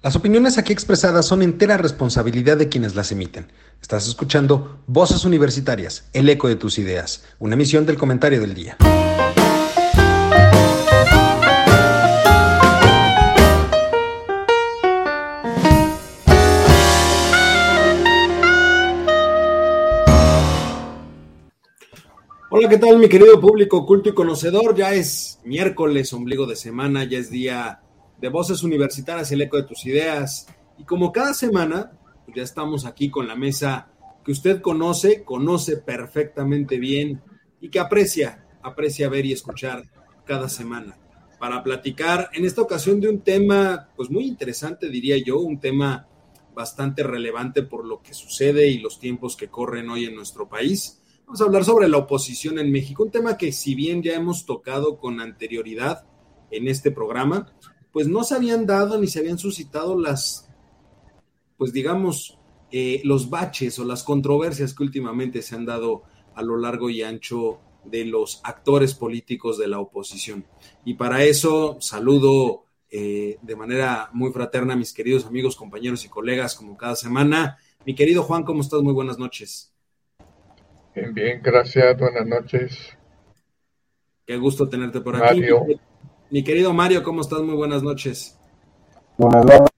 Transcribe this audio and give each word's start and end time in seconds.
Las 0.00 0.14
opiniones 0.14 0.58
aquí 0.58 0.72
expresadas 0.72 1.26
son 1.26 1.42
entera 1.42 1.76
responsabilidad 1.76 2.56
de 2.56 2.68
quienes 2.68 2.94
las 2.94 3.10
emiten. 3.10 3.50
Estás 3.82 4.06
escuchando 4.06 4.78
Voces 4.86 5.24
Universitarias, 5.24 6.08
el 6.12 6.28
eco 6.28 6.46
de 6.46 6.54
tus 6.54 6.78
ideas, 6.78 7.24
una 7.40 7.54
emisión 7.56 7.84
del 7.84 7.98
comentario 7.98 8.40
del 8.40 8.54
día. 8.54 8.76
Hola, 22.50 22.68
¿qué 22.68 22.78
tal 22.78 23.00
mi 23.00 23.08
querido 23.08 23.40
público 23.40 23.84
culto 23.84 24.10
y 24.10 24.14
conocedor? 24.14 24.76
Ya 24.76 24.94
es 24.94 25.40
miércoles, 25.42 26.12
ombligo 26.12 26.46
de 26.46 26.54
semana, 26.54 27.02
ya 27.02 27.18
es 27.18 27.30
día 27.30 27.80
de 28.20 28.28
Voces 28.28 28.62
Universitarias, 28.62 29.30
el 29.32 29.42
eco 29.42 29.56
de 29.56 29.64
tus 29.64 29.84
ideas. 29.86 30.46
Y 30.76 30.84
como 30.84 31.12
cada 31.12 31.34
semana, 31.34 31.92
pues 32.24 32.36
ya 32.36 32.42
estamos 32.42 32.84
aquí 32.84 33.10
con 33.10 33.26
la 33.26 33.36
mesa 33.36 33.90
que 34.24 34.32
usted 34.32 34.60
conoce, 34.60 35.24
conoce 35.24 35.78
perfectamente 35.78 36.78
bien 36.78 37.22
y 37.60 37.70
que 37.70 37.80
aprecia, 37.80 38.46
aprecia 38.62 39.08
ver 39.08 39.26
y 39.26 39.32
escuchar 39.32 39.84
cada 40.26 40.48
semana. 40.48 40.98
Para 41.38 41.62
platicar 41.62 42.30
en 42.32 42.44
esta 42.44 42.62
ocasión 42.62 43.00
de 43.00 43.08
un 43.08 43.20
tema, 43.20 43.88
pues 43.96 44.10
muy 44.10 44.26
interesante, 44.26 44.90
diría 44.90 45.16
yo, 45.24 45.38
un 45.38 45.60
tema 45.60 46.08
bastante 46.54 47.04
relevante 47.04 47.62
por 47.62 47.84
lo 47.84 48.02
que 48.02 48.12
sucede 48.12 48.68
y 48.68 48.78
los 48.78 48.98
tiempos 48.98 49.36
que 49.36 49.48
corren 49.48 49.88
hoy 49.90 50.06
en 50.06 50.16
nuestro 50.16 50.48
país. 50.48 51.00
Vamos 51.24 51.40
a 51.40 51.44
hablar 51.44 51.64
sobre 51.64 51.88
la 51.88 51.98
oposición 51.98 52.58
en 52.58 52.72
México, 52.72 53.04
un 53.04 53.12
tema 53.12 53.36
que 53.36 53.52
si 53.52 53.76
bien 53.76 54.02
ya 54.02 54.14
hemos 54.14 54.44
tocado 54.44 54.98
con 54.98 55.20
anterioridad 55.20 56.04
en 56.50 56.66
este 56.66 56.90
programa, 56.90 57.52
pues 57.98 58.06
no 58.06 58.22
se 58.22 58.36
habían 58.36 58.64
dado 58.64 58.96
ni 58.96 59.08
se 59.08 59.18
habían 59.18 59.38
suscitado 59.38 60.00
las, 60.00 60.48
pues 61.56 61.72
digamos, 61.72 62.38
eh, 62.70 63.00
los 63.02 63.28
baches 63.28 63.76
o 63.80 63.84
las 63.84 64.04
controversias 64.04 64.72
que 64.72 64.84
últimamente 64.84 65.42
se 65.42 65.56
han 65.56 65.66
dado 65.66 66.04
a 66.36 66.42
lo 66.42 66.56
largo 66.56 66.90
y 66.90 67.02
ancho 67.02 67.58
de 67.84 68.04
los 68.04 68.40
actores 68.44 68.94
políticos 68.94 69.58
de 69.58 69.66
la 69.66 69.80
oposición. 69.80 70.46
Y 70.84 70.94
para 70.94 71.24
eso 71.24 71.78
saludo 71.80 72.66
eh, 72.88 73.38
de 73.42 73.56
manera 73.56 74.10
muy 74.12 74.30
fraterna 74.30 74.74
a 74.74 74.76
mis 74.76 74.92
queridos 74.92 75.26
amigos, 75.26 75.56
compañeros 75.56 76.04
y 76.04 76.08
colegas, 76.08 76.54
como 76.54 76.76
cada 76.76 76.94
semana. 76.94 77.58
Mi 77.84 77.96
querido 77.96 78.22
Juan, 78.22 78.44
¿cómo 78.44 78.60
estás? 78.60 78.80
Muy 78.80 78.92
buenas 78.92 79.18
noches. 79.18 79.74
Bien, 80.94 81.12
bien, 81.12 81.40
gracias, 81.42 81.98
buenas 81.98 82.28
noches. 82.28 82.96
Qué 84.24 84.36
gusto 84.36 84.68
tenerte 84.68 85.00
por 85.00 85.16
aquí. 85.16 85.40
Mario. 85.40 85.66
Mi 86.30 86.44
querido 86.44 86.74
Mario, 86.74 87.02
¿cómo 87.02 87.22
estás? 87.22 87.40
Muy 87.40 87.54
buenas 87.54 87.82
noches. 87.82 88.38
Buenas 89.16 89.44
noches. 89.46 89.68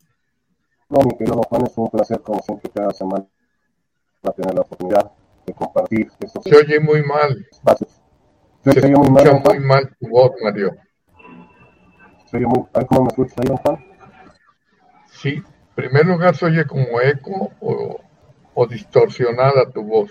No, 0.89 0.99
mi 1.05 1.17
querido 1.17 1.41
Juan, 1.49 1.63
es 1.67 1.79
un 1.79 1.89
placer 1.89 2.21
como 2.21 2.41
siempre 2.43 2.71
cada 2.75 2.91
semana 2.91 3.25
tener 4.35 4.55
la 4.55 4.63
oportunidad 4.63 5.13
de 5.47 5.55
compartir 5.55 6.11
estos 6.19 6.43
Se 6.45 6.57
oye 6.57 6.81
muy 6.81 7.03
mal. 7.05 7.47
espacios. 7.51 8.01
Se, 8.65 8.73
se, 8.73 8.87
oye 8.87 8.97
muy 8.97 9.11
mal, 9.11 9.43
muy 9.45 9.59
mal 9.61 9.97
tu 10.01 10.09
voz, 10.09 10.33
Mario. 10.43 10.77
Se 12.27 12.37
oye 12.37 12.47
muy... 12.47 12.65
¿Cómo 12.89 13.03
me 13.03 13.09
escuchas 13.09 13.39
ahí, 13.39 13.57
Juan? 13.63 13.85
Sí, 15.07 15.29
en 15.35 15.45
primer 15.75 16.07
lugar 16.07 16.37
se 16.37 16.47
oye 16.47 16.67
como 16.67 17.01
eco 17.01 17.51
o, 17.61 18.01
o 18.55 18.67
distorsionada 18.67 19.71
tu 19.71 19.85
voz. 19.85 20.11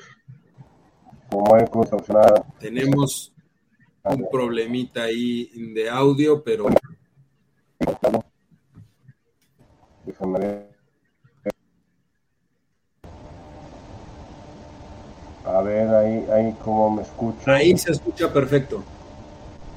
Como 1.29 1.57
eco 1.57 1.81
distorsionada. 1.81 2.45
Tenemos 2.59 3.33
un 4.09 4.29
problemita 4.29 5.03
ahí 5.03 5.49
de 5.73 5.89
audio, 5.89 6.43
pero... 6.43 6.67
A 15.45 15.61
ver, 15.61 15.87
ahí, 15.89 16.25
ahí 16.31 16.55
cómo 16.63 16.89
me 16.89 17.01
escucha. 17.03 17.53
Ahí 17.53 17.77
se 17.77 17.91
escucha 17.91 18.31
perfecto. 18.31 18.83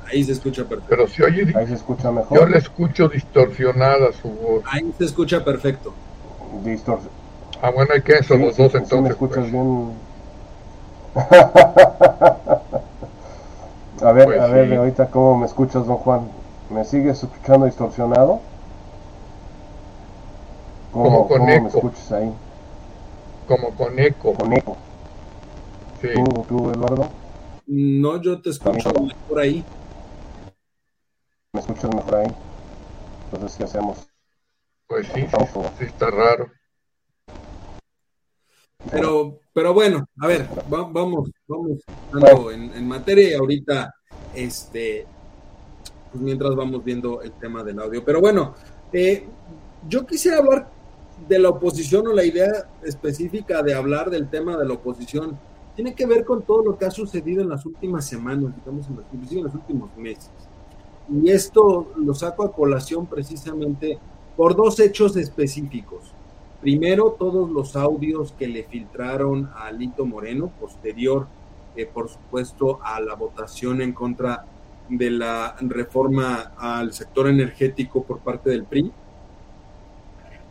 Ahí 0.06 0.24
se 0.24 0.32
escucha 0.32 0.64
perfecto. 0.64 0.88
Pero 0.88 1.06
si 1.06 1.22
oye, 1.22 1.52
ahí 1.56 1.66
se 1.66 1.74
escucha 1.74 2.10
mejor. 2.10 2.38
Yo 2.38 2.46
le 2.46 2.58
escucho 2.58 3.08
distorsionada 3.08 4.12
su 4.12 4.28
voz. 4.28 4.62
Ahí 4.66 4.92
se 4.98 5.04
escucha 5.04 5.44
perfecto. 5.44 5.94
Distor... 6.64 7.00
Ah, 7.62 7.70
bueno, 7.70 7.94
hay 7.94 8.02
que 8.02 8.14
eso, 8.14 8.34
sí, 8.34 8.40
los 8.40 8.56
dos 8.56 8.72
sí, 8.72 8.78
entonces. 8.78 8.88
Sí 8.88 9.02
me 9.02 9.08
escuchas 9.10 9.48
pues. 9.50 9.52
bien. 9.52 9.92
A 14.02 14.12
ver, 14.12 14.28
Pues 14.28 14.38
a 14.38 14.46
ver, 14.48 14.68
sí. 14.68 14.74
ahorita 14.74 15.10
cómo 15.10 15.38
me 15.38 15.46
escuchas, 15.46 15.86
don 15.86 15.96
Juan. 15.96 16.28
¿Me 16.68 16.84
sigues 16.84 17.22
escuchando 17.22 17.64
distorsionado? 17.66 18.40
¿Cómo, 20.90 21.26
Como 21.26 21.26
con 21.26 21.38
cómo 21.38 21.58
me 21.60 21.68
eco. 21.68 21.68
escuchas 21.70 22.12
ahí? 22.12 22.32
Como 23.46 23.76
con 23.76 23.98
eco. 24.00 24.34
Con 24.34 24.52
eco. 24.52 24.76
Sí. 26.00 26.08
¿Tú, 26.12 26.44
tú, 26.48 26.70
Eduardo? 26.70 27.08
No, 27.66 28.20
yo 28.22 28.40
te 28.40 28.50
escucho 28.50 28.92
por 29.26 29.40
ahí. 29.40 29.64
¿Me 31.54 31.60
escuchas 31.60 31.94
mejor 31.94 32.14
ahí? 32.16 32.36
Entonces, 33.32 33.56
¿qué 33.58 33.64
hacemos? 33.64 34.08
Pues 34.86 35.08
sí, 35.08 35.26
sí, 35.26 35.44
sí 35.76 35.84
está 35.86 36.08
raro. 36.08 36.52
Pero, 38.90 39.38
pero 39.52 39.72
bueno, 39.74 40.06
a 40.20 40.26
ver, 40.26 40.48
va- 40.72 40.88
vamos, 40.90 41.30
vamos 41.46 41.78
en, 42.52 42.72
en 42.74 42.88
materia 42.88 43.30
y 43.30 43.34
ahorita, 43.34 43.94
este, 44.34 45.06
pues 46.10 46.22
mientras 46.22 46.54
vamos 46.54 46.84
viendo 46.84 47.22
el 47.22 47.32
tema 47.32 47.62
del 47.62 47.78
audio. 47.80 48.04
Pero 48.04 48.20
bueno, 48.20 48.54
eh, 48.92 49.26
yo 49.88 50.06
quisiera 50.06 50.38
hablar 50.38 50.68
de 51.28 51.38
la 51.38 51.50
oposición 51.50 52.06
o 52.08 52.12
la 52.12 52.24
idea 52.24 52.50
específica 52.82 53.62
de 53.62 53.74
hablar 53.74 54.10
del 54.10 54.28
tema 54.28 54.56
de 54.56 54.66
la 54.66 54.74
oposición 54.74 55.38
tiene 55.76 55.94
que 55.94 56.04
ver 56.06 56.24
con 56.24 56.42
todo 56.42 56.62
lo 56.64 56.76
que 56.76 56.84
ha 56.84 56.90
sucedido 56.90 57.40
en 57.42 57.48
las 57.48 57.64
últimas 57.64 58.04
semanas, 58.06 58.54
digamos, 58.56 58.86
en 58.88 58.96
los, 58.96 59.04
inclusive 59.12 59.40
en 59.40 59.46
los 59.46 59.54
últimos 59.54 59.96
meses. 59.96 60.30
Y 61.10 61.30
esto 61.30 61.92
lo 61.96 62.14
saco 62.14 62.44
a 62.44 62.52
colación 62.52 63.06
precisamente 63.06 63.98
por 64.36 64.54
dos 64.54 64.78
hechos 64.80 65.16
específicos. 65.16 66.12
Primero, 66.62 67.16
todos 67.18 67.50
los 67.50 67.74
audios 67.74 68.30
que 68.38 68.46
le 68.46 68.62
filtraron 68.62 69.50
a 69.52 69.66
Alito 69.66 70.06
Moreno, 70.06 70.52
posterior, 70.60 71.26
eh, 71.74 71.86
por 71.92 72.08
supuesto, 72.08 72.78
a 72.84 73.00
la 73.00 73.16
votación 73.16 73.82
en 73.82 73.92
contra 73.92 74.46
de 74.88 75.10
la 75.10 75.56
reforma 75.60 76.52
al 76.56 76.92
sector 76.92 77.26
energético 77.26 78.04
por 78.04 78.20
parte 78.20 78.50
del 78.50 78.62
PRI. 78.62 78.92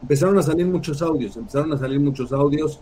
Empezaron 0.01 0.37
a 0.37 0.41
salir 0.41 0.65
muchos 0.65 1.01
audios, 1.01 1.37
empezaron 1.37 1.71
a 1.71 1.77
salir 1.77 2.01
muchos 2.01 2.33
audios 2.33 2.81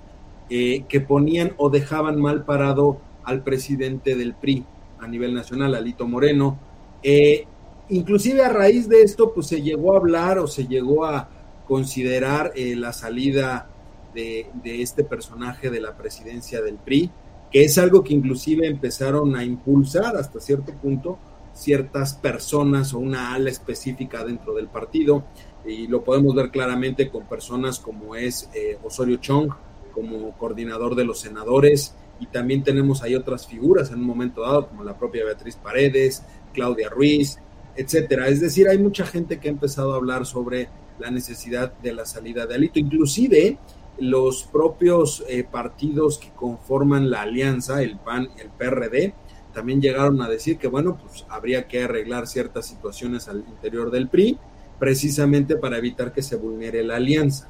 eh, 0.49 0.85
que 0.89 0.99
ponían 0.99 1.53
o 1.57 1.69
dejaban 1.69 2.19
mal 2.19 2.45
parado 2.45 2.97
al 3.23 3.43
presidente 3.43 4.15
del 4.15 4.33
PRI 4.33 4.65
a 4.99 5.07
nivel 5.07 5.35
nacional, 5.35 5.75
Alito 5.75 6.07
Moreno. 6.07 6.57
Eh, 7.03 7.45
inclusive 7.89 8.43
a 8.43 8.49
raíz 8.49 8.89
de 8.89 9.03
esto, 9.03 9.33
pues 9.35 9.45
se 9.45 9.61
llegó 9.61 9.93
a 9.93 9.97
hablar 9.97 10.39
o 10.39 10.47
se 10.47 10.65
llegó 10.65 11.05
a 11.05 11.29
considerar 11.69 12.51
eh, 12.55 12.75
la 12.75 12.91
salida 12.91 13.69
de, 14.15 14.49
este 14.63 15.03
personaje 15.03 15.69
de 15.69 15.79
la 15.79 15.95
presidencia 15.95 16.63
del 16.63 16.77
PRI, 16.77 17.11
que 17.51 17.63
es 17.63 17.77
algo 17.77 18.03
que 18.03 18.15
inclusive 18.15 18.65
empezaron 18.65 19.35
a 19.35 19.43
impulsar 19.43 20.17
hasta 20.17 20.39
cierto 20.39 20.73
punto 20.73 21.19
ciertas 21.53 22.15
personas 22.15 22.93
o 22.93 22.99
una 22.99 23.35
ala 23.35 23.51
específica 23.51 24.23
dentro 24.23 24.55
del 24.55 24.67
partido, 24.67 25.25
y 25.63 25.85
lo 25.87 26.03
podemos 26.03 26.33
ver 26.33 26.49
claramente 26.49 27.09
con 27.09 27.27
personas 27.27 27.77
como 27.77 28.15
es 28.15 28.49
eh, 28.55 28.79
Osorio 28.83 29.17
Chong, 29.17 29.51
como 29.93 30.35
coordinador 30.37 30.95
de 30.95 31.03
los 31.03 31.19
senadores, 31.19 31.93
y 32.19 32.25
también 32.27 32.63
tenemos 32.63 33.03
ahí 33.03 33.13
otras 33.13 33.45
figuras 33.45 33.91
en 33.91 33.99
un 33.99 34.05
momento 34.05 34.41
dado, 34.41 34.67
como 34.69 34.83
la 34.83 34.97
propia 34.97 35.23
Beatriz 35.23 35.55
Paredes, 35.55 36.23
Claudia 36.51 36.89
Ruiz, 36.89 37.37
etcétera. 37.75 38.27
Es 38.27 38.41
decir, 38.41 38.67
hay 38.67 38.79
mucha 38.79 39.05
gente 39.05 39.39
que 39.39 39.49
ha 39.49 39.51
empezado 39.51 39.93
a 39.93 39.97
hablar 39.97 40.25
sobre 40.25 40.67
la 40.99 41.11
necesidad 41.11 41.73
de 41.73 41.93
la 41.93 42.05
salida 42.05 42.45
de 42.45 42.55
Alito. 42.55 42.79
Inclusive 42.79 43.57
los 43.99 44.43
propios 44.43 45.23
eh, 45.27 45.43
partidos 45.43 46.17
que 46.17 46.29
conforman 46.29 47.09
la 47.09 47.21
alianza, 47.23 47.81
el 47.81 47.97
PAN 47.97 48.29
y 48.37 48.41
el 48.41 48.49
PRD, 48.49 49.13
también 49.53 49.81
llegaron 49.81 50.21
a 50.21 50.29
decir 50.29 50.57
que, 50.57 50.67
bueno, 50.67 50.97
pues 50.97 51.25
habría 51.29 51.67
que 51.67 51.83
arreglar 51.83 52.27
ciertas 52.27 52.67
situaciones 52.67 53.27
al 53.27 53.43
interior 53.47 53.91
del 53.91 54.07
PRI, 54.07 54.37
precisamente 54.77 55.55
para 55.55 55.77
evitar 55.77 56.13
que 56.13 56.21
se 56.21 56.35
vulnere 56.35 56.83
la 56.83 56.97
alianza. 56.97 57.49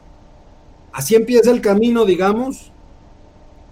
Así 0.91 1.15
empieza 1.15 1.51
el 1.51 1.61
camino, 1.61 2.05
digamos, 2.05 2.71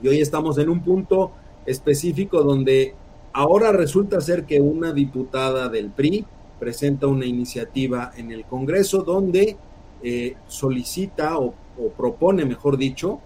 y 0.03 0.07
hoy 0.09 0.21
estamos 0.21 0.57
en 0.59 0.69
un 0.69 0.81
punto 0.81 1.31
específico 1.65 2.44
donde 2.44 2.94
ahora 3.33 3.71
resulta 3.71 4.21
ser 4.21 4.45
que 4.45 4.62
una 4.62 4.94
diputada 4.94 5.69
del 5.69 5.89
PRI 5.89 6.25
presenta 6.59 7.07
una 7.07 7.25
iniciativa 7.25 8.12
en 8.15 8.31
el 8.31 8.45
Congreso 8.45 9.01
donde 9.01 9.57
eh, 10.03 10.35
solicita 10.47 11.38
o, 11.38 11.53
propone, 11.95 12.45
mejor 12.45 12.77
dicho, 12.77 13.21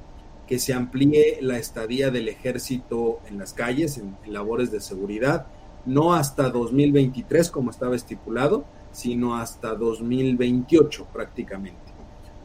que 0.47 0.59
se 0.59 0.73
amplíe 0.73 1.37
la 1.41 1.57
estadía 1.57 2.11
del 2.11 2.27
ejército 2.27 3.19
en 3.27 3.37
las 3.37 3.53
calles, 3.53 3.97
en, 3.97 4.17
en, 4.25 4.33
labores 4.33 4.71
de 4.71 4.81
seguridad, 4.81 5.47
no 5.85 6.13
hasta 6.13 6.49
2023 6.49 7.49
como 7.49 7.71
estaba 7.71 7.95
estipulado, 7.95 8.65
sino 8.91 9.37
hasta 9.37 9.73
2028 9.75 11.07
prácticamente. 11.13 11.91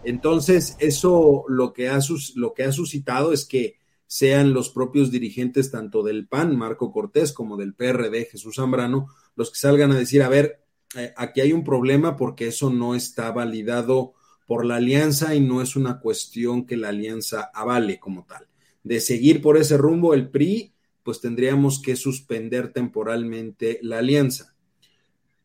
Entonces, 0.05 0.77
eso 0.79 1.45
lo 1.49 1.73
que 1.73 1.89
ha, 1.89 1.99
lo 2.37 2.55
que 2.55 2.63
ha 2.63 2.71
suscitado 2.71 3.33
es 3.33 3.45
que 3.45 3.77
sean 4.07 4.53
los 4.53 4.71
propios 4.71 5.11
dirigentes 5.11 5.73
tanto 5.73 6.05
del 6.05 6.29
PAN, 6.29 6.57
Marco 6.57 6.93
Cortés, 6.93 7.33
como 7.33 7.57
del 7.57 7.75
PRD, 7.75 8.27
Jesús 8.27 8.57
Zambrano, 8.57 9.09
los 9.35 9.51
que 9.51 9.59
salgan 9.59 9.91
a 9.91 9.99
decir, 9.99 10.23
a 10.23 10.29
ver, 10.29 10.61
eh, 10.97 11.13
aquí 11.17 11.41
hay 11.41 11.53
un 11.53 11.65
problema 11.65 12.17
porque 12.17 12.47
eso 12.47 12.71
no 12.71 12.95
está 12.95 13.33
validado 13.33 14.15
por 14.47 14.65
la 14.65 14.77
alianza 14.77 15.35
y 15.35 15.41
no 15.41 15.61
es 15.61 15.77
una 15.77 16.01
cuestión 16.01 16.67
que 16.67 16.77
la 16.77 16.89
alianza 16.89 17.51
avale 17.53 17.99
como 17.99 18.25
tal. 18.25 18.47
De 18.85 19.01
seguir 19.01 19.43
por 19.43 19.57
ese 19.57 19.77
rumbo, 19.77 20.15
el 20.15 20.29
PRI, 20.31 20.73
pues 21.03 21.21
tendríamos 21.21 21.83
que 21.83 21.97
suspender 21.97 22.73
temporalmente 22.73 23.79
la 23.83 23.99
alianza. 23.99 24.55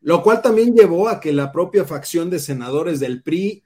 Lo 0.00 0.22
cual 0.22 0.42
también 0.42 0.74
llevó 0.74 1.08
a 1.08 1.20
que 1.20 1.32
la 1.32 1.52
propia 1.52 1.84
facción 1.84 2.30
de 2.30 2.38
senadores 2.38 3.00
del 3.00 3.22
PRI, 3.22 3.62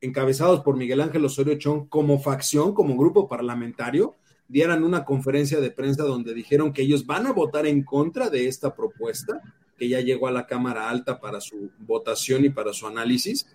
encabezados 0.00 0.60
por 0.60 0.76
Miguel 0.76 1.00
Ángel 1.00 1.24
Osorio 1.24 1.58
Chong, 1.58 1.88
como 1.88 2.20
facción, 2.20 2.74
como 2.74 2.96
grupo 2.96 3.28
parlamentario, 3.28 4.16
dieran 4.48 4.82
una 4.82 5.04
conferencia 5.04 5.60
de 5.60 5.70
prensa 5.70 6.02
donde 6.02 6.34
dijeron 6.34 6.72
que 6.72 6.82
ellos 6.82 7.06
van 7.06 7.26
a 7.28 7.32
votar 7.32 7.66
en 7.66 7.84
contra 7.84 8.30
de 8.30 8.48
esta 8.48 8.74
propuesta, 8.74 9.40
que 9.78 9.88
ya 9.88 10.00
llegó 10.00 10.26
a 10.26 10.32
la 10.32 10.46
Cámara 10.46 10.90
Alta 10.90 11.20
para 11.20 11.40
su 11.40 11.70
votación 11.78 12.44
y 12.44 12.50
para 12.50 12.72
su 12.72 12.88
análisis, 12.88 13.46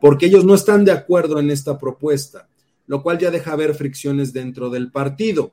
porque 0.00 0.26
ellos 0.26 0.44
no 0.44 0.54
están 0.54 0.84
de 0.84 0.92
acuerdo 0.92 1.38
en 1.38 1.50
esta 1.50 1.78
propuesta, 1.78 2.48
lo 2.86 3.02
cual 3.02 3.18
ya 3.18 3.30
deja 3.30 3.56
ver 3.56 3.74
fricciones 3.74 4.32
dentro 4.32 4.70
del 4.70 4.90
partido. 4.90 5.52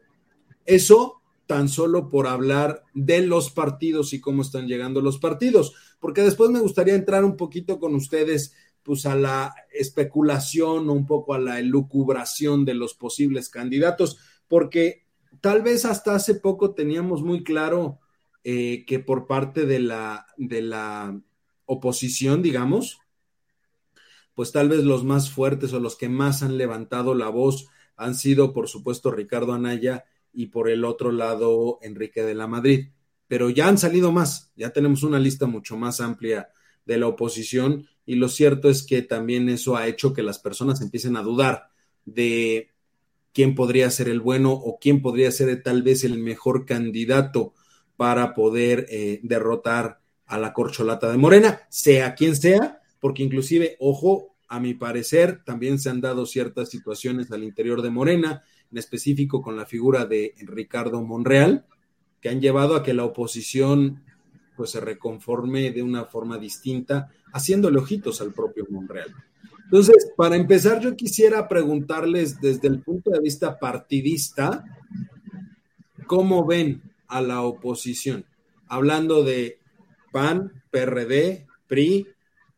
Eso 0.65 1.21
tan 1.45 1.67
solo 1.67 2.09
por 2.09 2.27
hablar 2.27 2.83
de 2.93 3.21
los 3.21 3.51
partidos 3.51 4.13
y 4.13 4.21
cómo 4.21 4.41
están 4.41 4.67
llegando 4.67 5.01
los 5.01 5.17
partidos, 5.17 5.75
porque 5.99 6.21
después 6.21 6.49
me 6.49 6.59
gustaría 6.59 6.95
entrar 6.95 7.25
un 7.25 7.37
poquito 7.37 7.79
con 7.79 7.95
ustedes 7.95 8.53
pues 8.81 9.05
a 9.05 9.15
la 9.15 9.55
especulación 9.71 10.89
o 10.89 10.93
un 10.93 11.05
poco 11.05 11.33
a 11.33 11.39
la 11.39 11.59
elucubración 11.59 12.65
de 12.65 12.73
los 12.73 12.93
posibles 12.93 13.49
candidatos, 13.49 14.17
porque 14.47 15.05
tal 15.41 15.61
vez 15.61 15.85
hasta 15.85 16.15
hace 16.15 16.35
poco 16.35 16.73
teníamos 16.73 17.23
muy 17.23 17.43
claro 17.43 17.99
eh, 18.43 18.83
que 18.85 18.99
por 18.99 19.25
parte 19.25 19.65
de 19.65 19.79
la, 19.79 20.27
de 20.37 20.61
la 20.61 21.17
oposición, 21.65 22.41
digamos, 22.41 22.99
pues 24.35 24.51
tal 24.51 24.69
vez 24.69 24.83
los 24.83 25.03
más 25.03 25.29
fuertes 25.29 25.73
o 25.73 25.79
los 25.79 25.95
que 25.95 26.09
más 26.09 26.43
han 26.43 26.57
levantado 26.57 27.15
la 27.15 27.29
voz 27.29 27.67
han 27.95 28.15
sido, 28.15 28.53
por 28.53 28.67
supuesto, 28.67 29.11
Ricardo 29.11 29.53
Anaya 29.53 30.05
y 30.33 30.47
por 30.47 30.69
el 30.69 30.83
otro 30.83 31.11
lado, 31.11 31.79
Enrique 31.81 32.23
de 32.23 32.33
la 32.33 32.47
Madrid. 32.47 32.89
Pero 33.27 33.49
ya 33.49 33.67
han 33.67 33.77
salido 33.77 34.11
más, 34.11 34.51
ya 34.55 34.71
tenemos 34.71 35.03
una 35.03 35.19
lista 35.19 35.45
mucho 35.45 35.77
más 35.77 36.01
amplia 36.01 36.49
de 36.85 36.97
la 36.97 37.07
oposición 37.07 37.87
y 38.05 38.15
lo 38.15 38.27
cierto 38.27 38.69
es 38.69 38.83
que 38.83 39.01
también 39.01 39.47
eso 39.49 39.77
ha 39.77 39.87
hecho 39.87 40.13
que 40.13 40.23
las 40.23 40.39
personas 40.39 40.81
empiecen 40.81 41.15
a 41.15 41.21
dudar 41.21 41.69
de 42.05 42.71
quién 43.33 43.55
podría 43.55 43.89
ser 43.89 44.09
el 44.09 44.19
bueno 44.19 44.51
o 44.51 44.77
quién 44.79 45.01
podría 45.01 45.31
ser 45.31 45.63
tal 45.63 45.83
vez 45.83 46.03
el 46.03 46.19
mejor 46.19 46.65
candidato 46.65 47.53
para 47.95 48.33
poder 48.33 48.85
eh, 48.89 49.19
derrotar 49.23 50.01
a 50.25 50.37
la 50.37 50.53
corcholata 50.53 51.11
de 51.11 51.17
Morena, 51.17 51.61
sea 51.69 52.15
quien 52.15 52.35
sea, 52.35 52.81
porque 53.03 53.21
inclusive, 53.21 53.75
ojo, 53.81 54.33
a 54.47 54.61
mi 54.61 54.75
parecer, 54.75 55.43
también 55.43 55.77
se 55.77 55.89
han 55.89 55.99
dado 55.99 56.25
ciertas 56.25 56.69
situaciones 56.69 57.29
al 57.33 57.43
interior 57.43 57.81
de 57.81 57.89
Morena, 57.89 58.43
en 58.71 58.77
específico 58.77 59.41
con 59.41 59.57
la 59.57 59.65
figura 59.65 60.05
de 60.05 60.33
Ricardo 60.37 61.01
Monreal, 61.01 61.65
que 62.21 62.29
han 62.29 62.39
llevado 62.39 62.77
a 62.77 62.81
que 62.81 62.93
la 62.93 63.03
oposición 63.03 64.05
pues 64.55 64.69
se 64.69 64.79
reconforme 64.79 65.71
de 65.71 65.83
una 65.83 66.05
forma 66.05 66.37
distinta, 66.37 67.09
haciéndole 67.33 67.77
ojitos 67.77 68.21
al 68.21 68.31
propio 68.31 68.65
Monreal. 68.69 69.13
Entonces, 69.65 70.13
para 70.15 70.37
empezar, 70.37 70.79
yo 70.79 70.95
quisiera 70.95 71.49
preguntarles 71.49 72.39
desde 72.39 72.69
el 72.69 72.79
punto 72.79 73.11
de 73.11 73.19
vista 73.19 73.59
partidista, 73.59 74.63
¿cómo 76.07 76.45
ven 76.45 76.81
a 77.09 77.19
la 77.21 77.41
oposición? 77.41 78.23
Hablando 78.69 79.25
de 79.25 79.59
PAN, 80.13 80.63
PRD, 80.71 81.47
PRI, 81.67 82.07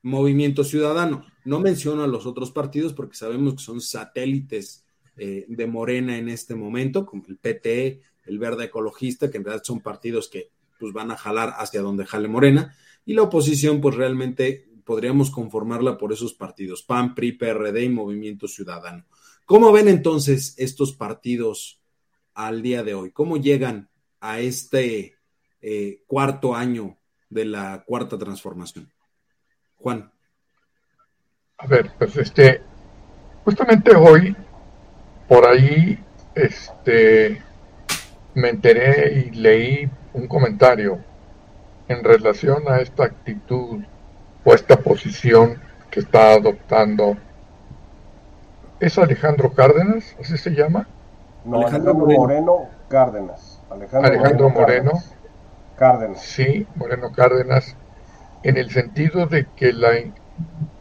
Movimiento 0.06 0.64
Ciudadano. 0.64 1.26
No 1.46 1.60
menciono 1.60 2.04
a 2.04 2.08
los 2.08 2.28
otros 2.28 2.52
partidos 2.52 2.94
porque 2.94 3.18
sabemos 3.18 3.56
que 3.56 3.64
son 3.64 3.82
satélites 3.82 4.86
eh, 5.18 5.46
de 5.48 5.66
Morena 5.66 6.16
en 6.16 6.30
este 6.30 6.54
momento, 6.54 7.08
como 7.08 7.24
el 7.28 7.38
PT, 7.38 8.02
el 8.26 8.38
Verde 8.38 8.66
Ecologista, 8.66 9.32
que 9.32 9.38
en 9.38 9.44
realidad 9.44 9.64
son 9.66 9.82
partidos 9.82 10.30
que 10.30 10.52
pues, 10.80 10.94
van 10.94 11.10
a 11.10 11.18
jalar 11.18 11.56
hacia 11.58 11.82
donde 11.82 12.06
jale 12.06 12.28
Morena, 12.28 12.76
y 13.04 13.16
la 13.16 13.24
oposición, 13.24 13.82
pues 13.82 13.96
realmente 13.96 14.70
podríamos 14.84 15.32
conformarla 15.32 15.98
por 15.98 16.14
esos 16.14 16.36
partidos, 16.36 16.84
PAN, 16.84 17.16
PRI, 17.16 17.32
PRD 17.32 17.86
y 17.86 17.90
Movimiento 17.90 18.48
Ciudadano. 18.48 19.08
¿Cómo 19.46 19.72
ven 19.72 19.88
entonces 19.88 20.54
estos 20.60 20.94
partidos 20.94 21.82
al 22.36 22.62
día 22.62 22.84
de 22.84 22.94
hoy? 22.94 23.10
¿Cómo 23.10 23.38
llegan 23.38 23.90
a 24.20 24.40
este 24.40 25.16
eh, 25.62 26.04
cuarto 26.06 26.54
año 26.54 27.00
de 27.28 27.46
la 27.46 27.84
cuarta 27.88 28.20
transformación? 28.20 28.92
Juan. 29.86 30.10
A 31.60 31.68
ver, 31.68 31.92
pues 32.00 32.18
este, 32.18 32.60
justamente 33.44 33.96
hoy, 33.96 34.36
por 35.28 35.46
ahí, 35.46 36.04
este, 36.34 37.40
me 38.34 38.50
enteré 38.50 39.14
y 39.14 39.30
leí 39.30 39.88
un 40.14 40.28
comentario 40.28 40.98
en 41.88 42.04
relación 42.04 42.64
a 42.68 42.80
esta 42.80 43.04
actitud 43.04 43.84
o 44.44 44.54
esta 44.56 44.76
posición 44.78 45.62
que 45.92 46.00
está 46.00 46.34
adoptando. 46.34 47.16
¿Es 48.80 48.98
Alejandro 48.98 49.54
Cárdenas? 49.54 50.16
¿Así 50.20 50.36
se 50.36 50.50
llama? 50.50 50.88
No, 51.44 51.62
Alejandro, 51.62 51.94
Moreno. 51.94 52.70
Cárdenas. 52.90 53.62
Alejandro, 53.70 54.50
Moreno, 54.50 54.94
Cárdenas. 55.78 56.24
Sí, 56.24 56.66
Moreno 56.74 57.12
Cárdenas, 57.12 57.78
en 58.46 58.58
el 58.58 58.70
sentido 58.70 59.26
de 59.26 59.48
que 59.56 59.74
la, 59.74 59.90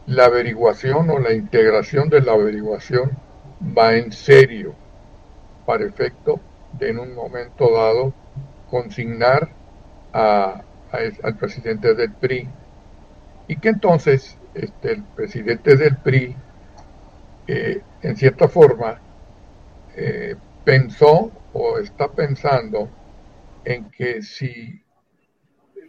la 0.05 0.25
averiguación 0.25 1.09
o 1.09 1.17
la 1.17 1.33
integración 1.33 2.09
de 2.09 2.21
la 2.21 2.33
averiguación 2.33 3.17
va 3.75 3.95
en 3.95 4.11
serio 4.11 4.75
para 5.65 5.83
efecto 5.83 6.39
de 6.73 6.91
en 6.91 6.99
un 6.99 7.15
momento 7.15 7.71
dado 7.73 8.13
consignar 8.69 9.49
a, 10.13 10.61
al 11.23 11.37
presidente 11.37 11.95
del 11.95 12.11
PRI 12.13 12.47
y 13.47 13.55
que 13.55 13.69
entonces 13.69 14.37
este, 14.53 14.91
el 14.91 15.03
presidente 15.03 15.75
del 15.75 15.97
PRI 15.97 16.35
eh, 17.47 17.81
en 18.03 18.15
cierta 18.15 18.47
forma 18.47 19.01
eh, 19.95 20.35
pensó 20.63 21.31
o 21.51 21.79
está 21.79 22.09
pensando 22.09 22.87
en 23.63 23.89
que 23.89 24.21
si 24.21 24.83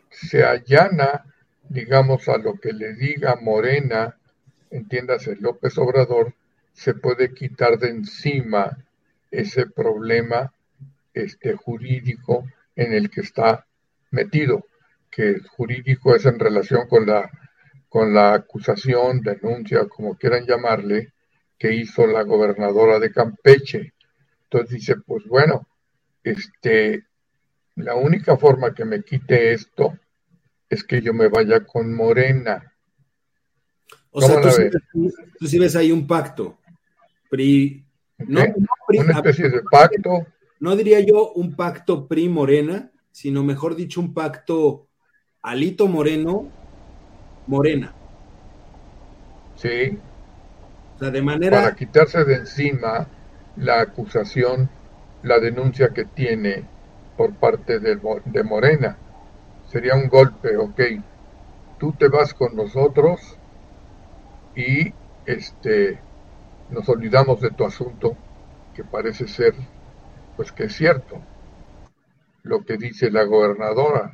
se 0.08 0.42
allana 0.42 1.22
digamos 1.68 2.28
a 2.28 2.38
lo 2.38 2.54
que 2.54 2.72
le 2.72 2.94
diga 2.94 3.36
Morena 3.36 4.16
entiéndase 4.70 5.36
López 5.36 5.76
Obrador 5.78 6.34
se 6.72 6.94
puede 6.94 7.32
quitar 7.32 7.78
de 7.78 7.88
encima 7.88 8.76
ese 9.30 9.66
problema 9.66 10.52
este, 11.14 11.54
jurídico 11.54 12.44
en 12.74 12.92
el 12.92 13.10
que 13.10 13.22
está 13.22 13.66
metido, 14.10 14.66
que 15.10 15.40
jurídico 15.40 16.14
es 16.14 16.26
en 16.26 16.38
relación 16.38 16.86
con 16.88 17.06
la, 17.06 17.30
con 17.88 18.12
la 18.12 18.34
acusación, 18.34 19.22
denuncia, 19.22 19.86
como 19.88 20.16
quieran 20.16 20.44
llamarle, 20.44 21.12
que 21.58 21.72
hizo 21.72 22.06
la 22.06 22.22
gobernadora 22.22 22.98
de 22.98 23.10
Campeche. 23.10 23.94
Entonces 24.44 24.70
dice, 24.70 24.96
pues 24.96 25.24
bueno, 25.26 25.66
este, 26.22 27.06
la 27.76 27.94
única 27.94 28.36
forma 28.36 28.74
que 28.74 28.84
me 28.84 29.02
quite 29.02 29.54
esto 29.54 29.98
es 30.68 30.84
que 30.84 31.00
yo 31.00 31.12
me 31.12 31.28
vaya 31.28 31.64
con 31.64 31.94
Morena. 31.94 32.72
O 34.10 34.20
sea, 34.20 34.40
tú 34.40 35.46
sí, 35.46 35.58
ves 35.58 35.76
ahí 35.76 35.92
un 35.92 36.06
pacto. 36.06 36.58
no, 38.18 38.40
Una 38.88 39.12
especie 39.12 39.50
de 39.50 39.62
pacto 39.70 40.26
no 40.60 40.76
diría 40.76 41.00
yo 41.00 41.32
un 41.32 41.54
pacto 41.54 42.08
PRI-Morena, 42.08 42.90
sino 43.10 43.44
mejor 43.44 43.76
dicho 43.76 44.00
un 44.00 44.14
pacto 44.14 44.88
Alito 45.42 45.86
Moreno-Morena. 45.86 47.94
Sí. 49.56 49.98
O 50.94 50.98
sea, 50.98 51.10
de 51.10 51.22
manera... 51.22 51.62
Para 51.62 51.76
quitarse 51.76 52.24
de 52.24 52.36
encima 52.36 53.06
la 53.56 53.80
acusación, 53.80 54.68
la 55.22 55.38
denuncia 55.38 55.90
que 55.90 56.04
tiene 56.04 56.64
por 57.16 57.34
parte 57.34 57.78
de, 57.78 57.98
de 58.24 58.42
Morena. 58.42 58.98
Sería 59.68 59.94
un 59.94 60.08
golpe, 60.08 60.56
ok. 60.56 60.80
Tú 61.78 61.92
te 61.92 62.08
vas 62.08 62.32
con 62.34 62.56
nosotros 62.56 63.38
y 64.54 64.92
este 65.26 65.98
nos 66.70 66.88
olvidamos 66.88 67.40
de 67.40 67.50
tu 67.50 67.64
asunto, 67.64 68.16
que 68.74 68.82
parece 68.84 69.28
ser 69.28 69.54
pues 70.36 70.52
que 70.52 70.64
es 70.64 70.74
cierto 70.74 71.20
lo 72.42 72.64
que 72.64 72.76
dice 72.76 73.10
la 73.10 73.24
gobernadora. 73.24 74.12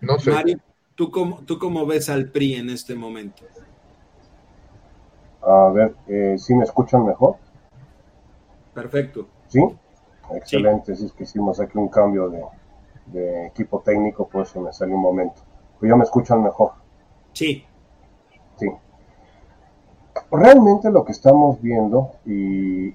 No 0.00 0.18
sé. 0.18 0.30
Mario, 0.30 0.58
¿tú 0.94 1.10
cómo, 1.10 1.42
¿tú 1.44 1.58
cómo 1.58 1.86
ves 1.86 2.08
al 2.08 2.30
PRI 2.30 2.56
en 2.56 2.70
este 2.70 2.94
momento? 2.94 3.44
A 5.42 5.70
ver, 5.72 5.94
eh, 6.08 6.36
¿sí 6.38 6.54
me 6.54 6.64
escuchan 6.64 7.06
mejor? 7.06 7.36
Perfecto. 8.74 9.26
¿Sí? 9.48 9.60
Excelente, 10.34 10.94
sí. 10.94 11.06
es 11.06 11.12
que 11.12 11.24
hicimos 11.24 11.58
aquí 11.58 11.78
un 11.78 11.88
cambio 11.88 12.28
de, 12.28 12.44
equipo 13.14 13.80
técnico, 13.80 14.28
pues 14.28 14.54
me 14.56 14.72
salió 14.72 14.96
un 14.96 15.02
momento. 15.02 15.42
Pues 15.78 15.90
ya 15.90 15.96
me 15.96 16.04
escuchan 16.04 16.42
mejor. 16.42 16.72
Sí. 17.32 17.64
Sí. 18.56 18.66
Realmente 20.30 20.90
lo 20.90 21.04
que 21.04 21.12
estamos 21.12 21.60
viendo, 21.62 22.12
y, 22.26 22.92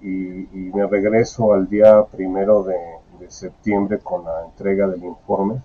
me 0.73 0.87
regreso 0.87 1.53
al 1.53 1.69
día 1.69 2.03
primero 2.05 2.63
de, 2.63 2.77
septiembre 3.29 3.99
con 3.99 4.25
la 4.25 4.43
entrega 4.43 4.85
del 4.87 5.03
informe, 5.03 5.61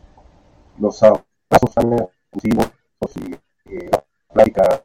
los 0.79 1.03
abrazos 1.03 1.77
han 1.77 2.09
sido 2.41 2.63
y 3.17 3.35
eh, 3.75 3.91
plática 4.33 4.85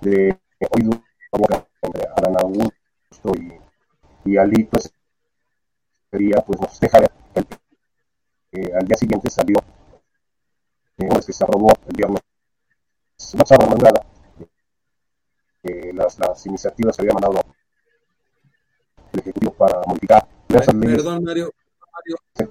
de 0.00 0.38
hoy 0.70 0.90
entre 1.82 2.08
Alan 2.16 2.36
Augusto 2.40 3.32
y, 3.38 4.30
y 4.30 4.36
Alito 4.38 4.78
sería 6.10 6.40
pues 6.40 6.60
nos 6.60 6.80
deja 6.80 6.98
eh, 8.54 8.72
al 8.78 8.86
día 8.86 8.96
siguiente 8.96 9.30
salió 9.30 9.56
eh, 10.98 11.08
que 11.26 11.32
se 11.32 11.44
aprobó 11.44 11.72
el 11.88 11.96
viernes. 11.96 12.22
No 13.34 13.44
se 13.44 13.54
aprobó 13.54 13.76
nada. 13.76 14.06
Eh, 15.62 15.92
las, 15.92 16.18
las 16.18 16.46
iniciativas 16.46 16.94
se 16.94 17.02
habían 17.02 17.14
mandado 17.14 17.40
el 19.12 19.20
Ejecutivo 19.20 19.52
para 19.54 19.80
modificar 19.86 20.28
perdón 20.46 21.24
Mario, 21.24 21.50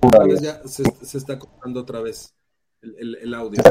Mario 0.01 0.35
ya 0.41 0.61
se, 0.67 0.83
se, 1.05 1.17
está 1.17 1.37
cortando 1.37 1.81
otra 1.81 2.01
vez 2.01 2.33
el, 2.81 2.95
el, 2.97 3.15
el 3.15 3.33
audio. 3.33 3.61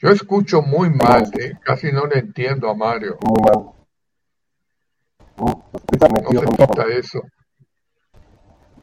Yo 0.00 0.08
escucho 0.10 0.62
muy 0.62 0.88
mal, 0.90 1.30
¿eh? 1.38 1.58
casi 1.62 1.92
no 1.92 2.06
le 2.06 2.20
entiendo 2.20 2.70
a 2.70 2.74
Mario. 2.74 3.18
Muy 3.20 3.42
mal. 3.42 3.74
No 5.36 6.40
se 6.40 6.46
quita 6.46 6.84
eso. 6.96 7.20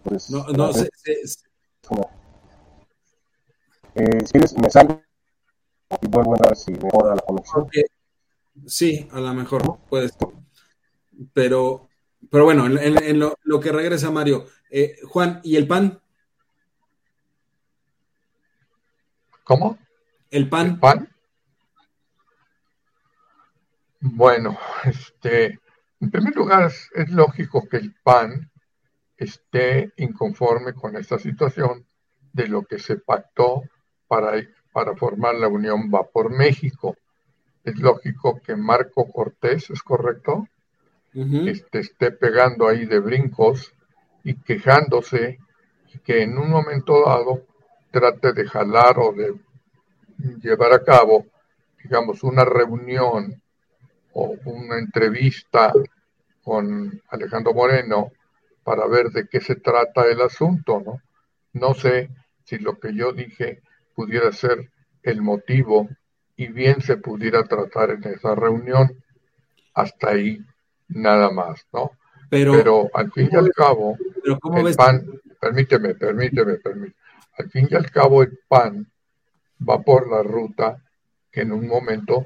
Pues, 0.04 0.30
no, 0.30 0.46
no, 0.48 0.74
sé. 0.74 0.90
Eh, 3.96 4.20
si 4.26 4.32
quieres, 4.32 4.58
me 4.58 4.70
salgo 4.70 5.02
y 6.02 6.08
vuelvo 6.08 6.36
a 6.36 6.48
ver 6.48 6.56
si 6.56 6.72
mejora 6.72 7.16
la 7.16 7.22
conexión. 7.22 7.68
Sí, 8.66 9.08
a 9.12 9.20
lo 9.20 9.34
mejor 9.34 9.80
puedes. 9.90 10.14
Pero, 11.34 11.90
pero 12.30 12.46
bueno, 12.46 12.66
en, 12.66 13.04
en, 13.04 13.20
lo, 13.20 13.38
lo, 13.44 13.60
que 13.60 13.72
regresa 13.72 14.12
Mario. 14.12 14.46
Eh, 14.70 14.98
Juan, 15.08 15.42
¿y 15.44 15.58
el 15.58 15.68
pan? 15.68 16.02
¿Cómo? 19.44 19.78
El 20.30 20.50
pan. 20.50 20.68
¿El 20.68 20.80
pan? 20.80 21.12
Bueno, 24.04 24.58
este, 24.84 25.60
en 26.00 26.10
primer 26.10 26.36
lugar, 26.36 26.72
es, 26.96 27.10
lógico 27.10 27.68
que 27.70 27.78
el 27.78 27.94
PAN 28.04 28.51
esté 29.22 29.94
inconforme 29.98 30.74
con 30.74 30.98
esta 30.98 31.20
situación 31.20 31.86
de 32.34 32.48
lo 32.48 32.64
que 32.64 32.80
se 32.80 32.98
pactó 32.98 33.64
para, 34.08 34.34
para 34.72 34.96
formar 34.96 35.36
la 35.36 35.48
Unión 35.48 35.92
Va 35.94 36.04
por 36.04 36.32
México. 36.32 36.96
Es 37.64 37.78
lógico 37.78 38.42
que 38.42 38.56
Marco 38.56 39.08
Cortés, 39.12 39.70
¿es 39.70 39.84
correcto? 39.84 40.48
este, 41.14 41.80
esté 41.80 42.12
pegando 42.12 42.68
ahí 42.68 42.86
de 42.86 43.00
brincos 43.00 43.74
y 44.24 44.36
quejándose 44.36 45.40
y 45.94 46.00
que 46.00 46.24
en 46.24 46.38
un 46.38 46.50
momento 46.50 47.04
dado 47.06 47.46
trate 47.92 48.32
de 48.32 48.48
jalar 48.48 48.98
o 48.98 49.12
de 49.12 49.36
llevar 50.42 50.74
a 50.74 50.84
cabo, 50.84 51.26
digamos, 51.84 52.24
una 52.24 52.46
reunión 52.46 53.42
o 54.14 54.36
una 54.46 54.80
entrevista 54.80 55.74
con 56.42 57.02
Alejandro 57.10 57.54
Moreno 57.54 58.12
para 58.72 58.88
ver 58.88 59.10
de 59.10 59.28
qué 59.28 59.42
se 59.42 59.56
trata 59.56 60.06
el 60.06 60.22
asunto, 60.22 60.80
¿no? 60.80 61.02
No 61.52 61.74
sé 61.74 62.10
si 62.46 62.58
lo 62.58 62.80
que 62.80 62.96
yo 62.96 63.12
dije 63.12 63.62
pudiera 63.94 64.32
ser 64.32 64.72
el 65.04 65.22
motivo 65.22 65.90
y 66.38 66.48
bien 66.48 66.80
se 66.82 66.96
pudiera 66.96 67.44
tratar 67.44 67.90
en 67.90 68.06
esa 68.06 68.34
reunión. 68.34 69.04
Hasta 69.74 70.12
ahí 70.12 70.40
nada 70.88 71.32
más, 71.32 71.68
¿no? 71.74 71.92
Pero, 72.30 72.90
al 72.94 73.12
fin 73.12 73.28
y 73.30 73.36
al 73.36 73.52
cabo, 73.52 73.98
el 74.24 74.74
PAN, 74.74 75.06
permíteme, 75.38 75.94
permíteme, 75.96 76.54
permíteme, 76.56 76.94
al 77.40 77.50
fin 77.50 77.68
y 77.70 77.76
al 77.76 77.92
cabo 77.92 78.24
el 78.24 78.40
PAN 78.48 78.90
va 79.68 79.82
por 79.82 80.10
la 80.10 80.24
ruta 80.24 80.82
que 81.30 81.42
en 81.42 81.52
un 81.52 81.68
momento, 81.68 82.26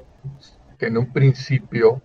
que 0.78 0.86
en 0.86 0.96
un 0.96 1.12
principio 1.12 2.00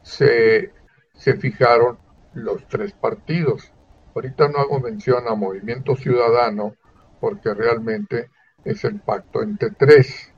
se, 0.00 0.72
se 1.12 1.34
fijaron 1.34 1.98
los 2.34 2.66
tres 2.68 2.92
partidos. 2.92 3.72
Ahorita 4.14 4.48
no 4.48 4.58
hago 4.58 4.80
mención 4.80 5.26
a 5.26 5.34
Movimiento 5.34 5.96
Ciudadano 5.96 6.74
porque 7.20 7.54
realmente 7.54 8.30
es 8.64 8.84
el 8.84 9.00
pacto 9.00 9.42
entre 9.42 9.70
tres. 9.70 10.32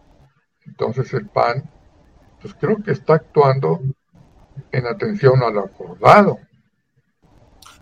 Entonces 0.66 1.12
el 1.14 1.28
PAN, 1.28 1.68
pues 2.40 2.54
creo 2.54 2.82
que 2.82 2.92
está 2.92 3.14
actuando 3.14 3.80
en 4.70 4.86
atención 4.86 5.42
al 5.42 5.58
acordado. 5.58 6.38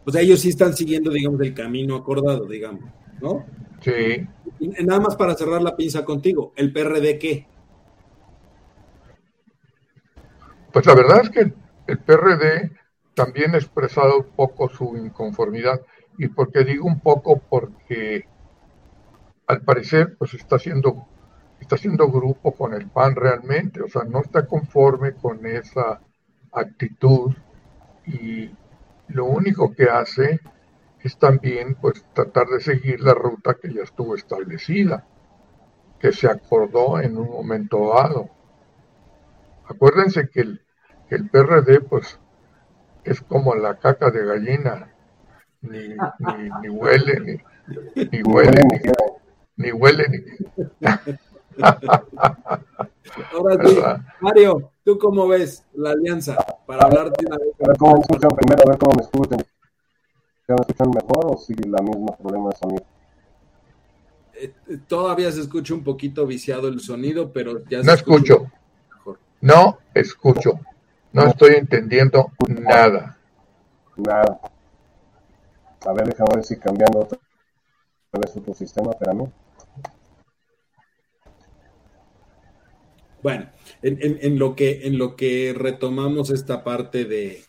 O 0.04 0.10
sea, 0.10 0.20
ellos 0.20 0.40
sí 0.40 0.48
están 0.48 0.74
siguiendo, 0.74 1.10
digamos, 1.10 1.40
el 1.40 1.54
camino 1.54 1.94
acordado, 1.96 2.46
digamos, 2.46 2.84
¿no? 3.20 3.46
Sí. 3.80 4.26
Nada 4.84 5.00
más 5.00 5.16
para 5.16 5.34
cerrar 5.34 5.62
la 5.62 5.76
pinza 5.76 6.04
contigo, 6.04 6.52
¿el 6.56 6.72
PRD 6.72 7.18
qué? 7.18 7.46
Pues 10.72 10.86
la 10.86 10.94
verdad 10.94 11.20
es 11.22 11.30
que 11.30 11.52
el 11.86 11.98
PRD 11.98 12.72
también 13.14 13.54
ha 13.54 13.58
expresado 13.58 14.18
un 14.18 14.30
poco 14.36 14.68
su 14.68 14.96
inconformidad. 14.96 15.80
¿Y 16.18 16.28
porque 16.28 16.64
digo 16.64 16.86
un 16.86 17.00
poco? 17.00 17.38
Porque 17.38 18.26
al 19.46 19.62
parecer 19.62 20.16
pues 20.18 20.34
está 20.34 20.56
haciendo, 20.56 21.06
está 21.60 21.76
haciendo 21.76 22.10
grupo 22.10 22.52
con 22.52 22.74
el 22.74 22.88
PAN 22.88 23.16
realmente, 23.16 23.82
o 23.82 23.88
sea, 23.88 24.04
no 24.04 24.20
está 24.20 24.46
conforme 24.46 25.14
con 25.14 25.44
esa 25.46 26.00
actitud 26.52 27.32
y 28.06 28.50
lo 29.08 29.26
único 29.26 29.72
que 29.74 29.84
hace 29.84 30.40
es 31.00 31.18
también 31.18 31.74
pues 31.74 32.04
tratar 32.14 32.46
de 32.46 32.60
seguir 32.60 33.00
la 33.00 33.14
ruta 33.14 33.56
que 33.60 33.72
ya 33.72 33.82
estuvo 33.82 34.14
establecida, 34.14 35.06
que 35.98 36.12
se 36.12 36.28
acordó 36.28 37.00
en 37.00 37.16
un 37.16 37.28
momento 37.28 37.92
dado. 37.94 38.30
Acuérdense 39.66 40.28
que 40.28 40.40
el, 40.40 40.62
el 41.10 41.28
PRD 41.28 41.80
pues 41.80 42.18
es 43.04 43.20
como 43.20 43.54
la 43.54 43.78
caca 43.78 44.10
de 44.10 44.24
gallina, 44.24 44.92
ni, 45.60 45.88
ni, 45.88 45.96
ni 46.62 46.68
huele, 46.68 47.20
ni, 47.20 48.04
ni 48.04 48.22
huele, 48.22 48.62
ni, 48.70 49.64
ni 49.64 49.72
huele, 49.72 50.08
ni... 50.08 50.18
Ahora 53.32 53.68
sí, 53.68 53.78
Mario, 54.20 54.70
¿tú 54.84 54.98
cómo 54.98 55.28
ves 55.28 55.64
la 55.74 55.90
alianza? 55.90 56.36
Para 56.66 56.84
hablar 56.86 57.10
de 57.12 57.26
una 57.26 57.36
vez. 57.36 57.48
A 57.62 57.68
ver 57.68 57.76
cómo 57.76 57.94
me 57.94 58.00
escuchan 58.00 58.30
primero, 58.30 58.62
a 58.62 58.70
ver 58.70 58.78
cómo 58.78 58.96
me 58.96 59.02
escuchan. 59.02 59.38
¿Ya 60.48 60.54
me 60.54 60.60
escuchan 60.60 60.90
mejor 60.90 61.26
o 61.26 61.36
sigue 61.36 61.68
la 61.68 61.82
misma 61.82 62.16
problema 62.16 62.50
de 62.50 62.56
sonido? 62.56 62.84
Eh, 64.34 64.52
todavía 64.88 65.30
se 65.30 65.40
escucha 65.40 65.74
un 65.74 65.84
poquito 65.84 66.26
viciado 66.26 66.68
el 66.68 66.80
sonido, 66.80 67.32
pero 67.32 67.64
ya 67.66 67.80
se 67.80 67.86
No 67.86 67.92
escucho. 67.92 68.50
No 69.40 69.78
escucho. 69.94 70.58
No 71.12 71.26
estoy 71.26 71.54
entendiendo 71.56 72.32
nada. 72.48 73.18
Nada. 73.96 74.40
A 75.84 75.92
ver, 75.92 76.06
déjame 76.06 76.30
ver 76.36 76.44
si 76.44 76.58
cambiando 76.58 77.00
otra 77.00 77.18
vez 78.12 78.36
otro 78.36 78.54
sistema, 78.54 78.92
espérame. 78.92 79.30
Bueno, 83.22 83.50
en, 83.82 83.98
en, 84.00 84.38
lo 84.38 84.56
que, 84.56 84.86
en 84.86 84.98
lo 84.98 85.14
que 85.14 85.54
retomamos 85.56 86.30
esta 86.30 86.64
parte 86.64 87.04
de, 87.04 87.44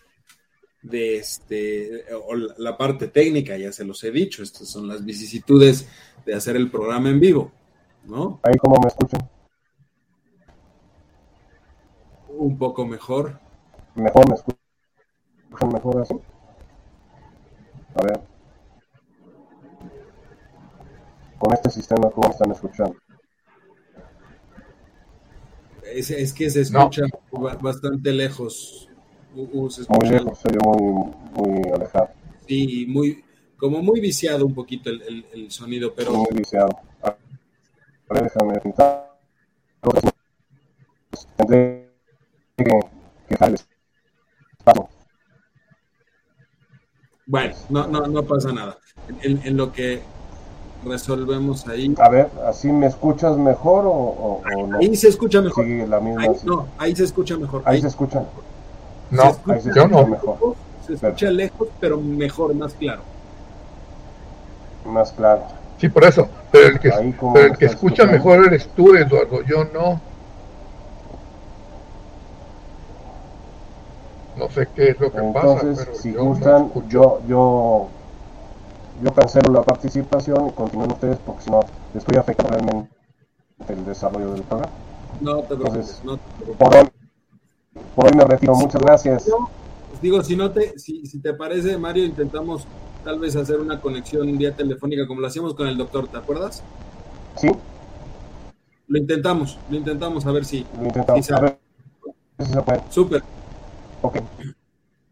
de 0.83 1.17
este, 1.17 2.05
o 2.13 2.35
la 2.35 2.77
parte 2.77 3.07
técnica, 3.07 3.57
ya 3.57 3.71
se 3.71 3.85
los 3.85 4.03
he 4.03 4.11
dicho, 4.11 4.43
estas 4.43 4.67
son 4.67 4.87
las 4.87 5.03
vicisitudes 5.03 5.87
de 6.25 6.35
hacer 6.35 6.57
el 6.57 6.69
programa 6.69 7.09
en 7.09 7.19
vivo, 7.19 7.51
¿no? 8.05 8.39
Ahí 8.43 8.55
como 8.57 8.79
me 8.81 8.87
escuchan. 8.87 9.27
Un 12.29 12.57
poco 12.57 12.85
mejor. 12.85 13.39
Mejor 13.95 14.27
me 14.27 14.35
escuchan 14.35 14.59
mejor 15.71 16.01
así. 16.01 16.15
A 17.95 18.03
ver. 18.03 18.21
Con 21.37 21.53
este 21.53 21.69
sistema, 21.69 22.09
¿cómo 22.09 22.29
están 22.29 22.51
escuchando? 22.51 22.95
Es, 25.83 26.09
es 26.09 26.33
que 26.33 26.49
se 26.49 26.61
escucha 26.61 27.03
bastante 27.61 28.11
lejos. 28.11 28.89
Uh, 29.35 29.69
se 29.69 29.83
muy 29.89 30.09
lejos, 30.09 30.39
se 30.39 30.49
muy, 30.63 31.13
muy 31.33 31.71
alejado. 31.71 32.09
Sí, 32.47 32.85
muy, 32.87 33.23
como 33.57 33.81
muy 33.81 33.99
viciado 33.99 34.45
un 34.45 34.53
poquito 34.53 34.89
el, 34.89 35.01
el, 35.01 35.25
el 35.33 35.51
sonido, 35.51 35.93
pero... 35.93 36.13
Muy 36.13 36.27
viciado. 36.35 36.69
A 37.01 37.15
ver, 38.09 38.23
déjame 38.23 38.59
pintar. 38.59 39.17
Tendré 41.37 41.91
que 42.57 43.63
Bueno, 47.25 47.55
no, 47.69 47.87
no, 47.87 48.07
no 48.07 48.23
pasa 48.23 48.51
nada. 48.51 48.77
En, 49.21 49.57
lo 49.57 49.71
que 49.71 50.01
resolvemos 50.85 51.67
ahí. 51.67 51.93
A 51.99 52.09
ver, 52.09 52.29
¿así 52.45 52.71
me 52.71 52.87
escuchas 52.87 53.37
mejor 53.37 53.85
o, 53.87 54.41
no? 54.67 54.77
Ahí 54.77 54.95
se 54.95 55.07
escucha 55.07 55.41
mejor. 55.41 55.65
no, 55.65 56.67
ahí 56.77 56.95
se 56.95 57.03
escucha 57.05 57.37
mejor. 57.37 57.61
Ahí, 57.65 57.81
se 57.81 57.87
escucha. 57.87 58.23
No, 59.09 59.23
ahí 59.23 59.61
se 59.61 59.69
escucha 59.69 59.87
no. 59.87 60.07
Mejor. 60.07 60.55
Se 60.85 60.93
escucha 60.93 61.31
lejos, 61.31 61.69
pero 61.79 61.99
mejor, 61.99 62.53
más 62.55 62.73
claro. 62.73 63.01
Más 64.85 65.11
claro. 65.13 65.43
Sí, 65.77 65.87
por 65.89 66.03
eso. 66.03 66.27
Pero 66.51 66.67
el 66.67 66.79
que, 66.79 66.89
pero 67.33 67.45
el 67.47 67.57
que 67.57 67.65
escucha 67.65 68.05
mejor 68.05 68.45
eres 68.45 68.67
tú, 68.75 68.95
Eduardo. 68.95 69.41
Yo 69.43 69.63
no. 69.65 70.01
No 74.37 74.49
sé 74.49 74.67
qué 74.75 74.89
es 74.89 74.99
lo 74.99 75.11
que 75.11 75.21
pasa. 75.33 75.59
Pero 75.61 75.95
si 75.95 76.13
gustan, 76.13 76.71
yo, 76.89 77.21
yo, 77.27 77.87
yo 79.03 79.13
cancelo 79.13 79.53
la 79.53 79.63
participación 79.63 80.47
y 80.47 80.51
continúen 80.51 80.91
ustedes 80.91 81.17
porque 81.25 81.43
si 81.43 81.51
no 81.51 81.61
estoy 81.93 82.17
afectando 82.17 82.57
realmente 82.57 82.89
el 83.69 83.85
desarrollo 83.85 84.33
del 84.33 84.43
programa. 84.43 84.71
No 85.21 85.41
te 85.43 85.55
preocupes. 85.55 86.01
no 86.03 86.17
Por, 86.57 86.75
hoy, 86.75 86.89
por 87.95 88.05
hoy 88.05 88.11
me 88.17 88.25
retiro. 88.25 88.55
Muchas 88.55 88.81
gracias. 88.81 89.29
Pues 89.89 90.01
digo, 90.01 90.23
si 90.23 90.35
no 90.35 90.51
te, 90.51 90.77
si, 90.79 91.05
si 91.05 91.19
te 91.19 91.33
parece, 91.33 91.77
Mario, 91.77 92.05
intentamos 92.05 92.67
tal 93.03 93.19
vez 93.19 93.35
hacer 93.35 93.59
una 93.59 93.79
conexión 93.79 94.37
vía 94.37 94.55
telefónica 94.55 95.05
como 95.07 95.21
lo 95.21 95.27
hacíamos 95.27 95.53
con 95.53 95.67
el 95.67 95.77
doctor, 95.77 96.07
¿te 96.07 96.17
acuerdas? 96.17 96.63
Sí. 97.35 97.51
Lo 98.87 98.97
intentamos, 98.97 99.59
lo 99.69 99.77
intentamos 99.77 100.25
a 100.25 100.31
ver 100.31 100.45
si. 100.45 100.65
Lo 100.79 100.85
intentamos. 100.85 101.31
a 101.31 101.39
ver 101.39 101.57
Súper. 102.89 103.23
Ok. 104.03 104.17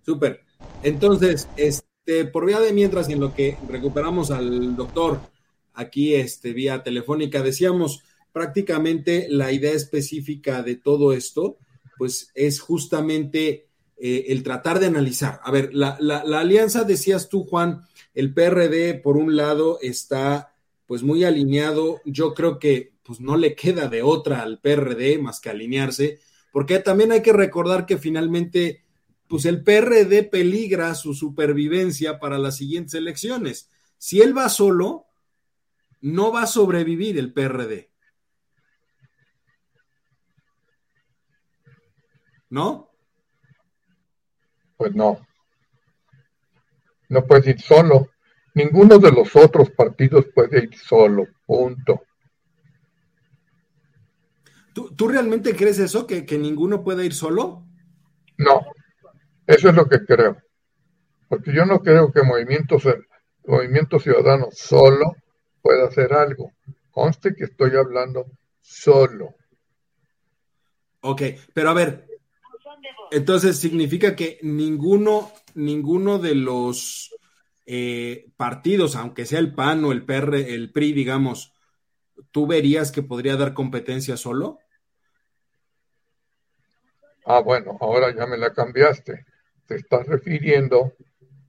Súper. 0.05 0.41
Entonces, 0.83 1.47
este, 1.55 2.25
por 2.25 2.45
vía 2.45 2.59
de 2.59 2.73
mientras, 2.73 3.09
en 3.09 3.21
lo 3.21 3.33
que 3.33 3.57
recuperamos 3.69 4.31
al 4.31 4.75
doctor 4.75 5.19
aquí, 5.73 6.13
este, 6.13 6.51
vía 6.51 6.83
telefónica, 6.83 7.41
decíamos 7.41 8.03
prácticamente 8.33 9.27
la 9.29 9.51
idea 9.51 9.71
específica 9.71 10.61
de 10.61 10.75
todo 10.75 11.13
esto, 11.13 11.57
pues 11.97 12.31
es 12.35 12.59
justamente 12.59 13.67
eh, 13.97 14.25
el 14.27 14.43
tratar 14.43 14.79
de 14.79 14.87
analizar. 14.87 15.39
A 15.43 15.51
ver, 15.51 15.73
la, 15.73 15.97
la, 16.01 16.39
alianza, 16.39 16.83
decías 16.83 17.29
tú, 17.29 17.45
Juan, 17.45 17.83
el 18.13 18.33
PRD, 18.33 18.95
por 18.95 19.15
un 19.15 19.37
lado, 19.37 19.79
está 19.81 20.53
pues 20.85 21.01
muy 21.01 21.23
alineado. 21.23 22.01
Yo 22.03 22.33
creo 22.33 22.59
que 22.59 22.91
pues 23.03 23.21
no 23.21 23.37
le 23.37 23.55
queda 23.55 23.87
de 23.87 24.01
otra 24.01 24.41
al 24.41 24.59
PRD 24.59 25.17
más 25.17 25.39
que 25.39 25.49
alinearse, 25.49 26.19
porque 26.51 26.79
también 26.79 27.11
hay 27.11 27.21
que 27.21 27.33
recordar 27.33 27.85
que 27.85 27.97
finalmente 27.97 28.83
pues 29.27 29.45
el 29.45 29.63
PRD 29.63 30.23
peligra 30.23 30.93
su 30.93 31.13
supervivencia 31.13 32.19
para 32.19 32.37
las 32.37 32.57
siguientes 32.57 32.95
elecciones. 32.95 33.69
Si 33.97 34.21
él 34.21 34.37
va 34.37 34.49
solo, 34.49 35.05
no 36.01 36.33
va 36.33 36.43
a 36.43 36.47
sobrevivir 36.47 37.17
el 37.17 37.31
PRD. 37.31 37.89
¿No? 42.49 42.89
Pues 44.75 44.93
no. 44.93 45.25
No 47.07 47.25
puede 47.25 47.51
ir 47.51 47.61
solo. 47.61 48.09
Ninguno 48.53 48.99
de 48.99 49.11
los 49.13 49.33
otros 49.37 49.69
partidos 49.71 50.25
puede 50.35 50.65
ir 50.65 50.77
solo. 50.77 51.25
Punto. 51.45 52.01
¿Tú, 54.73 55.07
realmente 55.07 55.55
crees 55.55 55.79
eso? 55.79 56.07
¿Que, 56.07 56.25
¿Que 56.25 56.37
ninguno 56.37 56.83
puede 56.83 57.05
ir 57.05 57.13
solo? 57.13 57.65
No. 58.37 58.61
Eso 59.47 59.69
es 59.69 59.75
lo 59.75 59.87
que 59.87 60.05
creo. 60.05 60.37
Porque 61.27 61.53
yo 61.53 61.65
no 61.65 61.79
creo 61.79 62.11
que 62.11 62.23
Movimiento, 62.23 62.77
Movimiento 63.45 63.99
Ciudadano 63.99 64.47
solo 64.51 65.15
pueda 65.61 65.87
hacer 65.87 66.13
algo. 66.13 66.51
Conste 66.89 67.35
que 67.35 67.45
estoy 67.45 67.71
hablando 67.75 68.25
solo. 68.59 69.35
Ok, 71.01 71.21
pero 71.53 71.69
a 71.69 71.73
ver, 71.73 72.07
entonces 73.11 73.57
significa 73.57 74.15
que 74.15 74.39
ninguno, 74.43 75.31
ninguno 75.55 76.19
de 76.19 76.35
los 76.35 77.15
eh, 77.65 78.29
partidos, 78.37 78.95
aunque 78.95 79.25
sea 79.25 79.39
el 79.39 79.53
PAN 79.53 79.83
o 79.83 79.91
el 79.91 80.03
PR, 80.05 80.35
el 80.35 80.71
PRI, 80.71 80.93
digamos, 80.93 81.53
¿tú 82.31 82.47
verías 82.47 82.91
que 82.91 83.03
podría 83.03 83.35
dar 83.35 83.53
competencia 83.53 84.17
solo? 84.17 84.59
Ah, 87.25 87.39
bueno, 87.39 87.77
ahora 87.79 88.13
ya 88.15 88.25
me 88.25 88.37
la 88.37 88.53
cambiaste. 88.53 89.25
Te 89.67 89.75
estás 89.75 90.07
refiriendo 90.07 90.93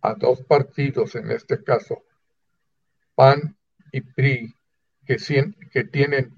a 0.00 0.14
dos 0.14 0.42
partidos, 0.42 1.14
en 1.14 1.30
este 1.30 1.62
caso, 1.62 2.02
PAN 3.14 3.56
y 3.92 4.00
PRI, 4.00 4.54
que, 5.06 5.84
tienen 5.84 6.34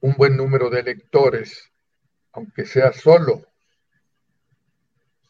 un 0.00 0.14
buen 0.14 0.36
número 0.36 0.70
de 0.70 0.80
electores, 0.80 1.70
aunque 2.32 2.64
sea 2.64 2.92
solo 2.92 3.46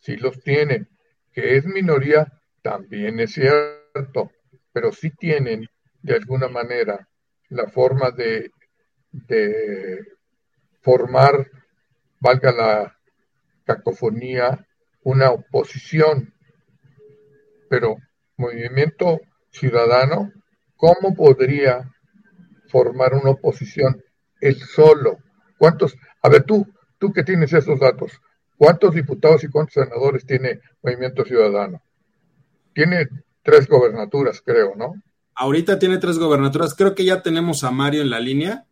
sí 0.04 0.16
los 0.16 0.40
tienen. 0.42 0.88
Que 1.32 1.56
es 1.56 1.64
minoría, 1.66 2.32
también 2.62 3.18
es 3.18 3.32
cierto, 3.32 4.30
pero 4.72 4.92
sí 4.92 5.10
tienen 5.10 5.68
de 6.02 6.14
alguna 6.14 6.48
manera 6.48 7.08
la 7.50 7.68
forma 7.68 8.10
de, 8.10 8.50
de 9.12 9.98
formar, 10.82 11.50
valga 12.20 12.52
la 12.52 12.98
cacofonía, 13.64 14.66
una 15.02 15.30
oposición. 15.30 16.32
Pero 17.68 17.96
movimiento 18.36 19.20
ciudadano, 19.50 20.32
¿cómo 20.76 21.14
podría 21.14 21.90
formar 22.68 23.14
una 23.14 23.30
oposición 23.30 24.02
él 24.40 24.56
solo? 24.56 25.18
¿Cuántos? 25.58 25.96
A 26.22 26.28
ver, 26.28 26.44
tú, 26.44 26.66
tú 26.98 27.12
que 27.12 27.24
tienes 27.24 27.52
esos 27.52 27.80
datos, 27.80 28.20
¿Cuántos 28.56 28.94
diputados 28.94 29.42
y 29.44 29.48
cuántos 29.48 29.74
senadores 29.74 30.24
tiene 30.26 30.60
Movimiento 30.82 31.24
Ciudadano? 31.24 31.82
Tiene 32.72 33.08
tres 33.42 33.68
gobernaturas, 33.68 34.40
creo, 34.44 34.74
¿no? 34.76 34.94
Ahorita 35.36 35.78
tiene 35.78 35.98
tres 35.98 36.18
gobernaturas. 36.18 36.74
Creo 36.74 36.94
que 36.94 37.04
ya 37.04 37.22
tenemos 37.22 37.64
a 37.64 37.70
Mario 37.70 38.02
en 38.02 38.10
la 38.10 38.20
línea. 38.20 38.66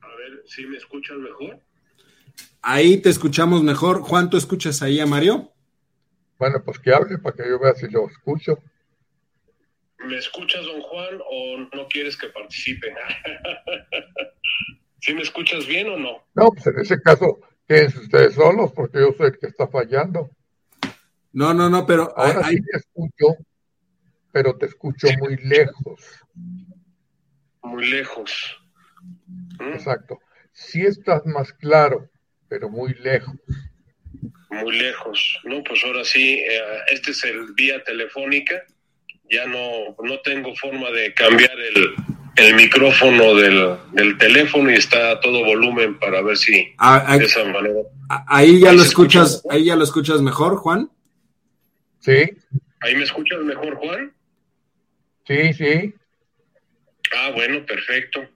A 0.00 0.08
ver, 0.16 0.42
¿sí 0.46 0.66
me 0.66 0.76
escuchas 0.76 1.16
mejor? 1.18 1.60
Ahí 2.62 2.98
te 2.98 3.10
escuchamos 3.10 3.62
mejor. 3.62 4.02
Juan, 4.02 4.30
¿tú 4.30 4.36
escuchas 4.36 4.82
ahí 4.82 5.00
a 5.00 5.06
Mario? 5.06 5.52
Bueno, 6.38 6.62
pues 6.64 6.78
que 6.78 6.92
hable 6.92 7.18
para 7.18 7.36
que 7.36 7.48
yo 7.48 7.58
vea 7.58 7.74
si 7.74 7.88
lo 7.88 8.08
escucho. 8.08 8.58
¿Me 9.98 10.18
escuchas, 10.18 10.64
don 10.64 10.82
Juan, 10.82 11.20
o 11.28 11.58
no 11.74 11.88
quieres 11.88 12.16
que 12.16 12.28
participe? 12.28 12.94
¿Sí 15.00 15.14
me 15.14 15.22
escuchas 15.22 15.66
bien 15.66 15.88
o 15.88 15.96
no? 15.96 16.24
No, 16.34 16.48
pues 16.48 16.66
en 16.66 16.80
ese 16.80 17.00
caso 17.00 17.40
quédense 17.66 17.98
ustedes 17.98 18.34
solos 18.34 18.72
porque 18.72 19.00
yo 19.00 19.14
soy 19.16 19.28
el 19.28 19.38
que 19.38 19.46
está 19.46 19.66
fallando. 19.68 20.30
No, 21.32 21.54
no, 21.54 21.68
no, 21.68 21.86
pero... 21.86 22.12
Ahora 22.16 22.48
sí 22.48 22.60
te 22.60 22.78
escucho, 22.78 23.36
pero 24.36 24.54
te 24.54 24.66
escucho 24.66 25.08
muy 25.18 25.34
lejos. 25.38 26.02
Muy 27.62 27.88
lejos. 27.88 28.30
¿Mm? 29.58 29.72
Exacto. 29.72 30.20
Sí 30.52 30.82
estás 30.82 31.24
más 31.24 31.54
claro, 31.54 32.10
pero 32.46 32.68
muy 32.68 32.92
lejos. 32.96 33.34
Muy 34.50 34.78
lejos. 34.78 35.40
No, 35.44 35.64
pues 35.64 35.82
ahora 35.86 36.04
sí, 36.04 36.34
eh, 36.34 36.60
este 36.92 37.12
es 37.12 37.24
el 37.24 37.54
vía 37.54 37.82
telefónica. 37.82 38.62
Ya 39.30 39.46
no, 39.46 39.96
no 40.02 40.20
tengo 40.20 40.54
forma 40.54 40.90
de 40.90 41.14
cambiar 41.14 41.58
el, 41.58 41.94
el 42.36 42.54
micrófono 42.56 43.34
del, 43.36 44.18
teléfono 44.18 44.70
y 44.70 44.74
está 44.74 45.12
a 45.12 45.20
todo 45.20 45.46
volumen 45.46 45.98
para 45.98 46.20
ver 46.20 46.36
si 46.36 46.74
ah, 46.76 47.16
de 47.16 47.24
esa 47.24 47.42
manera. 47.44 47.80
Ahí 48.26 48.60
ya 48.60 48.74
lo 48.74 48.82
escuchas, 48.82 49.42
ahí 49.48 49.64
ya 49.64 49.76
lo 49.76 49.84
escuchas 49.84 50.20
mejor, 50.20 50.56
Juan. 50.56 50.90
Sí. 52.00 52.36
¿Ahí 52.82 52.94
me 52.96 53.04
escuchas 53.04 53.38
mejor, 53.40 53.76
Juan? 53.76 54.12
Sí, 55.26 55.54
sí. 55.54 55.94
Ah, 57.16 57.30
bueno, 57.34 57.64
perfecto. 57.64 58.26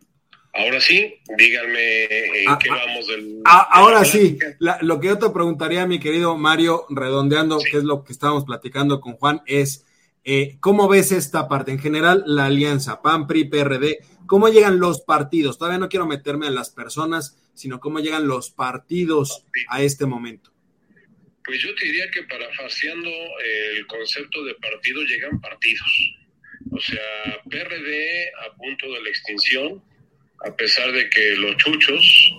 Ahora 0.52 0.80
sí, 0.80 1.14
díganme 1.38 2.04
en 2.04 2.48
ah, 2.48 2.58
qué 2.60 2.70
ah, 2.70 2.82
vamos 2.86 3.06
del. 3.06 3.40
ahora 3.44 4.04
sí, 4.04 4.36
lo 4.58 4.98
que 4.98 5.06
yo 5.06 5.18
te 5.18 5.30
preguntaría, 5.30 5.86
mi 5.86 6.00
querido 6.00 6.36
Mario, 6.36 6.86
redondeando, 6.90 7.58
qué 7.58 7.78
es 7.78 7.84
lo 7.84 8.02
que 8.02 8.12
estábamos 8.12 8.44
platicando 8.44 9.00
con 9.00 9.12
Juan, 9.12 9.42
es 9.46 9.86
eh, 10.24 10.58
¿Cómo 10.60 10.88
ves 10.88 11.12
esta 11.12 11.48
parte? 11.48 11.70
En 11.70 11.78
general, 11.78 12.22
la 12.26 12.46
alianza 12.46 13.00
PAN, 13.00 13.26
PRI, 13.26 13.44
PRD, 13.44 14.00
¿cómo 14.26 14.48
llegan 14.48 14.78
los 14.78 15.00
partidos? 15.00 15.58
Todavía 15.58 15.78
no 15.78 15.88
quiero 15.88 16.06
meterme 16.06 16.46
en 16.46 16.54
las 16.54 16.70
personas, 16.70 17.38
sino 17.54 17.80
cómo 17.80 18.00
llegan 18.00 18.26
los 18.26 18.50
partidos 18.50 19.46
a 19.68 19.82
este 19.82 20.06
momento. 20.06 20.52
Pues 21.44 21.60
yo 21.62 21.74
te 21.74 21.86
diría 21.86 22.10
que 22.10 22.22
parafaseando 22.24 23.10
el 23.76 23.86
concepto 23.86 24.44
de 24.44 24.54
partido 24.56 25.02
llegan 25.02 25.40
partidos. 25.40 25.88
O 26.72 26.80
sea, 26.80 27.42
PRD 27.48 28.30
a 28.46 28.56
punto 28.56 28.92
de 28.92 29.02
la 29.02 29.08
extinción, 29.08 29.82
a 30.46 30.54
pesar 30.56 30.92
de 30.92 31.10
que 31.10 31.36
los 31.36 31.56
chuchos 31.56 32.34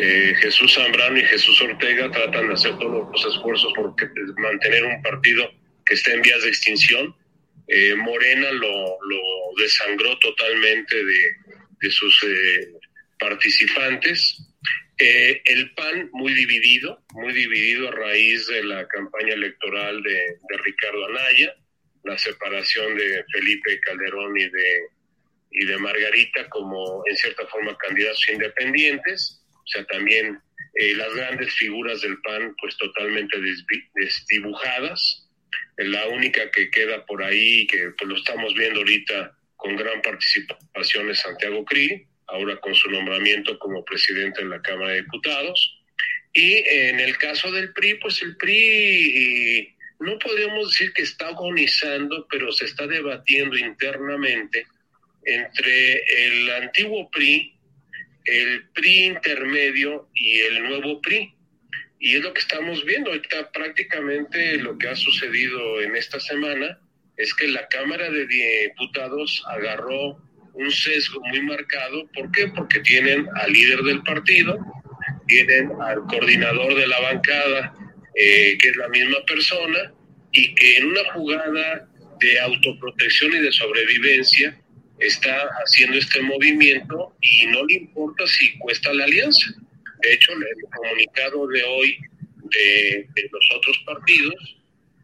eh, 0.00 0.32
Jesús 0.40 0.74
Zambrano 0.74 1.18
y 1.18 1.24
Jesús 1.24 1.60
Ortega 1.60 2.08
tratan 2.12 2.46
de 2.46 2.54
hacer 2.54 2.78
todos 2.78 3.08
los 3.10 3.34
esfuerzos 3.34 3.72
por 3.74 3.96
mantener 4.36 4.84
un 4.84 5.02
partido 5.02 5.50
que 5.84 5.94
está 5.94 6.12
en 6.12 6.22
vías 6.22 6.40
de 6.42 6.50
extinción. 6.50 7.16
Eh, 7.66 7.96
Morena 7.96 8.52
lo, 8.52 8.98
desangró 9.56 10.16
totalmente 10.20 10.94
de, 11.04 11.90
sus 11.90 12.22
eh, 12.22 12.68
participantes. 13.18 14.40
el 14.98 15.74
PAN 15.74 16.10
muy 16.12 16.32
dividido, 16.32 17.02
muy 17.14 17.32
dividido 17.32 17.88
a 17.88 17.90
raíz 17.90 18.46
de 18.46 18.62
la 18.62 18.86
campaña 18.86 19.34
electoral 19.34 20.00
de, 20.04 20.12
de 20.48 20.58
Ricardo 20.62 21.06
Anaya, 21.06 21.54
la 22.04 22.16
separación 22.18 22.96
de 22.96 23.24
Felipe 23.32 23.80
Calderón 23.80 24.36
y 24.38 24.48
de, 24.48 24.80
y 25.50 25.64
de 25.66 25.78
Margarita 25.78 26.48
como 26.48 27.02
en 27.06 27.16
cierta 27.16 27.46
forma 27.46 27.76
candidatos 27.78 28.28
independientes 28.28 29.38
o 29.68 29.70
sea, 29.70 29.84
también 29.84 30.40
eh, 30.74 30.94
las 30.94 31.14
grandes 31.14 31.52
figuras 31.54 32.00
del 32.00 32.18
PAN 32.22 32.54
pues 32.58 32.76
totalmente 32.78 33.36
desdibujadas. 33.94 35.28
La 35.76 36.08
única 36.08 36.50
que 36.50 36.70
queda 36.70 37.04
por 37.04 37.22
ahí, 37.22 37.66
que 37.66 37.90
pues 37.98 38.08
lo 38.08 38.16
estamos 38.16 38.54
viendo 38.54 38.80
ahorita 38.80 39.36
con 39.56 39.76
gran 39.76 40.00
participación 40.00 41.10
es 41.10 41.18
Santiago 41.18 41.64
Cri, 41.66 42.06
ahora 42.28 42.58
con 42.60 42.74
su 42.74 42.90
nombramiento 42.90 43.58
como 43.58 43.84
presidente 43.84 44.42
de 44.42 44.48
la 44.48 44.62
Cámara 44.62 44.92
de 44.92 45.02
Diputados. 45.02 45.84
Y 46.32 46.64
en 46.66 47.00
el 47.00 47.18
caso 47.18 47.52
del 47.52 47.72
PRI, 47.74 47.96
pues 47.96 48.22
el 48.22 48.36
PRI 48.36 49.76
no 50.00 50.18
podemos 50.18 50.70
decir 50.70 50.92
que 50.92 51.02
está 51.02 51.28
agonizando, 51.28 52.26
pero 52.30 52.52
se 52.52 52.66
está 52.66 52.86
debatiendo 52.86 53.56
internamente 53.56 54.66
entre 55.24 56.02
el 56.26 56.50
antiguo 56.50 57.10
PRI 57.10 57.58
el 58.28 58.68
PRI 58.74 59.06
intermedio 59.06 60.08
y 60.14 60.40
el 60.40 60.62
nuevo 60.64 61.00
PRI. 61.00 61.34
Y 61.98 62.16
es 62.16 62.22
lo 62.22 62.32
que 62.32 62.40
estamos 62.40 62.84
viendo. 62.84 63.10
Ahorita 63.10 63.50
prácticamente 63.50 64.56
lo 64.58 64.76
que 64.78 64.88
ha 64.88 64.96
sucedido 64.96 65.80
en 65.80 65.96
esta 65.96 66.20
semana 66.20 66.78
es 67.16 67.34
que 67.34 67.48
la 67.48 67.66
Cámara 67.68 68.10
de 68.10 68.26
Diputados 68.26 69.42
agarró 69.48 70.22
un 70.52 70.70
sesgo 70.70 71.20
muy 71.28 71.42
marcado. 71.42 72.06
¿Por 72.12 72.30
qué? 72.30 72.48
Porque 72.48 72.80
tienen 72.80 73.26
al 73.34 73.52
líder 73.52 73.82
del 73.82 74.02
partido, 74.02 74.58
tienen 75.26 75.70
al 75.80 76.00
coordinador 76.06 76.74
de 76.74 76.86
la 76.86 77.00
bancada, 77.00 77.74
eh, 78.18 78.58
que 78.58 78.68
es 78.68 78.76
la 78.76 78.88
misma 78.88 79.24
persona, 79.26 79.92
y 80.32 80.54
que 80.54 80.76
en 80.76 80.86
una 80.86 81.12
jugada 81.12 81.88
de 82.20 82.40
autoprotección 82.40 83.32
y 83.34 83.40
de 83.40 83.52
sobrevivencia, 83.52 84.60
está 84.98 85.48
haciendo 85.64 85.98
este 85.98 86.20
movimiento 86.22 87.16
y 87.20 87.46
no 87.46 87.64
le 87.66 87.74
importa 87.74 88.26
si 88.26 88.58
cuesta 88.58 88.92
la 88.92 89.04
alianza. 89.04 89.46
De 90.02 90.12
hecho, 90.12 90.32
el 90.32 90.70
comunicado 90.76 91.46
de 91.48 91.62
hoy 91.62 91.98
de, 92.50 93.08
los 93.30 93.48
otros 93.56 93.78
partidos 93.84 94.56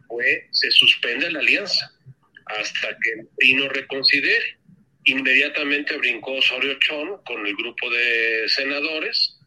fue 0.09 0.49
se 0.51 0.71
suspende 0.71 1.31
la 1.31 1.41
alianza 1.41 1.91
hasta 2.47 2.89
que 2.89 3.21
el 3.21 3.29
PRI 3.37 3.55
no 3.55 3.69
reconsidere. 3.69 4.59
Inmediatamente 5.05 5.97
brincó 5.97 6.33
Osorio 6.33 6.79
Chón 6.81 7.19
con 7.25 7.47
el 7.47 7.55
grupo 7.57 7.91
de 7.91 8.45
senadores 8.49 9.39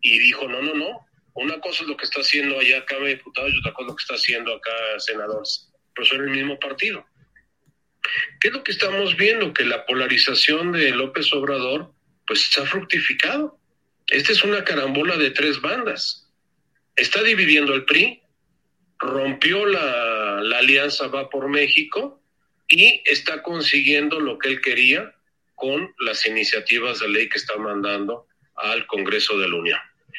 y 0.00 0.18
dijo, 0.18 0.48
no, 0.48 0.62
no, 0.62 0.74
no, 0.74 1.06
una 1.34 1.60
cosa 1.60 1.82
es 1.82 1.88
lo 1.88 1.96
que 1.96 2.04
está 2.04 2.20
haciendo 2.20 2.58
allá 2.58 2.84
Cámara 2.84 3.08
de 3.08 3.14
Diputados 3.16 3.52
y 3.52 3.58
otra 3.58 3.72
cosa 3.72 3.86
es 3.86 3.88
lo 3.88 3.96
que 3.96 4.02
está 4.02 4.14
haciendo 4.14 4.54
acá 4.54 4.70
senadores, 4.98 5.72
pero 5.94 6.06
son 6.06 6.20
el 6.22 6.30
mismo 6.30 6.58
partido. 6.58 7.06
¿Qué 8.40 8.48
es 8.48 8.54
lo 8.54 8.62
que 8.62 8.72
estamos 8.72 9.16
viendo? 9.16 9.54
Que 9.54 9.64
la 9.64 9.86
polarización 9.86 10.72
de 10.72 10.90
López 10.90 11.32
Obrador 11.32 11.92
pues 12.26 12.50
se 12.50 12.60
ha 12.60 12.66
fructificado. 12.66 13.58
Esta 14.08 14.32
es 14.32 14.44
una 14.44 14.64
carambola 14.64 15.16
de 15.16 15.30
tres 15.30 15.60
bandas. 15.60 16.30
Está 16.96 17.22
dividiendo 17.22 17.74
el 17.74 17.84
PRI, 17.84 18.22
rompió 18.98 19.64
la, 19.64 20.40
la 20.42 20.58
alianza 20.58 21.06
Va 21.08 21.30
por 21.30 21.48
México 21.48 22.20
y 22.68 23.02
está 23.06 23.42
consiguiendo 23.42 24.20
lo 24.20 24.38
que 24.38 24.48
él 24.48 24.60
quería 24.60 25.14
con 25.54 25.94
las 25.98 26.26
iniciativas 26.26 27.00
de 27.00 27.08
ley 27.08 27.28
que 27.28 27.38
está 27.38 27.56
mandando 27.56 28.26
al 28.56 28.86
Congreso 28.86 29.38
de 29.38 29.48
la 29.48 29.56
Unión. 29.56 29.78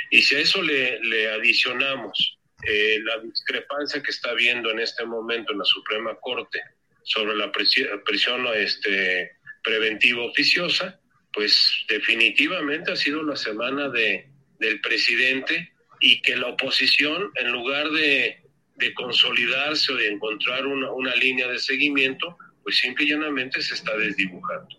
Y 0.10 0.22
si 0.22 0.36
a 0.36 0.40
eso 0.40 0.62
le, 0.62 1.00
le 1.02 1.30
adicionamos 1.30 2.38
eh, 2.66 3.00
la 3.04 3.20
discrepancia 3.20 4.02
que 4.02 4.12
está 4.12 4.30
habiendo 4.30 4.72
en 4.72 4.80
este 4.80 5.06
momento 5.06 5.52
en 5.52 5.60
la 5.60 5.66
Suprema 5.66 6.16
Corte 6.22 6.62
sobre 7.04 7.36
la 7.36 7.52
prisión 7.52 8.48
este, 8.56 9.32
preventiva 9.62 10.24
oficiosa, 10.24 11.00
pues 11.34 11.86
definitivamente 11.90 12.92
ha 12.92 12.96
sido 12.96 13.22
la 13.24 13.36
semana 13.36 13.90
de, 13.90 14.30
del 14.60 14.80
presidente 14.80 15.74
y 16.00 16.22
que 16.22 16.38
la 16.38 16.48
oposición, 16.48 17.32
en 17.36 17.52
lugar 17.52 17.90
de, 17.90 18.44
de 18.78 18.94
consolidarse 18.94 19.92
o 19.92 19.96
de 19.96 20.10
encontrar 20.10 20.66
una, 20.66 20.92
una, 20.92 21.16
línea 21.16 21.48
de 21.48 21.60
seguimiento, 21.60 22.38
pues 22.64 22.78
simple 22.78 23.06
y 23.06 23.10
llanamente 23.10 23.62
se 23.62 23.74
está 23.74 23.98
desdibujando. 23.98 24.70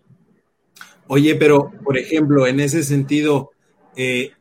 Oye, 1.07 1.35
pero 1.35 1.71
por 1.83 1.97
ejemplo, 1.97 2.47
en 2.47 2.59
ese 2.59 2.81
sentido, 2.83 3.51
eh, 3.95 4.31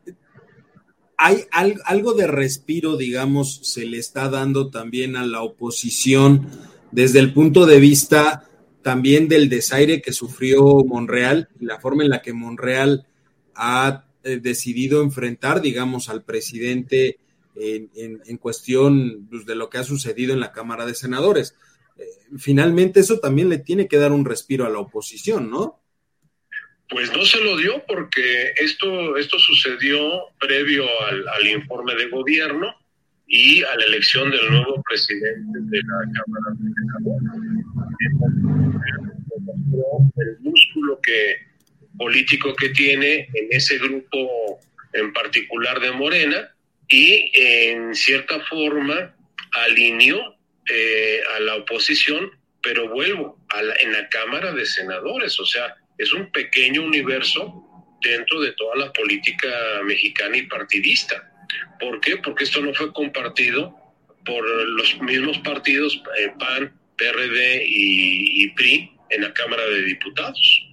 hay 1.24 1.46
algo 1.87 2.12
de 2.12 2.26
respiro, 2.26 2.98
digamos, 2.98 3.60
se 3.62 3.87
le 3.87 3.96
está 3.96 4.28
dando 4.28 4.68
también 4.68 5.16
a 5.16 5.24
la 5.24 5.40
oposición 5.40 6.48
desde 6.92 7.18
el 7.18 7.32
punto 7.32 7.64
de 7.64 7.80
vista 7.80 8.46
también 8.82 9.26
del 9.26 9.48
desaire 9.48 10.02
que 10.02 10.12
sufrió 10.12 10.84
Monreal 10.84 11.48
y 11.58 11.64
la 11.64 11.80
forma 11.80 12.02
en 12.02 12.10
la 12.10 12.20
que 12.20 12.34
Monreal 12.34 13.06
ha 13.54 14.04
eh, 14.22 14.37
decidido 14.37 15.02
enfrentar, 15.02 15.62
digamos, 15.62 16.10
al 16.10 16.24
presidente 16.24 17.18
en, 17.56 18.37
cuestión 18.37 19.26
pues, 19.30 19.46
de 19.46 19.54
lo 19.54 19.70
que 19.70 19.78
ha 19.78 19.84
sucedido 19.84 20.34
en 20.34 20.40
la 20.40 20.52
Cámara 20.52 20.84
de 20.84 20.94
Senadores. 20.94 21.56
Eh, 21.96 22.04
finalmente 22.37 23.00
eso 23.00 23.18
también 23.18 23.48
le 23.48 23.56
tiene 23.56 23.88
que 23.88 23.96
dar 23.96 24.12
un 24.12 24.26
respiro 24.26 24.66
a 24.66 24.70
la 24.70 24.80
oposición, 24.80 25.48
¿no? 25.48 25.80
Pues 26.94 27.12
no 27.12 27.24
se 27.24 27.40
lo 27.42 27.57
dio 27.57 27.85
porque 27.88 28.54
esto, 28.57 29.16
esto 29.16 29.37
sucedió 29.40 30.28
previo 30.38 30.87
al, 31.09 31.44
informe 31.44 31.92
de 31.96 32.07
gobierno 32.07 32.72
y 33.26 33.64
a 33.64 33.74
la 33.76 33.85
elección 33.87 34.30
del 34.30 34.48
nuevo 34.48 34.80
presidente 34.88 35.59
de 35.59 35.78
la 35.78 36.12
Cámara 36.14 36.54
de 36.57 36.70
Senadores. 36.72 37.33
El 40.18 40.38
músculo 40.38 41.00
que, 41.02 41.37
político 41.98 42.54
que 42.54 42.68
tiene 42.68 43.28
en 43.35 43.48
ese 43.50 43.78
grupo 43.78 44.61
en 44.92 45.12
particular 45.12 45.80
de 45.80 45.90
Morena 45.90 46.48
y 46.88 47.28
en 47.35 47.92
cierta 47.96 48.38
forma 48.38 49.16
alineó 49.50 50.37
eh, 50.70 51.20
a 51.37 51.40
la 51.40 51.57
oposición, 51.57 52.30
pero 52.62 52.88
vuelvo, 52.88 53.37
a 53.48 53.62
en 53.83 53.92
la 53.92 54.09
Cámara 54.09 54.52
de 54.52 54.64
Senadores, 54.64 55.40
o 55.40 55.44
sea, 55.44 55.74
es 55.98 56.12
un 56.12 56.30
pequeño 56.33 56.83
universo 56.83 57.62
dentro 58.00 58.40
de 58.40 58.52
toda 58.52 58.76
la 58.76 58.92
política 58.92 59.48
mexicana 59.85 60.37
y 60.37 60.42
partidista 60.42 61.30
¿Por 61.80 62.00
qué? 62.00 62.16
Porque 62.18 62.44
esto 62.44 62.61
no 62.61 62.72
fue 62.74 62.92
compartido 62.92 63.74
por 64.24 64.44
los 64.68 65.00
mismos 65.00 65.38
partidos 65.38 66.00
eh, 66.18 66.33
PAN, 66.38 66.72
PRD 66.96 67.64
y, 67.66 68.48
PRI 68.50 68.90
en 69.11 69.22
la 69.22 69.33
Cámara 69.35 69.64
de 69.66 69.83
Diputados. 69.83 70.68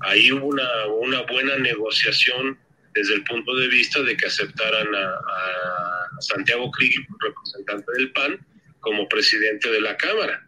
Ahí 0.00 0.32
hubo 0.32 0.46
una, 0.46 1.22
buena 1.22 1.56
negociación 1.58 2.58
desde 2.94 3.14
el 3.14 3.24
punto 3.24 3.54
de 3.54 3.68
vista 3.68 4.02
de 4.02 4.16
que 4.16 4.26
aceptaran 4.26 4.88
a, 4.94 5.20
Santiago 6.18 6.70
Krieg, 6.70 6.94
representante 7.20 7.92
del 7.92 8.10
PAN, 8.12 8.46
como 8.80 9.06
presidente 9.06 9.70
de 9.70 9.82
la 9.82 9.96
Cámara. 9.98 10.45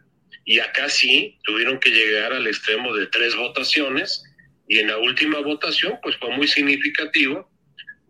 Y 0.49 0.59
acá 0.59 0.89
sí 0.89 1.37
tuvieron 1.43 1.79
que 1.79 1.91
llegar 1.91 2.33
al 2.33 2.47
extremo 2.47 2.91
de 2.95 3.05
tres 3.05 3.35
votaciones 3.35 4.23
y 4.67 4.79
en 4.79 4.87
la 4.87 4.97
última 4.97 5.41
votación 5.41 5.99
pues 6.01 6.17
fue 6.17 6.35
muy 6.35 6.47
significativo 6.47 7.47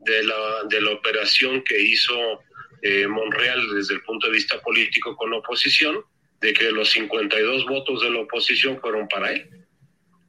de 0.06 0.24
la, 0.24 0.64
de 0.70 0.80
la 0.80 0.92
operación 0.92 1.62
que 1.66 1.82
hizo 1.82 2.40
eh, 2.82 3.06
Monreal 3.08 3.76
desde 3.76 3.96
el 3.96 4.04
punto 4.04 4.28
de 4.28 4.34
vista 4.34 4.58
político 4.62 5.18
con 5.18 5.32
la 5.32 5.40
oposición, 5.40 6.02
de 6.40 6.54
que 6.54 6.72
los 6.72 6.90
52 6.92 7.66
votos 7.66 8.02
de 8.04 8.10
la 8.10 8.20
oposición 8.20 8.80
fueron 8.80 9.10
para 9.10 9.34
él. 9.34 9.50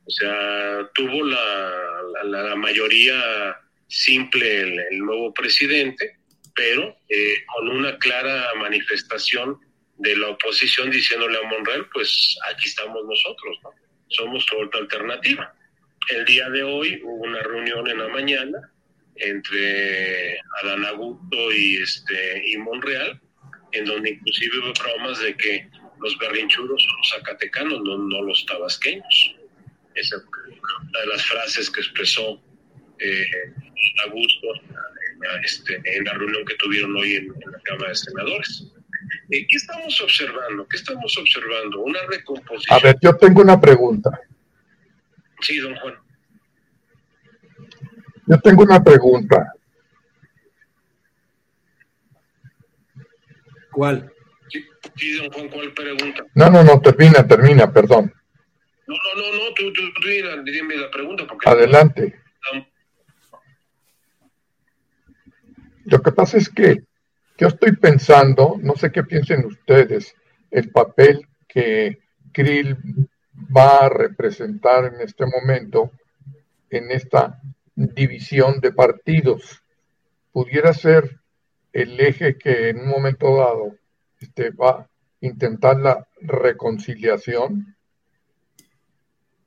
O 0.05 0.11
sea, 0.11 0.91
tuvo 0.95 1.23
la, 1.25 1.73
la, 2.25 2.57
mayoría 2.57 3.57
simple 3.87 4.63
el, 4.63 4.99
nuevo 4.99 5.33
presidente, 5.33 6.17
pero 6.57 6.97
eh, 7.09 7.37
con 7.55 7.69
una 7.69 7.97
clara 7.99 8.49
manifestación 8.57 9.61
de 10.01 10.17
la 10.17 10.29
oposición 10.29 10.91
diciéndole 10.91 11.39
a 11.39 11.49
Monreal, 11.49 11.87
pues 11.93 12.37
aquí 12.51 12.67
estamos 12.69 13.05
nosotros, 13.07 13.59
¿no? 13.63 13.71
Somos 14.09 14.47
otra 14.53 14.81
alternativa. 14.81 15.55
El 16.09 16.25
día 16.25 16.49
de 16.51 16.63
hoy 16.63 17.01
hubo 17.05 17.25
una 17.25 17.43
reunión 17.43 17.87
en 17.89 17.99
la 17.99 18.09
mañana 18.09 18.59
entre 19.17 20.39
Adán 20.63 20.85
Augusto 20.87 21.53
y, 21.53 21.77
este, 21.77 22.43
y 22.47 22.57
Monreal, 22.57 23.21
en 23.73 23.85
donde 23.85 24.11
inclusive 24.11 24.59
hubo 24.59 24.73
bromas 24.73 25.21
de 25.21 25.37
que 25.37 25.69
los 26.01 26.17
berrinchuros 26.19 26.83
son 26.83 26.97
los 26.97 27.11
zacatecanos, 27.11 27.81
no, 27.83 27.99
no 27.99 28.23
los 28.23 28.45
tabasqueños. 28.47 29.37
Esa 29.95 30.17
es 30.17 30.23
una 30.23 31.01
de 31.01 31.07
las 31.07 31.25
frases 31.27 31.71
que 31.71 31.81
expresó 31.81 32.43
eh, 32.99 33.27
Augusto 34.05 34.49
este, 35.45 35.81
en 35.85 36.05
la 36.05 36.15
reunión 36.15 36.45
que 36.47 36.55
tuvieron 36.57 36.97
hoy 36.97 37.17
en, 37.17 37.29
la 37.29 37.61
Cámara 37.65 37.91
de 37.91 37.95
Senadores. 37.95 38.67
Eh, 39.31 39.47
¿Qué 39.47 39.57
estamos 39.57 40.01
observando? 40.01 40.67
¿Qué 40.69 40.77
estamos 40.77 41.17
observando? 41.17 41.81
Una 41.81 42.01
recomposición. 42.09 42.79
A 42.79 42.83
ver, 42.83 42.97
yo 43.01 43.17
tengo 43.17 43.41
una 43.41 43.61
pregunta. 43.61 44.21
Sí, 45.41 45.59
don 45.59 45.75
Juan. 45.77 45.95
Yo 48.27 48.41
tengo 48.41 48.63
una 48.63 48.83
pregunta. 48.83 49.55
¿Cuál? 53.73 54.13
Sí, 54.97 55.17
don 55.17 55.31
Juan, 55.33 55.49
¿cuál 55.49 55.73
pregunta? 55.73 56.25
No, 56.35 56.51
no, 56.51 56.63
no, 56.63 56.81
termina, 56.81 57.27
termina, 57.27 57.73
perdón. 57.73 58.13
No, 58.87 58.97
no, 58.97 59.23
no, 59.23 59.37
no, 59.37 59.55
tú, 59.55 59.73
tú, 59.73 59.83
tú 59.95 60.09
dime 60.45 60.77
la 60.77 60.91
pregunta. 60.91 61.27
Porque 61.27 61.49
Adelante. 61.49 62.21
Lo 65.85 66.03
que 66.03 66.13
pasa 66.13 66.37
es 66.37 66.49
que 66.49 66.85
yo 67.41 67.49
estoy 67.49 67.75
pensando, 67.75 68.57
no 68.61 68.77
sé 68.77 68.93
qué 68.93 69.03
piensen 69.03 69.47
ustedes, 69.47 70.15
el 70.51 70.71
papel 70.71 71.27
que 71.49 71.99
Krill 72.33 72.77
va 73.57 73.87
a 73.87 73.89
representar 73.89 74.85
en 74.85 75.01
este 75.01 75.25
momento 75.25 75.91
en 76.69 76.91
esta 76.91 77.41
división 77.75 78.61
de 78.61 78.73
partidos. 78.73 79.63
Pudiera 80.33 80.75
ser 80.75 81.19
el 81.73 81.99
eje 81.99 82.37
que 82.37 82.69
en 82.69 82.81
un 82.81 82.89
momento 82.89 83.35
dado 83.37 83.75
este, 84.21 84.51
va 84.51 84.71
a 84.71 84.91
intentar 85.23 85.81
la 85.81 86.07
reconciliación 86.21 87.75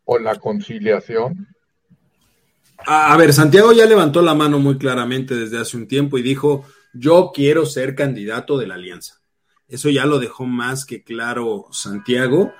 o 0.05 0.17
la 0.17 0.35
conciliación. 0.39 1.47
A, 2.87 3.15
ver, 3.17 3.33
Santiago 3.33 3.71
ya 3.71 3.85
levantó 3.85 4.23
la 4.23 4.33
mano 4.33 4.57
muy 4.57 4.79
claramente 4.79 5.35
desde 5.35 5.61
hace 5.61 5.77
un 5.77 5.87
tiempo 5.87 6.17
y 6.17 6.23
dijo, 6.23 6.65
yo 6.93 7.31
quiero 7.33 7.65
ser 7.65 7.95
candidato 7.95 8.57
de 8.57 8.67
la 8.67 8.75
alianza. 8.75 9.21
Eso 9.67 9.89
ya 9.89 10.05
lo 10.05 10.19
dejó 10.19 10.45
más 10.45 10.85
que 10.85 11.03
claro 11.03 11.65
Santiago. 11.71 12.53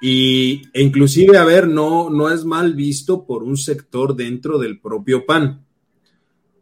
Y, 0.00 0.62
e 0.72 0.82
inclusive, 0.82 1.38
a 1.38 1.44
ver, 1.44 1.68
no, 1.68 2.10
no 2.10 2.30
es 2.30 2.44
mal 2.44 2.74
visto 2.74 3.24
por 3.24 3.42
un 3.42 3.56
sector 3.56 4.14
dentro 4.14 4.58
del 4.58 4.80
propio 4.80 5.24
PAN. 5.24 5.64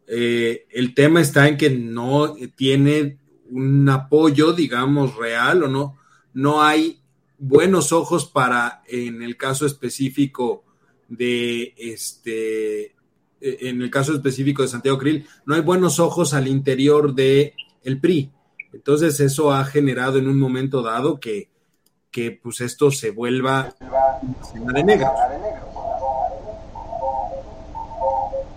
Eh, 0.07 0.67
el 0.71 0.93
tema 0.93 1.21
está 1.21 1.47
en 1.47 1.57
que 1.57 1.69
no 1.69 2.35
tiene 2.55 3.17
un 3.49 3.87
apoyo, 3.89 4.53
digamos, 4.53 5.15
real 5.15 5.63
o 5.63 5.67
no, 5.67 5.97
no 6.33 6.61
hay 6.61 7.01
buenos 7.37 7.91
ojos 7.91 8.25
para, 8.25 8.83
en 8.87 9.21
el 9.21 9.35
caso 9.35 9.65
específico 9.65 10.63
de 11.07 11.73
este, 11.77 12.95
en 13.41 13.81
el 13.81 13.89
caso 13.89 14.13
específico 14.13 14.61
de 14.61 14.67
Santiago 14.67 14.97
Krill, 14.97 15.27
no 15.45 15.55
hay 15.55 15.61
buenos 15.61 15.99
ojos 15.99 16.33
al 16.33 16.47
interior 16.47 17.13
de 17.13 17.53
el 17.83 17.99
PRI. 17.99 18.31
Entonces 18.73 19.19
eso 19.19 19.51
ha 19.51 19.65
generado 19.65 20.17
en 20.19 20.27
un 20.27 20.39
momento 20.39 20.81
dado 20.81 21.19
que, 21.19 21.49
que 22.11 22.31
pues 22.31 22.61
esto 22.61 22.91
se 22.91 23.11
vuelva 23.11 23.75
de 24.73 24.83
negro. 24.83 25.11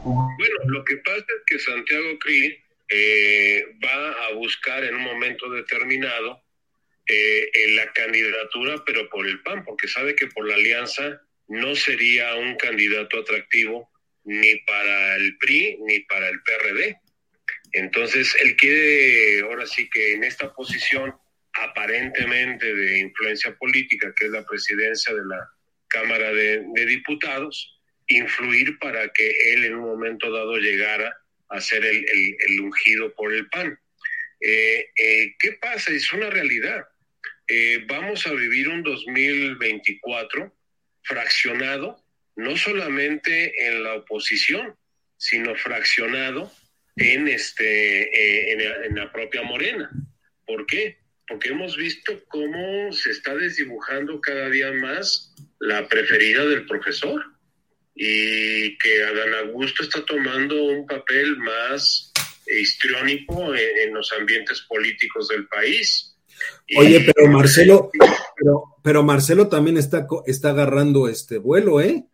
Bueno, 0.05 0.57
lo 0.67 0.85
que 0.85 0.97
pasa 0.99 1.19
es 1.19 1.43
que 1.47 1.59
Santiago 1.59 2.19
Krill 2.21 2.59
eh, 2.89 3.65
va 3.83 4.11
a 4.29 4.35
buscar 4.35 4.85
en 4.85 4.95
un 4.95 5.03
momento 5.03 5.49
determinado 5.51 6.43
eh, 7.07 7.51
en 7.65 7.77
la 7.77 7.91
candidatura, 7.93 8.83
pero 8.85 9.09
por 9.09 9.27
el 9.27 9.41
PAN, 9.43 9.65
porque 9.65 9.89
sabe 9.89 10.15
que 10.15 10.27
por 10.27 10.47
la 10.47 10.55
alianza 10.55 11.23
no 11.49 11.75
sería 11.75 12.35
un 12.37 12.57
candidato 12.57 13.19
atractivo 13.19 13.91
ni 14.25 14.57
para 14.67 15.17
el 15.17 15.37
PRI 15.39 15.79
ni 15.87 16.01
para 16.01 16.29
el 16.29 16.41
PRD. 16.43 16.97
Entonces, 17.73 18.35
él 18.41 18.57
quiere, 18.57 19.41
ahora 19.41 19.67
sí 19.67 19.89
que 19.91 20.15
en 20.15 20.25
esta 20.25 20.53
posición 20.53 21.15
aparentemente 21.55 22.75
de 22.75 22.99
influencia 22.99 23.55
política, 23.57 24.13
que 24.17 24.27
es 24.27 24.31
la 24.31 24.45
presidencia 24.45 25.15
de 25.15 25.25
la 25.27 25.49
Cámara 25.89 26.33
de, 26.33 26.87
Diputados, 26.87 27.81
influir 28.09 28.79
para 28.79 29.09
que 29.09 29.53
él 29.53 29.65
en 29.65 29.77
un 29.77 29.85
momento 29.85 30.31
dado 30.33 30.57
llegara 30.57 31.17
a 31.49 31.61
ser 31.61 31.85
el, 31.85 32.05
el, 32.05 32.61
ungido 32.61 33.15
por 33.15 33.33
el 33.33 33.49
PAN. 33.49 33.79
Eh, 34.41 34.91
eh, 34.97 35.35
¿Qué 35.39 35.53
pasa? 35.53 35.93
Es 35.93 36.13
una 36.13 36.31
realidad. 36.31 36.85
Eh, 37.49 37.85
vamos 37.87 38.27
a 38.27 38.33
vivir 38.33 38.69
un 38.69 38.83
2024 38.83 40.53
fraccionado, 41.03 42.04
no 42.37 42.57
solamente 42.57 43.67
en 43.67 43.83
la 43.83 43.95
oposición, 43.95 44.75
sino 45.17 45.55
fraccionado 45.55 46.51
en, 46.97 47.29
este, 47.29 48.03
eh, 48.03 48.87
en, 48.87 48.95
la 48.95 49.13
propia 49.13 49.43
Morena. 49.43 49.91
¿Por 50.47 50.67
qué? 50.67 50.99
Porque 51.27 51.51
hemos 51.51 51.77
visto 51.77 52.25
cómo 52.29 52.93
se 52.93 53.11
está 53.11 53.35
desdibujando 53.35 54.21
cada 54.21 54.51
día 54.51 54.73
más 54.73 55.35
la 55.61 55.89
preferida 55.89 56.45
del 56.45 56.67
profesor 56.67 57.23
y 57.95 58.77
que 58.79 59.03
Adán 59.05 59.35
Augusto 59.47 59.85
está 59.85 60.05
tomando 60.05 60.63
un 60.65 60.87
papel 60.87 61.37
más 61.39 62.13
histriónico 62.47 63.55
en 63.55 63.95
los 63.95 64.13
ambientes 64.13 64.61
políticos 64.63 65.29
del 65.29 65.47
país 65.47 66.15
Oye, 66.77 67.13
pero 67.15 67.29
Marcelo, 67.31 67.91
pero, 68.83 69.03
Marcelo 69.03 69.49
también 69.49 69.77
está, 69.77 70.07
está 70.27 70.51
agarrando 70.51 71.09
este 71.09 71.39
vuelo, 71.39 71.81
¿eh? 71.81 72.05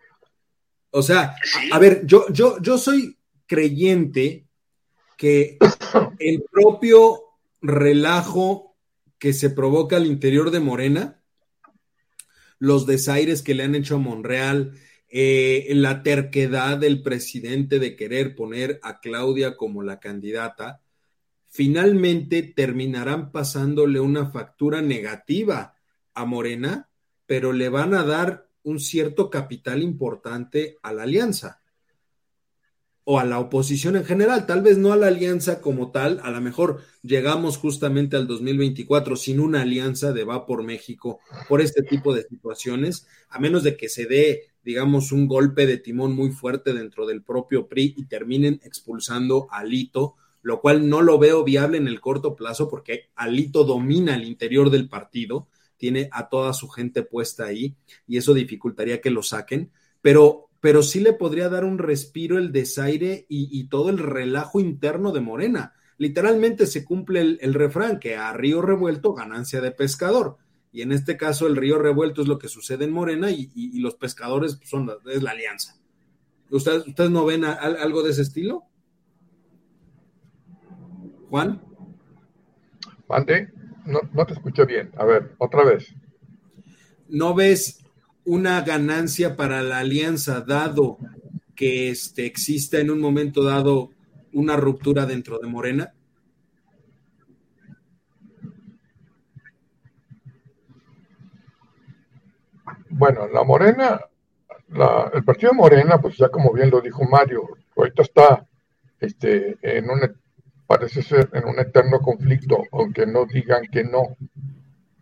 O 0.90 1.02
sea, 1.02 1.36
a, 1.72 1.78
ver, 1.78 2.04
yo, 2.04 2.26
yo, 2.32 2.60
yo 2.60 2.78
soy 2.78 3.16
creyente 3.46 4.46
que 5.16 5.58
el 6.18 6.44
propio 6.50 7.20
relajo 7.60 8.76
que 9.18 9.32
se 9.32 9.50
provoca 9.50 9.96
al 9.96 10.06
interior 10.06 10.50
de 10.50 10.60
Morena, 10.60 11.22
los 12.58 12.86
desaires 12.86 13.42
que 13.42 13.54
le 13.54 13.64
han 13.64 13.74
hecho 13.74 13.96
a 13.96 13.98
Monreal, 13.98 14.72
eh, 15.08 15.66
la 15.74 16.02
terquedad 16.02 16.78
del 16.78 17.02
presidente 17.02 17.78
de 17.78 17.96
querer 17.96 18.34
poner 18.34 18.78
a 18.82 19.00
Claudia 19.00 19.56
como 19.56 19.82
la 19.82 20.00
candidata, 20.00 20.82
finalmente 21.48 22.42
terminarán 22.42 23.32
pasándole 23.32 24.00
una 24.00 24.30
factura 24.30 24.82
negativa 24.82 25.74
a 26.14 26.24
Morena, 26.24 26.88
pero 27.26 27.52
le 27.52 27.68
van 27.68 27.94
a 27.94 28.04
dar 28.04 28.49
un 28.62 28.80
cierto 28.80 29.30
capital 29.30 29.82
importante 29.82 30.78
a 30.82 30.92
la 30.92 31.04
alianza 31.04 31.60
o 33.04 33.18
a 33.18 33.24
la 33.24 33.40
oposición 33.40 33.96
en 33.96 34.04
general, 34.04 34.46
tal 34.46 34.62
vez 34.62 34.78
no 34.78 34.92
a 34.92 34.96
la 34.96 35.08
alianza 35.08 35.60
como 35.60 35.90
tal, 35.90 36.20
a 36.22 36.30
lo 36.30 36.40
mejor 36.40 36.80
llegamos 37.02 37.56
justamente 37.56 38.16
al 38.16 38.26
2024 38.26 39.16
sin 39.16 39.40
una 39.40 39.62
alianza 39.62 40.12
de 40.12 40.24
Va 40.24 40.46
por 40.46 40.62
México 40.62 41.18
por 41.48 41.60
este 41.60 41.82
tipo 41.82 42.14
de 42.14 42.22
situaciones, 42.22 43.06
a 43.28 43.38
menos 43.40 43.64
de 43.64 43.76
que 43.76 43.88
se 43.88 44.06
dé, 44.06 44.50
digamos, 44.62 45.12
un 45.12 45.26
golpe 45.26 45.66
de 45.66 45.78
timón 45.78 46.14
muy 46.14 46.30
fuerte 46.30 46.72
dentro 46.72 47.06
del 47.06 47.22
propio 47.22 47.68
PRI 47.68 47.94
y 47.96 48.04
terminen 48.04 48.60
expulsando 48.64 49.48
a 49.50 49.64
Lito 49.64 50.16
lo 50.42 50.60
cual 50.60 50.88
no 50.88 51.02
lo 51.02 51.18
veo 51.18 51.44
viable 51.44 51.76
en 51.76 51.88
el 51.88 52.00
corto 52.00 52.34
plazo 52.34 52.68
porque 52.68 53.10
Alito 53.14 53.64
domina 53.64 54.14
el 54.14 54.24
interior 54.24 54.70
del 54.70 54.88
partido, 54.88 55.48
tiene 55.80 56.10
a 56.12 56.28
toda 56.28 56.52
su 56.52 56.68
gente 56.68 57.02
puesta 57.02 57.46
ahí 57.46 57.74
y 58.06 58.18
eso 58.18 58.34
dificultaría 58.34 59.00
que 59.00 59.10
lo 59.10 59.22
saquen, 59.22 59.72
pero, 60.02 60.50
pero 60.60 60.82
sí 60.82 61.00
le 61.00 61.14
podría 61.14 61.48
dar 61.48 61.64
un 61.64 61.78
respiro 61.78 62.36
el 62.36 62.52
desaire 62.52 63.24
y, 63.28 63.64
todo 63.68 63.88
el 63.88 63.98
relajo 63.98 64.60
interno 64.60 65.10
de 65.10 65.20
Morena. 65.20 65.72
Literalmente 65.96 66.66
se 66.66 66.84
cumple 66.84 67.38
el, 67.40 67.54
refrán 67.54 67.98
que 67.98 68.16
a 68.16 68.32
río 68.34 68.60
revuelto 68.60 69.14
ganancia 69.14 69.60
de 69.62 69.70
pescador. 69.70 70.36
Y 70.70 70.82
en 70.82 70.92
este 70.92 71.16
caso 71.16 71.46
el 71.46 71.56
río 71.56 71.78
revuelto 71.78 72.22
es 72.22 72.28
lo 72.28 72.38
que 72.38 72.48
sucede 72.48 72.84
en 72.84 72.92
Morena 72.92 73.30
y, 73.30 73.80
los 73.80 73.94
pescadores 73.94 74.60
son 74.64 74.90
es 75.10 75.22
la 75.22 75.30
alianza. 75.30 75.78
¿Ustedes, 76.50 76.86
¿Ustedes 76.86 77.10
no 77.10 77.24
ven 77.24 77.44
algo 77.44 78.02
de 78.02 78.10
ese 78.10 78.22
estilo? 78.22 78.64
Juan. 81.30 81.62
Mande, 83.08 83.48
no, 83.90 84.00
no 84.12 84.26
te 84.26 84.34
escucho 84.34 84.64
bien. 84.66 84.90
A 84.96 85.04
ver, 85.04 85.34
otra 85.38 85.64
vez. 85.64 85.94
¿No 87.08 87.34
ves 87.34 87.84
una 88.24 88.60
ganancia 88.62 89.36
para 89.36 89.62
la 89.62 89.78
alianza 89.78 90.40
dado 90.40 90.98
que 91.54 91.90
este, 91.90 92.26
exista 92.26 92.78
en 92.78 92.90
un 92.90 93.00
momento 93.00 93.42
dado 93.42 93.90
una 94.32 94.56
ruptura 94.56 95.06
dentro 95.06 95.38
de 95.38 95.48
Morena? 95.48 95.92
Bueno, 102.88 103.28
la 103.28 103.44
Morena, 103.44 104.00
el 105.12 105.24
partido 105.24 105.54
Morena, 105.54 106.00
pues 106.00 106.16
ya 106.16 106.28
como 106.28 106.52
bien 106.52 106.70
lo 106.70 106.80
dijo 106.80 107.02
Mario, 107.04 107.48
ahorita 107.76 108.02
está 108.02 108.46
este, 109.00 109.58
en 109.62 109.88
un 109.88 110.00
parece 110.70 111.02
ser 111.02 111.28
en 111.32 111.48
un 111.48 111.58
eterno 111.58 111.98
conflicto, 111.98 112.62
aunque 112.70 113.04
no 113.04 113.26
digan 113.26 113.64
que 113.72 113.82
no, 113.82 114.16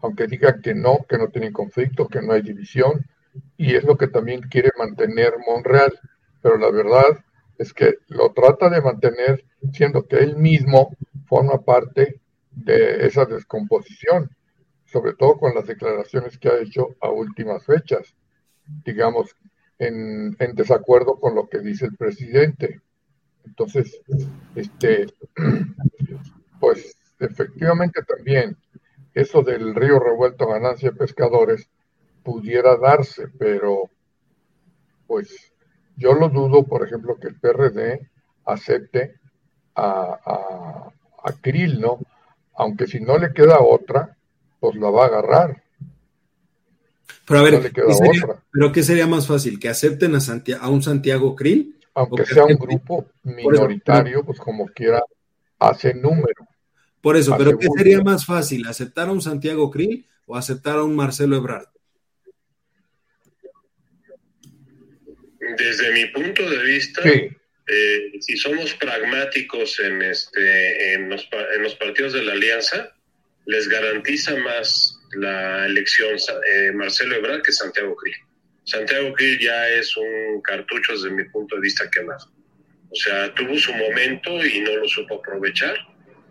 aunque 0.00 0.26
digan 0.26 0.62
que 0.62 0.74
no, 0.74 1.04
que 1.06 1.18
no 1.18 1.28
tienen 1.28 1.52
conflicto, 1.52 2.08
que 2.08 2.22
no 2.22 2.32
hay 2.32 2.40
división, 2.40 3.04
y 3.58 3.74
es 3.74 3.84
lo 3.84 3.98
que 3.98 4.08
también 4.08 4.40
quiere 4.40 4.70
mantener 4.78 5.34
Monreal, 5.46 5.92
pero 6.40 6.56
la 6.56 6.70
verdad 6.70 7.22
es 7.58 7.74
que 7.74 7.96
lo 8.06 8.32
trata 8.32 8.70
de 8.70 8.80
mantener 8.80 9.44
siendo 9.74 10.06
que 10.08 10.16
él 10.16 10.38
mismo 10.38 10.96
forma 11.26 11.60
parte 11.60 12.18
de 12.50 13.06
esa 13.06 13.26
descomposición, 13.26 14.30
sobre 14.86 15.12
todo 15.12 15.36
con 15.36 15.54
las 15.54 15.66
declaraciones 15.66 16.38
que 16.38 16.48
ha 16.48 16.60
hecho 16.60 16.96
a 17.02 17.10
últimas 17.10 17.62
fechas, 17.66 18.14
digamos, 18.86 19.36
en, 19.78 20.34
en 20.38 20.54
desacuerdo 20.54 21.20
con 21.20 21.34
lo 21.34 21.46
que 21.46 21.58
dice 21.58 21.84
el 21.84 21.94
presidente. 21.94 22.80
Entonces, 23.48 24.00
este, 24.54 25.06
pues 26.60 26.96
efectivamente 27.18 28.02
también 28.02 28.56
eso 29.14 29.42
del 29.42 29.74
río 29.74 29.98
revuelto 29.98 30.46
ganancia 30.46 30.90
de 30.90 30.96
pescadores 30.96 31.68
pudiera 32.22 32.76
darse, 32.76 33.28
pero 33.38 33.90
pues 35.06 35.34
yo 35.96 36.12
lo 36.12 36.28
dudo, 36.28 36.64
por 36.64 36.86
ejemplo, 36.86 37.16
que 37.18 37.28
el 37.28 37.36
PRD 37.36 38.08
acepte 38.44 39.14
a, 39.74 40.18
a, 40.24 40.92
a 41.24 41.32
Krill, 41.40 41.80
¿no? 41.80 42.00
Aunque 42.54 42.86
si 42.86 43.00
no 43.00 43.18
le 43.18 43.32
queda 43.32 43.60
otra, 43.60 44.16
pues 44.60 44.76
la 44.76 44.90
va 44.90 45.04
a 45.04 45.06
agarrar. 45.06 45.62
Pero 47.26 47.40
a 47.40 47.42
ver, 47.42 47.72
¿qué 47.72 47.94
sería, 47.94 48.42
¿pero 48.52 48.72
qué 48.72 48.82
sería 48.82 49.06
más 49.06 49.26
fácil? 49.26 49.58
¿Que 49.58 49.68
acepten 49.68 50.14
a, 50.14 50.18
a 50.60 50.68
un 50.68 50.82
Santiago 50.82 51.34
Krill? 51.34 51.77
Aunque 51.98 52.24
sea 52.24 52.44
un 52.44 52.54
grupo 52.54 53.10
minoritario, 53.24 54.24
pues 54.24 54.38
como 54.38 54.68
quiera, 54.68 55.02
hace 55.58 55.92
número. 55.94 56.46
Por 57.00 57.16
eso, 57.16 57.34
pero 57.36 57.58
¿qué 57.58 57.66
sería 57.76 58.00
más 58.02 58.24
fácil? 58.24 58.66
¿Aceptar 58.68 59.08
a 59.08 59.12
un 59.12 59.20
Santiago 59.20 59.68
Krill 59.68 60.06
o 60.26 60.36
aceptar 60.36 60.76
a 60.76 60.84
un 60.84 60.94
Marcelo 60.94 61.36
Ebrard? 61.36 61.66
Desde 65.56 65.92
mi 65.92 66.06
punto 66.06 66.48
de 66.48 66.62
vista, 66.62 67.02
eh, 67.04 68.12
si 68.20 68.36
somos 68.36 68.74
pragmáticos 68.74 69.80
en, 69.80 70.00
este, 70.02 70.94
en 70.94 71.08
los, 71.08 71.28
en, 71.56 71.62
los, 71.64 71.74
partidos 71.74 72.12
de 72.12 72.22
la 72.22 72.34
alianza, 72.34 72.94
les 73.46 73.68
garantiza 73.68 74.36
más 74.36 75.00
la 75.16 75.66
elección 75.66 76.14
eh, 76.14 76.70
Marcelo 76.72 77.16
Ebrard 77.16 77.42
que 77.42 77.50
Santiago 77.50 77.96
Krill. 77.96 78.27
Santiago 78.68 79.14
Krill 79.14 79.38
ya 79.38 79.66
es 79.70 79.96
un 79.96 80.42
cartucho 80.42 80.92
desde 80.92 81.10
mi 81.10 81.24
punto 81.24 81.54
de 81.56 81.62
vista 81.62 81.88
quemado. 81.90 82.30
O 82.90 82.94
sea, 82.94 83.34
tuvo 83.34 83.56
su 83.56 83.72
momento 83.72 84.44
y 84.44 84.60
no 84.60 84.76
lo 84.76 84.86
supo 84.88 85.14
aprovechar, 85.14 85.74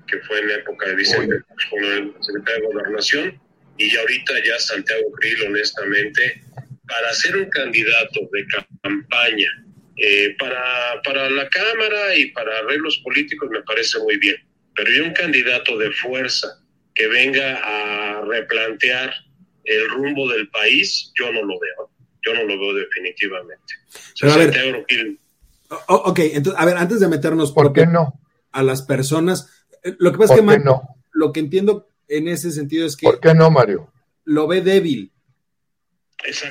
que 0.06 0.19
fue 0.19 0.39
en 0.41 0.50
la 0.50 0.56
época 0.56 0.88
de 0.88 0.95
Vicente 0.97 1.36
con 1.71 1.84
el 1.84 2.13
secretario 2.21 2.67
de 2.69 2.73
Gobernación, 2.73 3.41
y 3.80 3.91
ya 3.91 4.02
ahorita 4.02 4.34
ya 4.45 4.60
Santiago 4.60 5.12
Krill, 5.13 5.47
honestamente, 5.47 6.43
para 6.88 7.12
ser 7.13 7.38
un 7.38 7.50
candidato 7.50 8.30
de 8.32 8.45
campaña 8.84 9.50
eh, 9.97 10.36
para, 10.38 11.02
para 11.04 11.32
la 11.32 11.50
Cámara 11.50 12.15
y 12.15 12.28
para 12.34 12.60
arreglos 12.60 13.00
políticos 13.04 13.50
me 13.50 13.63
parece 13.63 13.97
muy 13.97 14.17
bien, 14.17 14.36
pero 14.76 14.91
yo 14.91 15.06
un 15.06 15.13
candidato 15.13 15.76
de 15.80 15.89
fuerza 15.91 16.47
que 16.93 17.08
venga 17.08 17.60
a 17.63 18.21
replantear 18.26 19.12
el 19.63 19.89
rumbo 19.89 20.30
del 20.32 20.47
país, 20.50 21.12
yo 21.17 21.32
no 21.32 21.41
lo 21.41 21.60
veo, 21.60 21.96
yo 22.28 22.34
no 22.34 22.44
lo 22.44 22.60
veo 22.60 22.74
definitivamente. 22.74 23.74
ok, 25.88 26.20
entonces, 26.20 26.62
a 26.62 26.66
ver, 26.66 26.78
antes 26.78 27.00
de 27.00 27.08
meternos 27.08 27.52
¿Por 27.52 27.74
qué 27.74 27.86
no? 27.86 28.20
a 28.52 28.63
las 28.63 28.82
personas, 28.82 29.66
eh, 29.84 29.96
lo 30.00 30.12
que 30.12 30.18
pasa 30.18 30.36
es 30.36 30.42
que 30.42 30.60
no? 30.60 30.82
lo 31.13 31.32
que 31.32 31.40
entiendo 31.40 31.90
en 32.08 32.28
ese 32.28 32.52
sentido 32.52 32.86
es 32.86 32.96
que... 32.96 33.06
¿Por 33.06 33.20
qué 33.20 33.34
no, 33.34 33.50
Mario? 33.50 33.92
Lo 34.24 34.48
ve 34.48 34.62
débil 34.62 35.12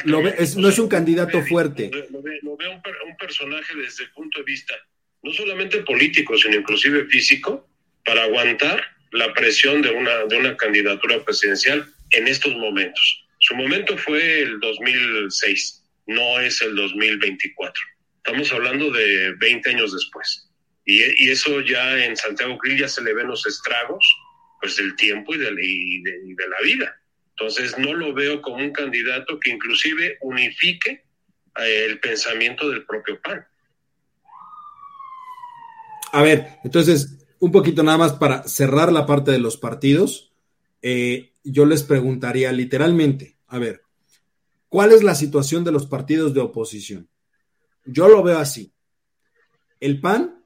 lo 0.05 0.23
no 0.23 0.69
es 0.69 0.79
un 0.79 0.89
candidato 0.89 1.43
fuerte. 1.43 1.91
Lo 2.11 2.23
ve, 2.23 2.41
un, 2.43 3.17
personaje 3.19 3.75
desde 3.77 4.05
el 4.05 4.11
punto 4.11 4.39
de 4.41 4.45
vista 4.45 4.75
no 5.23 5.33
solamente 5.33 5.83
político, 5.83 6.37
sino 6.37 6.57
inclusive 6.57 7.07
físico, 7.07 7.69
para 8.05 8.25
aguantar 8.25 8.85
la 9.11 9.33
presión 9.33 9.83
de 9.83 9.91
una, 9.91 10.25
de 10.27 10.37
una 10.37 10.57
candidatura 10.57 11.25
presidencial 11.25 11.85
en 12.11 12.29
estos 12.29 12.55
momentos. 12.55 13.26
Su 13.47 13.55
momento 13.55 13.97
fue 13.97 14.43
el 14.43 14.59
2006, 14.59 15.85
no 16.07 16.41
es 16.41 16.61
el 16.63 16.75
2024. 16.75 17.81
Estamos 18.17 18.53
hablando 18.53 18.91
de 18.91 19.35
20 19.39 19.71
años 19.71 19.93
después. 19.93 20.51
Y, 20.85 21.01
eso 21.31 21.61
ya 21.61 22.05
en 22.05 22.17
Santiago 22.17 22.59
Grill 22.59 22.81
ya 22.81 22.89
se 22.89 23.03
le 23.03 23.15
ven 23.15 23.29
los 23.29 23.47
estragos 23.47 24.05
pues 24.61 24.77
del 24.77 24.97
tiempo 24.97 25.33
y 25.33 25.39
de, 25.39 25.51
y 25.63 26.03
de 26.03 26.49
la 26.49 26.61
vida. 26.65 27.01
Entonces 27.31 27.79
no 27.79 27.95
lo 27.95 28.13
veo 28.13 28.43
como 28.43 28.57
un 28.57 28.73
candidato 28.73 29.39
que 29.39 29.51
inclusive 29.51 30.19
unifique 30.23 31.05
eh, 31.61 31.87
el 31.89 32.01
pensamiento 32.01 32.69
del 32.69 32.85
propio 32.85 33.21
PAN. 33.23 33.47
A 36.11 36.23
ver, 36.23 36.49
entonces, 36.65 37.29
un 37.39 37.53
poquito 37.53 37.85
nada 37.85 37.99
más 37.99 38.15
para 38.15 38.43
cerrar 38.49 38.91
la 38.91 39.07
parte 39.07 39.31
de 39.31 39.39
los 39.39 39.57
partidos, 39.57 40.33
eh, 40.83 41.33
yo 41.45 41.65
les 41.65 41.85
preguntaría 41.85 42.51
literalmente, 42.51 43.36
a 43.47 43.59
ver, 43.59 43.83
¿cuál 44.69 44.93
es 44.93 45.03
la 45.03 45.15
situación 45.15 45.65
de 45.65 45.73
los 45.73 45.87
partidos 45.87 46.35
de 46.35 46.41
oposición? 46.41 47.09
Yo 47.85 48.09
lo 48.09 48.23
veo 48.23 48.39
así. 48.39 48.73
El 49.81 50.01
PAN 50.01 50.45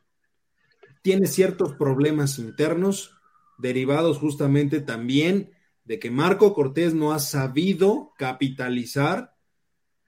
tiene 1.03 1.27
ciertos 1.27 1.75
problemas 1.75 2.39
internos 2.39 3.13
derivados 3.59 4.19
justamente 4.19 4.81
también 4.81 5.53
de 5.85 5.99
que 5.99 6.11
Marco 6.11 6.55
Cortés 6.55 6.95
no 6.95 7.13
ha 7.13 7.19
sabido 7.19 8.13
capitalizar 8.17 9.35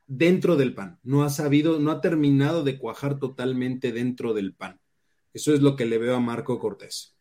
dentro 0.06 0.56
del 0.56 0.74
PAN, 0.74 1.00
no 1.02 1.22
ha 1.22 1.30
sabido, 1.30 1.80
no 1.80 1.90
ha 1.90 2.00
terminado 2.00 2.64
de 2.64 2.78
cuajar 2.78 3.18
totalmente 3.18 3.92
dentro 3.92 4.34
del 4.34 4.54
PAN. 4.54 4.80
Eso 5.32 5.54
es 5.54 5.62
lo 5.62 5.76
que 5.76 5.86
le 5.86 5.98
veo 5.98 6.14
a 6.16 6.20
Marco 6.20 6.58
Cortés. 6.58 7.16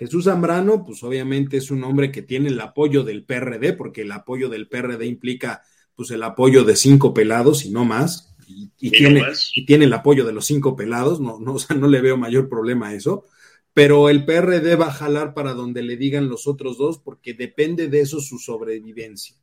Jesús 0.00 0.24
Zambrano, 0.24 0.84
pues 0.84 1.04
obviamente 1.04 1.58
es 1.58 1.70
un 1.70 1.84
hombre 1.84 2.10
que 2.10 2.22
tiene 2.22 2.48
el 2.48 2.60
apoyo 2.60 3.04
del 3.04 3.22
PRD, 3.22 3.74
porque 3.74 4.02
el 4.02 4.10
apoyo 4.10 4.48
del 4.48 4.66
PRD 4.66 5.06
implica 5.06 5.62
pues 5.94 6.10
el 6.10 6.24
apoyo 6.24 6.64
de 6.64 6.74
cinco 6.74 7.14
pelados 7.14 7.64
y 7.64 7.70
no 7.70 7.84
más, 7.84 8.34
y, 8.48 8.90
tiene, 8.90 9.22
y 9.54 9.64
tiene 9.64 9.84
el 9.84 9.92
apoyo 9.92 10.24
de 10.24 10.32
los 10.32 10.46
cinco 10.46 10.74
pelados, 10.74 11.20
no, 11.20 11.38
no, 11.38 11.54
o 11.54 11.58
sea, 11.60 11.76
no 11.76 11.86
le 11.86 12.00
veo 12.00 12.16
mayor 12.16 12.48
problema 12.48 12.88
a 12.88 12.94
eso 12.94 13.26
pero 13.72 14.08
el 14.08 14.24
PRD 14.24 14.76
va 14.76 14.88
a 14.88 14.92
jalar 14.92 15.32
para 15.32 15.54
donde 15.54 15.82
le 15.82 15.96
digan 15.96 16.28
los 16.28 16.46
otros 16.46 16.76
dos 16.76 16.98
porque 16.98 17.34
depende 17.34 17.88
de 17.88 18.00
eso 18.00 18.20
su 18.20 18.38
sobrevivencia. 18.38 19.36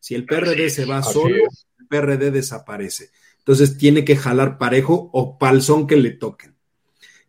Si 0.00 0.14
el 0.14 0.26
PRD 0.26 0.70
se 0.70 0.84
va 0.84 1.02
solo, 1.02 1.44
el 1.78 1.86
PRD 1.88 2.30
desaparece. 2.30 3.10
Entonces 3.38 3.78
tiene 3.78 4.04
que 4.04 4.16
jalar 4.16 4.58
parejo 4.58 5.10
o 5.12 5.38
palzón 5.38 5.86
que 5.86 5.96
le 5.96 6.10
toquen. 6.10 6.54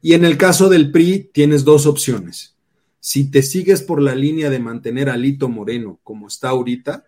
Y 0.01 0.13
en 0.13 0.25
el 0.25 0.37
caso 0.37 0.67
del 0.67 0.91
PRI 0.91 1.29
tienes 1.33 1.63
dos 1.63 1.85
opciones. 1.85 2.57
Si 3.01 3.31
te 3.31 3.41
sigues 3.41 3.81
por 3.81 3.99
la 3.99 4.13
línea 4.13 4.51
de 4.51 4.59
mantener 4.59 5.09
a 5.09 5.17
Lito 5.17 5.49
Moreno 5.49 5.99
como 6.03 6.27
está 6.27 6.49
ahorita, 6.49 7.07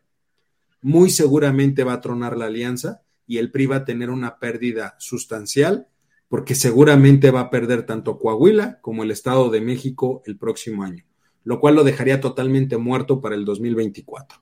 muy 0.82 1.12
seguramente 1.12 1.84
va 1.84 1.94
a 1.94 2.02
tronar 2.02 2.36
la 2.36 2.48
alianza 2.48 3.04
y 3.28 3.38
el 3.38 3.52
PRI 3.52 3.68
va 3.68 3.76
a 3.78 3.86
tener 3.86 4.10
una 4.10 4.40
pérdida 4.40 4.96
sustancial 4.98 5.88
porque 6.28 6.56
seguramente 6.56 7.30
va 7.30 7.42
a 7.42 7.50
perder 7.52 7.86
tanto 7.86 8.18
Coahuila 8.18 8.82
como 8.82 9.04
el 9.04 9.12
Estado 9.12 9.52
de 9.52 9.62
México 9.62 10.24
el 10.26 10.36
próximo 10.36 10.84
año, 10.84 11.06
lo 11.44 11.60
cual 11.60 11.76
lo 11.76 11.84
dejaría 11.84 12.20
totalmente 12.20 12.78
muerto 12.78 13.22
para 13.22 13.36
el 13.36 13.46
2024. 13.46 14.42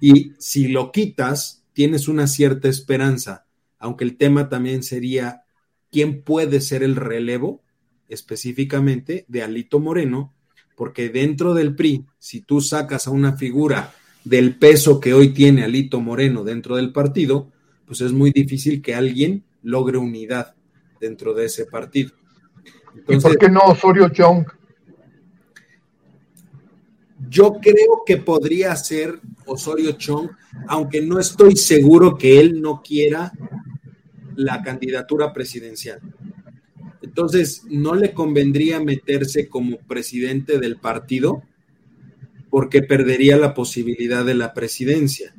Y 0.00 0.34
si 0.38 0.68
lo 0.68 0.92
quitas, 0.92 1.64
tienes 1.72 2.06
una 2.06 2.28
cierta 2.28 2.68
esperanza, 2.68 3.44
aunque 3.80 4.04
el 4.04 4.16
tema 4.16 4.48
también 4.48 4.84
sería 4.84 5.42
quién 5.90 6.22
puede 6.22 6.60
ser 6.60 6.84
el 6.84 6.94
relevo 6.94 7.64
específicamente 8.08 9.24
de 9.26 9.42
Alito 9.42 9.80
Moreno, 9.80 10.35
porque 10.76 11.08
dentro 11.08 11.54
del 11.54 11.74
PRI, 11.74 12.04
si 12.18 12.42
tú 12.42 12.60
sacas 12.60 13.08
a 13.08 13.10
una 13.10 13.36
figura 13.36 13.92
del 14.24 14.56
peso 14.56 15.00
que 15.00 15.14
hoy 15.14 15.30
tiene 15.30 15.64
Alito 15.64 16.00
Moreno 16.00 16.44
dentro 16.44 16.76
del 16.76 16.92
partido, 16.92 17.50
pues 17.86 18.02
es 18.02 18.12
muy 18.12 18.30
difícil 18.30 18.82
que 18.82 18.94
alguien 18.94 19.44
logre 19.62 19.98
unidad 19.98 20.54
dentro 21.00 21.32
de 21.34 21.46
ese 21.46 21.66
partido. 21.66 22.12
¿Y 23.08 23.16
por 23.16 23.38
qué 23.38 23.48
no 23.48 23.60
Osorio 23.60 24.08
Chong? 24.10 24.46
Yo 27.28 27.54
creo 27.60 28.02
que 28.04 28.18
podría 28.18 28.76
ser 28.76 29.18
Osorio 29.46 29.92
Chong, 29.92 30.30
aunque 30.68 31.00
no 31.00 31.18
estoy 31.18 31.56
seguro 31.56 32.16
que 32.18 32.38
él 32.38 32.60
no 32.60 32.82
quiera 32.82 33.32
la 34.34 34.62
candidatura 34.62 35.32
presidencial. 35.32 36.00
Entonces, 37.16 37.62
no 37.70 37.94
le 37.94 38.12
convendría 38.12 38.78
meterse 38.78 39.48
como 39.48 39.78
presidente 39.78 40.58
del 40.58 40.76
partido 40.76 41.42
porque 42.50 42.82
perdería 42.82 43.38
la 43.38 43.54
posibilidad 43.54 44.22
de 44.22 44.34
la 44.34 44.52
presidencia. 44.52 45.34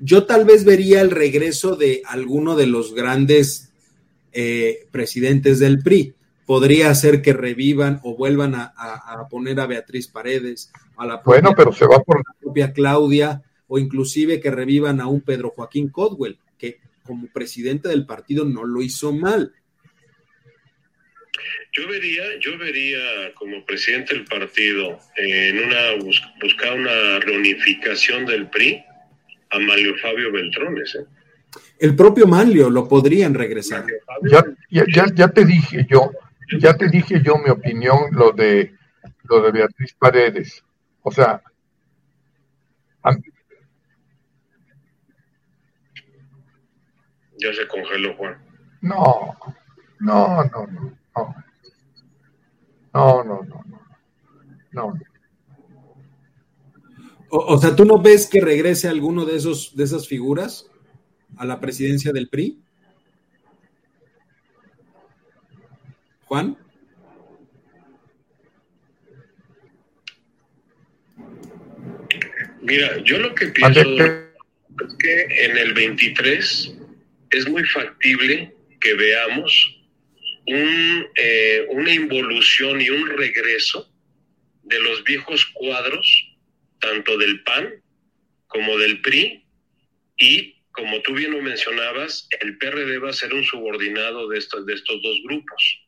Yo 0.00 0.26
tal 0.26 0.44
vez 0.44 0.64
vería 0.64 1.00
el 1.02 1.12
regreso 1.12 1.76
de 1.76 2.02
alguno 2.04 2.56
de 2.56 2.66
los 2.66 2.96
grandes 2.96 3.72
eh, 4.32 4.88
presidentes 4.90 5.60
del 5.60 5.84
PRI. 5.84 6.14
Podría 6.46 6.92
ser 6.96 7.22
que 7.22 7.32
revivan 7.32 8.00
o 8.02 8.16
vuelvan 8.16 8.56
a, 8.56 8.74
poner 9.30 9.60
a 9.60 9.68
Beatriz 9.68 10.08
Paredes, 10.08 10.72
a 10.96 11.06
la 11.06 11.22
propia, 11.22 11.42
bueno, 11.42 11.54
pero 11.56 11.72
se 11.72 11.86
va 11.86 12.00
por 12.00 12.18
la 12.18 12.34
propia 12.40 12.72
Claudia, 12.72 13.40
o 13.68 13.78
inclusive 13.78 14.40
que 14.40 14.50
revivan 14.50 15.00
a 15.00 15.06
un 15.06 15.20
Pedro 15.20 15.50
Joaquín 15.50 15.90
Codwell, 15.90 16.40
que 16.58 16.80
como 17.04 17.28
presidente 17.28 17.88
del 17.88 18.04
partido 18.04 18.44
no 18.44 18.64
lo 18.64 18.82
hizo 18.82 19.12
mal. 19.12 19.52
Yo 21.72 21.88
vería, 21.88 22.22
yo 22.40 22.56
vería 22.58 23.34
como 23.34 23.64
presidente 23.64 24.14
del 24.14 24.24
partido 24.24 24.98
en 25.16 25.58
una 25.58 26.04
buscar 26.40 26.78
una 26.78 27.18
reunificación 27.20 28.26
del 28.26 28.48
PRI 28.48 28.84
a 29.50 29.58
Mario 29.58 29.96
Fabio 30.00 30.32
Beltrones. 30.32 30.94
¿eh? 30.94 31.04
El 31.78 31.96
propio 31.96 32.26
Manlio 32.26 32.70
lo 32.70 32.86
podrían 32.86 33.34
regresar. 33.34 33.84
Ya, 34.22 34.44
ya, 34.70 35.06
ya, 35.14 35.28
te 35.28 35.44
dije 35.44 35.86
yo, 35.88 36.12
ya 36.58 36.76
te 36.76 36.88
dije 36.88 37.20
yo 37.22 37.36
mi 37.38 37.50
opinión, 37.50 38.10
lo 38.12 38.32
de 38.32 38.72
lo 39.24 39.42
de 39.42 39.52
Beatriz 39.52 39.94
Paredes. 39.98 40.62
O 41.02 41.10
sea, 41.10 41.42
ya 47.38 47.52
se 47.52 47.66
congeló 47.68 48.14
Juan. 48.16 48.38
No, 48.80 49.36
no, 50.00 50.44
no, 50.44 50.66
no, 50.66 50.98
no. 51.16 51.34
No, 52.94 53.24
no, 53.24 53.42
no, 53.42 53.64
no. 54.72 54.94
O, 57.30 57.38
o, 57.38 57.58
sea, 57.58 57.74
¿tú 57.74 57.84
no 57.84 58.00
ves 58.00 58.28
que 58.28 58.40
regrese 58.40 58.88
alguno 58.88 59.24
de 59.24 59.36
esos 59.36 59.74
de 59.74 59.82
esas 59.82 60.06
figuras? 60.06 60.70
a 61.36 61.44
la 61.44 61.60
presidencia 61.60 62.12
del 62.12 62.28
PRI? 62.28 62.58
Juan. 66.26 66.56
Mira, 72.62 73.02
yo 73.04 73.18
lo 73.18 73.34
que 73.34 73.48
pienso 73.48 73.80
es 73.80 74.94
que 74.98 75.44
en 75.44 75.58
el 75.58 75.74
23 75.74 76.76
es 77.30 77.48
muy 77.48 77.64
factible 77.64 78.54
que 78.80 78.94
veamos 78.94 79.83
un, 80.46 81.06
eh, 81.16 81.66
una 81.70 81.92
involución 81.92 82.80
y 82.80 82.90
un 82.90 83.08
regreso 83.08 83.90
de 84.62 84.80
los 84.80 85.04
viejos 85.04 85.46
cuadros, 85.54 86.36
tanto 86.80 87.16
del 87.18 87.42
PAN 87.42 87.82
como 88.46 88.78
del 88.78 89.00
PRI, 89.00 89.44
y 90.16 90.54
como 90.74 91.00
tú 91.02 91.14
bien 91.14 91.32
lo 91.32 91.40
mencionabas, 91.40 92.28
el 92.40 92.58
PRD 92.58 92.98
va 92.98 93.10
a 93.10 93.14
ser 93.14 93.32
un 93.32 93.44
subordinado 93.44 94.28
de 94.28 94.38
estos, 94.38 94.66
de 94.66 94.74
estos 94.74 95.00
dos 95.02 95.16
grupos. 95.24 95.80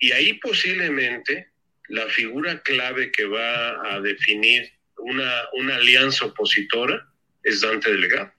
Y 0.00 0.12
ahí 0.12 0.34
posiblemente 0.34 1.50
la 1.88 2.06
figura 2.08 2.60
clave 2.62 3.12
que 3.12 3.26
va 3.26 3.94
a 3.94 4.00
definir 4.00 4.70
una, 4.98 5.30
una 5.52 5.76
alianza 5.76 6.26
opositora 6.26 7.06
es 7.42 7.60
Dante 7.60 7.92
Delgado. 7.92 8.32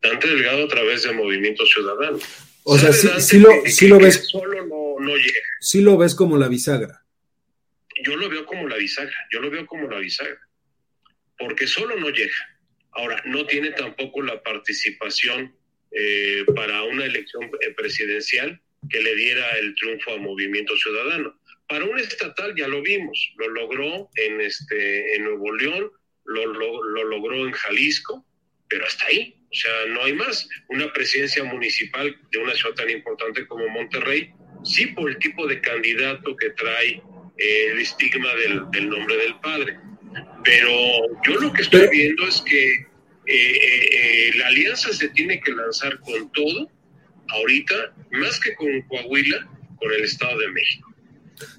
Dante 0.00 0.28
Delgado 0.28 0.64
a 0.64 0.68
través 0.68 1.02
del 1.02 1.16
Movimiento 1.16 1.66
Ciudadano. 1.66 2.18
O 2.64 2.78
sea, 2.78 2.92
sí, 2.92 3.38
lo, 3.38 3.50
lo 3.88 3.98
ves. 3.98 4.26
Solo 4.28 4.66
no, 4.66 4.96
no 4.98 5.16
llega. 5.16 5.40
Sí 5.60 5.80
lo 5.80 5.96
ves 5.96 6.14
como 6.14 6.36
la 6.36 6.48
bisagra. 6.48 7.04
Yo 8.04 8.16
lo 8.16 8.28
veo 8.28 8.44
como 8.44 8.68
la 8.68 8.76
bisagra, 8.76 9.14
yo 9.30 9.40
lo 9.40 9.50
veo 9.50 9.66
como 9.66 9.88
la 9.88 9.98
bisagra. 9.98 10.40
Porque 11.38 11.66
solo 11.66 11.96
no 11.96 12.10
llega 12.10 12.34
Ahora, 12.94 13.20
no 13.24 13.44
tiene 13.46 13.72
tampoco 13.72 14.22
la 14.22 14.40
participación 14.42 15.54
eh, 15.90 16.44
para 16.54 16.82
una 16.84 17.04
elección 17.04 17.44
eh, 17.44 17.72
presidencial 17.76 18.60
que 18.88 19.02
le 19.02 19.14
diera 19.16 19.50
el 19.58 19.74
triunfo 19.74 20.12
a 20.12 20.18
Movimiento 20.18 20.76
Ciudadano. 20.76 21.38
Para 21.68 21.84
un 21.84 21.98
estatal 21.98 22.54
ya 22.56 22.68
lo 22.68 22.82
vimos, 22.82 23.32
lo 23.36 23.48
logró 23.48 24.10
en, 24.16 24.40
este, 24.40 25.16
en 25.16 25.24
Nuevo 25.24 25.52
León, 25.54 25.90
lo, 26.24 26.46
lo, 26.46 27.04
logró 27.04 27.46
en 27.46 27.52
Jalisco, 27.52 28.24
pero 28.68 28.86
hasta 28.86 29.06
ahí, 29.06 29.43
o 29.54 29.56
sea, 29.56 29.72
no 29.88 30.02
hay 30.02 30.14
más. 30.14 30.48
Una 30.68 30.92
presidencia 30.92 31.44
municipal 31.44 32.16
de 32.30 32.38
una 32.38 32.54
ciudad 32.54 32.74
tan 32.74 32.90
importante 32.90 33.46
como 33.46 33.68
Monterrey, 33.68 34.32
sí 34.64 34.86
por 34.88 35.10
el 35.10 35.18
tipo 35.18 35.46
de 35.46 35.60
candidato 35.60 36.36
que 36.36 36.50
trae 36.50 37.02
eh, 37.36 37.66
el 37.70 37.78
estigma 37.78 38.34
del, 38.34 38.70
del 38.70 38.88
nombre 38.88 39.16
del 39.16 39.36
padre 39.40 39.78
pero 40.44 40.70
yo 41.26 41.40
lo 41.40 41.52
que 41.52 41.62
estoy 41.62 41.88
viendo 41.90 42.26
es 42.28 42.42
que 42.42 42.72
eh, 42.72 42.86
eh, 43.26 43.88
eh, 43.92 44.30
la 44.36 44.48
alianza 44.48 44.92
se 44.92 45.08
tiene 45.08 45.40
que 45.40 45.52
lanzar 45.52 45.98
con 46.00 46.30
todo, 46.32 46.70
ahorita, 47.28 47.94
más 48.12 48.38
que 48.38 48.54
con 48.54 48.68
Coahuila, 48.82 49.48
con 49.76 49.92
el 49.92 50.04
Estado 50.04 50.38
de 50.38 50.48
México. 50.50 50.94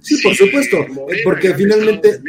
Sí, 0.02 0.22
por 0.22 0.36
supuesto, 0.36 0.86
porque 1.24 1.54
finalmente 1.56 2.20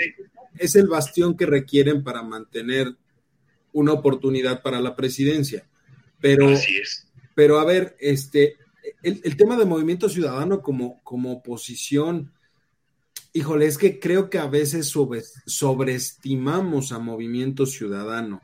es 0.59 0.75
el 0.75 0.89
bastión 0.89 1.37
que 1.37 1.47
requieren 1.47 2.03
para 2.03 2.23
mantener 2.23 2.89
una 3.81 3.93
oportunidad 3.93 4.63
para 4.63 4.81
la 4.81 4.97
presidencia. 4.97 5.67
Pero, 6.21 6.49
Así 6.51 6.77
es. 6.77 7.07
Pero 7.35 7.59
a 7.59 7.65
ver, 7.65 7.97
este, 8.01 8.57
el, 9.03 9.21
el 9.25 9.37
tema 9.37 9.57
de 9.57 9.65
movimiento 9.67 10.09
ciudadano 10.09 10.63
como, 10.63 11.03
como 11.03 11.33
oposición, 11.33 12.33
Híjole, 13.37 13.67
es 13.67 13.77
que 13.77 14.01
creo 14.01 14.31
que 14.31 14.39
a 14.39 14.47
veces 14.47 14.91
sobreestimamos 15.45 16.91
a 16.91 16.99
Movimiento 16.99 17.67
Ciudadano. 17.67 18.41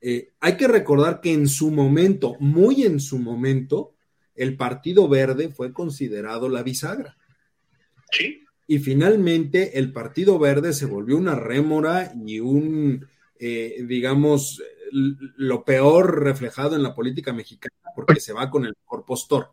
Eh, 0.00 0.32
hay 0.40 0.56
que 0.56 0.66
recordar 0.66 1.20
que 1.20 1.32
en 1.32 1.46
su 1.46 1.70
momento, 1.70 2.34
muy 2.40 2.82
en 2.82 2.98
su 2.98 3.20
momento, 3.20 3.94
el 4.34 4.56
Partido 4.56 5.08
Verde 5.08 5.50
fue 5.50 5.72
considerado 5.72 6.48
la 6.48 6.64
bisagra. 6.64 7.16
Sí. 8.10 8.42
Y 8.66 8.80
finalmente 8.80 9.78
el 9.78 9.92
Partido 9.92 10.36
Verde 10.40 10.72
se 10.72 10.86
volvió 10.86 11.16
una 11.16 11.36
rémora 11.36 12.12
y 12.26 12.40
un, 12.40 13.06
eh, 13.46 13.84
digamos, 13.86 14.62
lo 14.92 15.64
peor 15.64 16.22
reflejado 16.22 16.76
en 16.76 16.82
la 16.82 16.94
política 16.94 17.32
mexicana 17.32 17.74
porque 17.94 18.20
se 18.20 18.32
va 18.32 18.50
con 18.50 18.64
el 18.64 18.74
mejor 18.80 19.04
postor, 19.04 19.52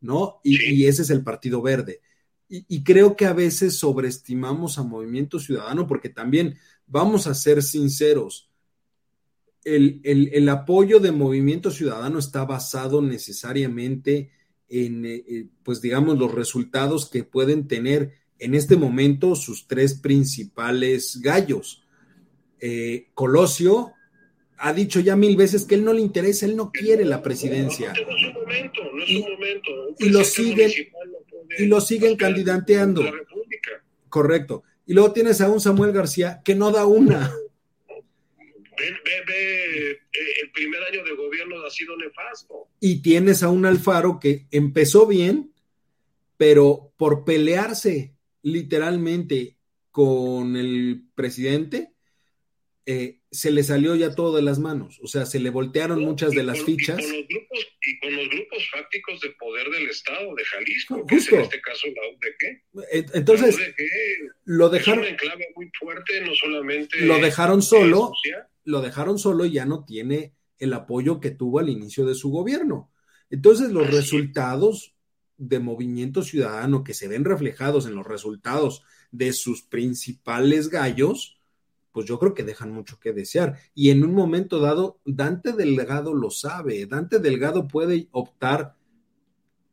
¿no? 0.00 0.40
y 0.42 0.86
ese 0.86 1.02
es 1.02 1.10
el 1.10 1.22
Partido 1.22 1.60
Verde. 1.62 2.00
Y, 2.48 2.84
creo 2.84 3.16
que 3.16 3.26
a 3.26 3.32
veces 3.32 3.76
sobreestimamos 3.76 4.78
a 4.78 4.84
Movimiento 4.84 5.40
Ciudadano 5.40 5.88
porque 5.88 6.10
también, 6.10 6.56
vamos 6.86 7.26
a 7.26 7.34
ser 7.34 7.60
sinceros, 7.60 8.48
el, 9.64 10.48
apoyo 10.48 11.00
de 11.00 11.10
Movimiento 11.10 11.72
Ciudadano 11.72 12.20
está 12.20 12.44
basado 12.44 13.02
necesariamente 13.02 14.30
en, 14.68 15.04
eh, 15.04 15.24
eh, 15.26 15.48
pues 15.64 15.80
digamos, 15.80 16.18
los 16.18 16.32
resultados 16.32 17.10
que 17.10 17.24
pueden 17.24 17.66
tener 17.66 18.12
en 18.38 18.54
este 18.54 18.76
momento 18.76 19.34
sus 19.34 19.66
tres 19.66 19.94
principales 19.94 21.20
gallos. 21.20 21.82
Eh, 22.60 23.08
Colosio 23.14 23.92
ha 24.58 24.72
dicho 24.72 25.00
ya 25.00 25.16
mil 25.16 25.36
veces 25.36 25.64
que 25.64 25.74
él 25.74 25.84
no 25.84 25.92
le 25.92 26.00
interesa, 26.00 26.46
él 26.46 26.56
no 26.56 26.70
quiere 26.72 27.04
la 27.04 27.22
presidencia. 27.22 27.92
y, 29.98 30.08
lo 30.08 30.24
siguen, 30.24 30.70
y 31.58 31.66
lo 31.66 31.80
siguen 31.80 32.16
candidateando. 32.16 33.04
Correcto. 34.08 34.62
Y 34.86 34.94
luego 34.94 35.12
tienes 35.12 35.40
a 35.40 35.50
un 35.50 35.60
Samuel 35.60 35.92
García 35.92 36.40
que 36.44 36.54
no 36.54 36.70
da 36.70 36.86
una. 36.86 37.34
Ve, 38.78 39.22
ve, 39.26 39.90
eh, 39.90 39.98
el 40.42 40.50
primer 40.52 40.82
año 40.82 41.02
de 41.04 41.14
gobierno 41.14 41.64
ha 41.64 41.70
sido 41.70 41.96
nefasto. 41.96 42.68
Y 42.78 43.02
tienes 43.02 43.42
a 43.42 43.48
un 43.48 43.66
Alfaro 43.66 44.20
que 44.20 44.46
empezó 44.50 45.06
bien, 45.06 45.52
pero 46.36 46.92
por 46.96 47.24
pelearse 47.24 48.14
literalmente 48.42 49.56
con 49.90 50.56
el 50.56 51.04
presidente, 51.14 51.95
eh, 52.88 53.18
se 53.32 53.50
le 53.50 53.64
salió 53.64 53.96
ya 53.96 54.14
todo 54.14 54.36
de 54.36 54.42
las 54.42 54.60
manos, 54.60 55.00
o 55.02 55.08
sea, 55.08 55.26
se 55.26 55.40
le 55.40 55.50
voltearon 55.50 56.00
muchas 56.04 56.30
de 56.30 56.44
las 56.44 56.62
fichas. 56.62 57.00
Y 57.02 57.98
con, 57.98 58.14
los 58.14 58.28
grupos, 58.28 58.70
fácticos 58.70 59.20
de 59.20 59.30
poder 59.30 59.68
del 59.70 59.88
Estado 59.88 60.32
de 60.36 60.44
Jalisco, 60.44 61.04
que 61.04 61.16
es 61.16 61.32
en 61.32 61.40
este 61.40 61.60
caso 61.60 61.88
la 61.88 62.82
UDG. 62.82 63.16
Entonces, 63.16 63.58
lo 64.44 64.68
dejaron. 64.68 65.04
Es 65.04 65.16
clave 65.16 65.48
muy 65.56 65.68
fuerte, 65.76 66.20
no 66.20 66.32
solamente. 66.36 67.00
Lo 67.00 67.18
dejaron 67.18 67.60
solo, 67.60 68.12
lo 68.62 68.80
dejaron 68.80 69.18
solo 69.18 69.44
y 69.46 69.52
ya 69.52 69.64
no 69.64 69.84
tiene 69.84 70.34
el 70.58 70.72
apoyo 70.72 71.20
que 71.20 71.32
tuvo 71.32 71.58
al 71.58 71.68
inicio 71.68 72.06
de 72.06 72.14
su 72.14 72.30
gobierno. 72.30 72.92
Entonces, 73.30 73.70
los 73.70 73.90
resultados 73.90 74.94
de 75.38 75.58
Movimiento 75.58 76.22
Ciudadano 76.22 76.84
que 76.84 76.94
se 76.94 77.08
ven 77.08 77.24
reflejados 77.24 77.86
en 77.86 77.96
los 77.96 78.06
resultados 78.06 78.84
de 79.10 79.32
sus 79.32 79.62
principales 79.62 80.68
gallos, 80.68 81.35
pues 81.96 82.04
yo 82.04 82.18
creo 82.18 82.34
que 82.34 82.44
dejan 82.44 82.72
mucho 82.72 83.00
que 83.00 83.14
desear. 83.14 83.58
Y 83.74 83.88
en 83.88 84.04
un 84.04 84.12
momento 84.12 84.60
dado, 84.60 85.00
Dante 85.06 85.54
Delgado 85.54 86.12
lo 86.12 86.28
sabe. 86.28 86.84
Dante 86.84 87.20
Delgado 87.20 87.66
puede 87.68 88.08
optar, 88.10 88.76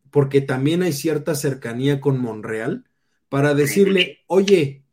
porque 0.10 0.40
también 0.40 0.84
hay 0.84 0.94
cierta 0.94 1.36
cercanía 1.36 2.00
con 2.00 2.18
Monreal, 2.22 2.86
para 3.28 3.54
decirle, 3.54 4.20
oye, 4.28 4.86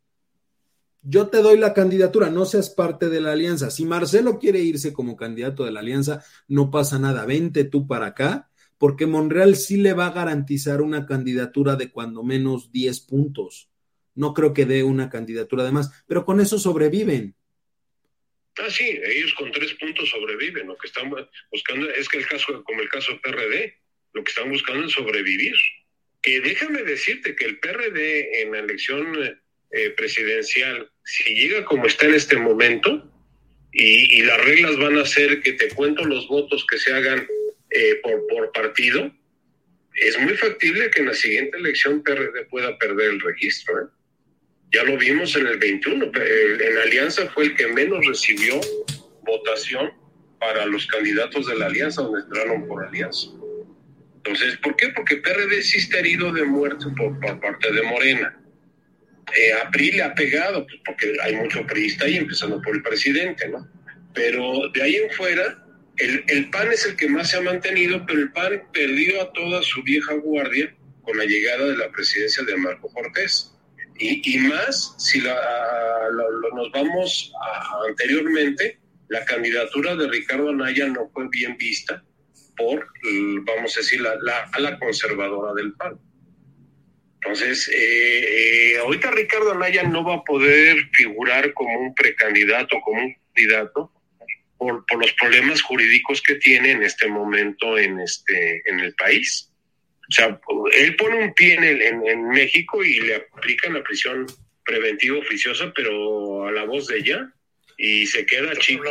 yo 1.03 1.29
te 1.29 1.41
doy 1.41 1.57
la 1.57 1.73
candidatura, 1.73 2.29
no 2.29 2.43
seas 2.43 2.69
parte 2.69 3.07
de 3.07 3.21
la 3.21 3.31
alianza. 3.31 3.71
Si 3.71 3.85
Marcelo 3.85 4.37
quiere 4.37 4.59
irse 4.59 4.91
como 4.91 5.15
candidato 5.15 5.63
de 5.63 5.71
la 5.71 5.79
alianza, 5.79 6.25
no 6.49 6.69
pasa 6.69 6.99
nada, 6.99 7.25
vente 7.25 7.63
tú 7.63 7.87
para 7.87 8.07
acá, 8.07 8.49
porque 8.77 9.07
Monreal 9.07 9.55
sí 9.55 9.77
le 9.77 9.93
va 9.93 10.07
a 10.07 10.11
garantizar 10.11 10.81
una 10.81 11.05
candidatura 11.05 11.77
de 11.77 11.93
cuando 11.93 12.23
menos 12.23 12.73
10 12.73 12.99
puntos 12.99 13.70
no 14.15 14.33
creo 14.33 14.53
que 14.53 14.65
dé 14.65 14.83
una 14.83 15.09
candidatura 15.09 15.63
de 15.63 15.71
más, 15.71 16.03
pero 16.07 16.25
con 16.25 16.39
eso 16.39 16.59
sobreviven. 16.59 17.35
Ah, 18.57 18.69
sí, 18.69 18.99
ellos 19.03 19.33
con 19.35 19.51
tres 19.51 19.73
puntos 19.75 20.09
sobreviven. 20.09 20.67
Lo 20.67 20.77
que 20.77 20.87
están 20.87 21.09
buscando 21.51 21.89
es 21.89 22.09
que 22.09 22.17
el 22.17 22.27
caso, 22.27 22.63
como 22.63 22.81
el 22.81 22.89
caso 22.89 23.19
PRD, 23.21 23.77
lo 24.13 24.23
que 24.23 24.29
están 24.29 24.49
buscando 24.49 24.87
es 24.87 24.93
sobrevivir. 24.93 25.55
que 26.21 26.39
déjame 26.39 26.83
decirte 26.83 27.35
que 27.35 27.45
el 27.45 27.57
PRD 27.57 28.43
en 28.43 28.51
la 28.51 28.59
elección 28.59 29.17
eh, 29.71 29.89
presidencial, 29.91 30.91
si 31.03 31.33
llega 31.33 31.65
como 31.65 31.87
está 31.87 32.05
en 32.05 32.13
este 32.13 32.37
momento, 32.37 33.09
y, 33.73 34.21
las 34.23 34.43
reglas 34.43 34.77
van 34.77 34.97
a 34.97 35.05
ser 35.05 35.41
que 35.41 35.53
te 35.53 35.69
cuento 35.69 36.03
los 36.03 36.27
votos 36.27 36.65
que 36.69 36.77
se 36.77 36.93
hagan 36.93 37.25
eh, 37.69 37.95
por, 38.03 38.27
por 38.27 38.51
partido, 38.51 39.11
es 39.95 40.19
muy 40.19 40.35
factible 40.35 40.91
que 40.91 40.99
en 40.99 41.07
la 41.07 41.13
siguiente 41.13 41.57
elección 41.57 42.03
PRD 42.03 42.45
pueda 42.49 42.77
perder 42.77 43.11
el 43.11 43.21
registro. 43.21 43.81
¿eh? 43.81 43.87
Ya 44.71 44.83
lo 44.83 44.97
vimos 44.97 45.35
en 45.35 45.47
el 45.47 45.57
21. 45.57 46.05
En 46.05 46.77
Alianza 46.85 47.27
fue 47.31 47.45
el 47.45 47.55
que 47.55 47.67
menos 47.67 48.05
recibió 48.05 48.59
votación 49.23 49.91
para 50.39 50.65
los 50.65 50.87
candidatos 50.87 51.47
de 51.47 51.55
la 51.57 51.65
Alianza, 51.67 52.01
donde 52.01 52.21
entraron 52.21 52.67
por 52.67 52.85
Alianza. 52.85 53.27
Entonces, 54.23 54.57
¿por 54.57 54.75
qué? 54.75 54.89
Porque 54.89 55.17
PRD 55.17 55.61
sí 55.61 55.79
está 55.79 55.99
herido 55.99 56.31
de 56.31 56.43
muerte 56.43 56.85
por, 56.95 57.19
parte 57.19 57.71
de 57.71 57.81
Morena. 57.83 58.37
Eh, 59.35 59.91
le 59.91 60.03
ha 60.03 60.13
pegado, 60.13 60.65
pues 60.65 60.79
porque 60.85 61.13
hay 61.21 61.35
mucho 61.35 61.65
priista 61.65 62.05
ahí, 62.05 62.17
empezando 62.17 62.61
por 62.61 62.75
el 62.75 62.83
presidente, 62.83 63.47
¿no? 63.49 63.67
Pero 64.13 64.69
de 64.73 64.81
ahí 64.81 64.95
en 64.95 65.11
fuera, 65.11 65.65
el, 65.97 66.23
el, 66.27 66.49
PAN 66.49 66.71
es 66.71 66.85
el 66.85 66.95
que 66.95 67.07
más 67.07 67.29
se 67.29 67.37
ha 67.37 67.41
mantenido, 67.41 68.05
pero 68.05 68.19
el 68.19 68.31
PAN 68.31 68.63
perdió 68.73 69.21
a 69.21 69.31
toda 69.33 69.61
su 69.63 69.83
vieja 69.83 70.13
guardia 70.13 70.75
con 71.03 71.17
la 71.17 71.25
llegada 71.25 71.65
de 71.67 71.77
la 71.77 71.89
presidencia 71.91 72.43
de 72.43 72.55
Marco 72.57 72.91
Cortés. 72.91 73.50
Y, 74.01 74.37
más 74.39 74.95
si 74.97 75.21
la, 75.21 75.35
nos 76.55 76.71
vamos 76.71 77.31
anteriormente, 77.87 78.79
la 79.09 79.23
candidatura 79.25 79.95
de 79.95 80.07
Ricardo 80.07 80.49
Anaya 80.49 80.87
no 80.87 81.09
fue 81.13 81.27
bien 81.29 81.55
vista 81.57 82.03
por, 82.57 82.87
vamos 83.45 83.77
a 83.77 83.79
decir, 83.79 84.01
la, 84.01 84.15
la 84.57 84.79
conservadora 84.79 85.53
del 85.53 85.73
PAN. 85.73 85.99
Entonces, 87.23 87.69
eh, 87.69 88.73
eh, 88.73 88.77
ahorita 88.79 89.11
Ricardo 89.11 89.51
Anaya 89.51 89.83
no 89.83 90.03
va 90.03 90.15
a 90.15 90.23
poder 90.23 90.89
figurar 90.93 91.53
como 91.53 91.79
un 91.79 91.93
precandidato, 91.93 92.79
como 92.83 92.99
un 92.99 93.15
candidato, 93.27 93.91
por, 94.57 94.83
por, 94.87 94.99
los 94.99 95.13
problemas 95.13 95.61
jurídicos 95.61 96.21
que 96.21 96.35
tiene 96.35 96.71
en 96.71 96.83
este 96.83 97.07
momento 97.07 97.77
en, 97.77 97.99
este, 97.99 98.67
en 98.67 98.79
el 98.79 98.93
país. 98.95 99.50
O 100.11 100.13
sea, 100.13 100.39
él 100.73 100.95
pone 100.97 101.23
un 101.23 101.33
pie 101.33 101.53
en, 101.53 102.05
en, 102.05 102.29
México 102.29 102.83
y 102.83 102.99
le 102.99 103.15
aplican 103.15 103.73
la 103.73 103.81
prisión 103.81 104.25
preventiva 104.65 105.17
oficiosa, 105.17 105.71
pero 105.73 106.47
a 106.47 106.51
la 106.51 106.65
voz 106.65 106.87
de 106.87 106.97
ella 106.97 107.33
y 107.77 108.05
se 108.05 108.25
queda 108.25 108.53
chico. 108.57 108.83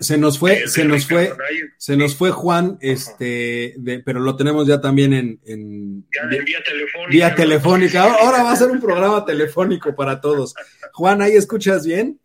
se, 0.00 0.18
nos 0.18 0.38
fue, 0.38 0.68
se 0.68 0.84
nos 0.84 1.08
fue, 1.08 1.32
se 1.78 1.96
nos 1.96 2.16
fue 2.16 2.30
Juan, 2.30 2.76
este, 2.82 3.74
pero 4.04 4.20
lo 4.20 4.36
tenemos 4.36 4.68
ya 4.68 4.78
también 4.78 5.14
en, 5.14 5.40
en 5.46 6.06
vía 6.44 6.62
telefónica. 6.62 7.10
Vía 7.10 7.34
telefónica. 7.34 8.02
Ahora 8.02 8.42
va 8.42 8.52
a 8.52 8.56
ser 8.56 8.70
un 8.70 8.80
programa 8.80 9.24
telefónico 9.24 9.96
para 9.96 10.20
todos. 10.20 10.54
Juan, 10.92 11.22
¿ahí 11.22 11.32
escuchas 11.32 11.86
bien? 11.86 12.20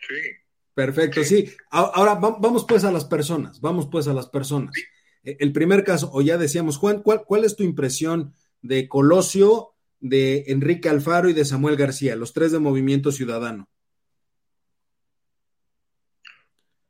Sí. 0.00 0.42
Perfecto, 0.74 1.22
sí. 1.22 1.54
Ahora 1.70 2.14
vamos 2.16 2.64
pues 2.66 2.84
a 2.84 2.90
las 2.90 3.04
personas, 3.04 3.60
vamos 3.60 3.88
pues 3.90 4.08
a 4.08 4.12
las 4.12 4.26
personas. 4.26 4.76
E, 4.76 4.91
el 5.24 5.52
primer 5.52 5.84
caso, 5.84 6.10
o 6.12 6.20
ya 6.22 6.36
decíamos, 6.36 6.76
Juan, 6.78 7.02
¿cuál, 7.02 7.24
cuál 7.24 7.44
es 7.44 7.56
tu 7.56 7.62
impresión 7.62 8.34
de 8.60 8.88
Colosio, 8.88 9.74
de 10.00 10.44
Enrique 10.48 10.88
Alfaro 10.88 11.28
y 11.28 11.32
de 11.32 11.44
Samuel 11.44 11.76
García, 11.76 12.16
los 12.16 12.32
tres 12.32 12.52
de 12.52 12.58
Movimiento 12.58 13.12
Ciudadano? 13.12 13.68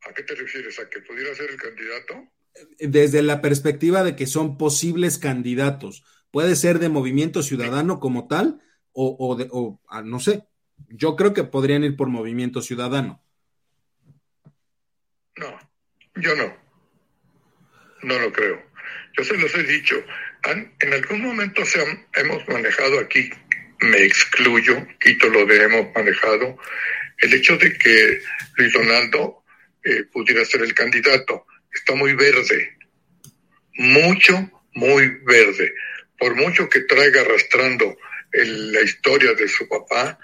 ¿A 0.09 0.15
qué 0.15 0.23
te 0.23 0.35
refieres? 0.35 0.79
¿A 0.79 0.89
que 0.89 1.01
pudiera 1.01 1.35
ser 1.35 1.51
el 1.51 1.57
candidato? 1.57 2.29
Desde 2.79 3.23
la 3.23 3.41
perspectiva 3.41 4.03
de 4.03 4.17
que 4.17 4.27
son 4.27 4.59
posibles 4.59 5.19
candidatos. 5.19 6.05
Puede 6.31 6.57
ser 6.57 6.79
de 6.79 6.89
movimiento 6.89 7.43
ciudadano 7.43 8.01
como 8.01 8.27
tal, 8.27 8.63
o, 8.93 9.37
de, 9.37 9.49
o 9.51 9.81
ah, 9.89 10.03
no 10.03 10.19
sé. 10.19 10.45
Yo 10.89 11.17
creo 11.17 11.33
que 11.33 11.45
podrían 11.45 11.85
ir 11.85 11.97
por 11.97 12.09
movimiento 12.09 12.61
ciudadano. 12.61 13.23
No, 15.37 15.59
yo 16.17 16.37
no. 16.37 16.62
No 18.03 18.19
lo 18.19 18.33
creo. 18.33 18.63
Yo 19.17 19.25
se 19.25 19.37
los 19.37 19.55
he 19.55 19.63
dicho. 19.65 20.05
en 20.81 20.93
algún 20.93 21.23
momento 21.23 21.65
se 21.65 21.85
hemos 22.15 22.49
manejado 22.49 22.99
aquí, 22.99 23.31
me 23.81 24.03
excluyo, 24.03 24.87
quito 24.99 25.29
lo 25.29 25.45
de 25.47 25.63
hemos 25.63 25.95
manejado, 25.95 26.59
el 27.19 27.35
hecho 27.35 27.57
de 27.57 27.77
que 27.79 28.21
Luis 28.57 28.73
Donaldo 28.73 29.45
eh, 29.85 30.05
pudiera 30.13 30.45
ser 30.45 30.63
el 30.63 30.75
candidato. 30.75 31.47
Está 31.73 31.95
muy 31.95 32.15
verde, 32.15 32.77
mucho, 33.75 34.51
muy 34.75 35.07
verde. 35.25 35.75
Por 36.19 36.35
mucho 36.35 36.69
que 36.69 36.81
traiga 36.81 37.21
arrastrando 37.23 37.97
la 38.33 38.81
historia 38.81 39.35
de 39.35 39.49
su 39.49 39.69
papá, 39.69 40.19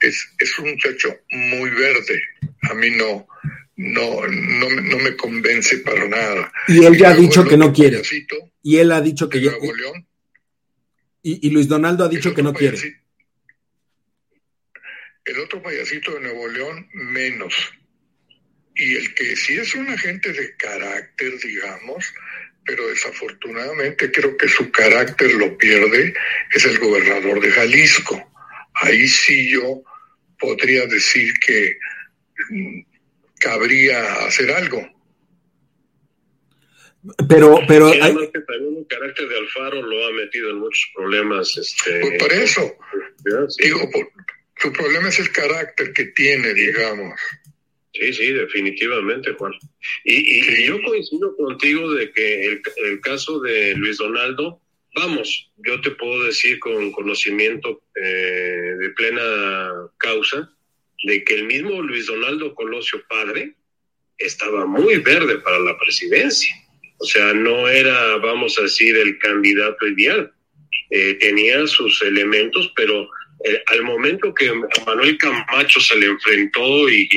es, 0.00 0.34
es 0.38 0.58
un 0.58 0.70
muchacho 0.70 1.20
muy 1.30 1.70
verde. 1.70 2.22
A 2.62 2.74
mí 2.74 2.90
no, 2.90 3.26
no, 3.76 4.26
no, 4.26 4.70
no 4.70 4.98
me 4.98 5.16
convence 5.16 5.78
para 5.78 6.08
nada. 6.08 6.52
Y 6.68 6.84
él 6.84 6.96
ya 6.96 7.10
ha 7.10 7.14
dicho 7.14 7.44
que 7.44 7.56
no 7.56 7.72
quiere. 7.72 8.02
Y 8.62 8.76
él 8.78 8.92
ha 8.92 9.00
dicho 9.00 9.28
que 9.28 9.40
ya. 9.40 9.52
Y, 11.22 11.46
y, 11.46 11.50
Luis 11.50 11.68
Donaldo 11.68 12.04
ha 12.04 12.08
dicho 12.08 12.34
que 12.34 12.42
no 12.42 12.52
quiere. 12.52 12.78
El 15.24 15.38
otro 15.38 15.62
payasito 15.62 16.12
de 16.14 16.20
Nuevo 16.20 16.48
León, 16.48 16.88
menos. 16.92 17.54
Y 18.74 18.96
el 18.96 19.14
que 19.14 19.34
sí 19.36 19.54
es 19.54 19.74
un 19.74 19.88
agente 19.88 20.32
de 20.32 20.54
carácter, 20.56 21.38
digamos, 21.38 22.12
pero 22.64 22.88
desafortunadamente 22.88 24.10
creo 24.10 24.36
que 24.36 24.48
su 24.48 24.70
carácter 24.70 25.32
lo 25.34 25.56
pierde, 25.56 26.14
es 26.52 26.64
el 26.64 26.78
gobernador 26.78 27.40
de 27.40 27.50
Jalisco. 27.50 28.30
Ahí 28.74 29.06
sí 29.06 29.50
yo 29.50 29.82
podría 30.38 30.86
decir 30.86 31.32
que 31.40 31.78
mm, 32.50 32.80
cabría 33.44 34.24
hacer 34.26 34.50
algo. 34.50 34.80
Pero, 37.28 37.60
pero 37.68 37.88
hay... 37.88 38.00
también 38.00 38.78
el 38.78 38.86
carácter 38.88 39.28
de 39.28 39.38
Alfaro 39.38 39.82
lo 39.82 40.06
ha 40.06 40.12
metido 40.12 40.50
en 40.50 40.56
muchos 40.56 40.90
problemas. 40.94 41.56
Este... 41.58 42.00
Pues 42.00 42.22
por 42.22 42.32
eso, 42.32 42.76
digo, 43.58 43.90
su 44.56 44.72
problema 44.72 45.08
es 45.10 45.18
el 45.20 45.30
carácter 45.30 45.92
que 45.92 46.06
tiene, 46.06 46.54
digamos. 46.54 47.20
Sí, 47.92 48.12
sí, 48.12 48.32
definitivamente, 48.32 49.34
Juan. 49.34 49.52
Y, 50.04 50.66
yo 50.66 50.82
coincido 50.82 51.36
contigo 51.36 51.92
de 51.92 52.10
que 52.10 52.60
el, 52.78 53.00
caso 53.02 53.38
de 53.40 53.74
Luis 53.74 53.98
Donaldo, 53.98 54.60
vamos, 54.96 55.52
yo 55.58 55.80
te 55.82 55.90
puedo 55.92 56.24
decir 56.24 56.58
con 56.58 56.90
conocimiento 56.90 57.82
eh, 57.94 58.74
de 58.80 58.90
plena 58.90 59.70
causa, 59.98 60.50
de 61.04 61.22
que 61.22 61.34
el 61.34 61.44
mismo 61.44 61.82
Luis 61.82 62.06
Donaldo 62.06 62.54
Colosio 62.54 63.02
padre 63.08 63.54
estaba 64.18 64.66
muy 64.66 64.96
verde 64.98 65.38
para 65.38 65.58
la 65.58 65.78
presidencia. 65.78 66.54
O 66.98 67.04
sea, 67.04 67.32
no 67.34 67.68
era, 67.68 68.16
vamos 68.16 68.58
a 68.58 68.62
decir, 68.62 68.96
el 68.96 69.18
candidato 69.18 69.86
ideal. 69.86 70.32
Eh, 70.90 71.14
tenía 71.14 71.66
sus 71.66 72.00
elementos, 72.02 72.72
pero 72.74 73.06
eh, 73.44 73.62
al 73.66 73.82
momento 73.82 74.32
que 74.32 74.50
Manuel 74.86 75.18
Camacho 75.18 75.80
se 75.80 75.96
le 75.96 76.06
enfrentó 76.06 76.88
y, 76.88 77.08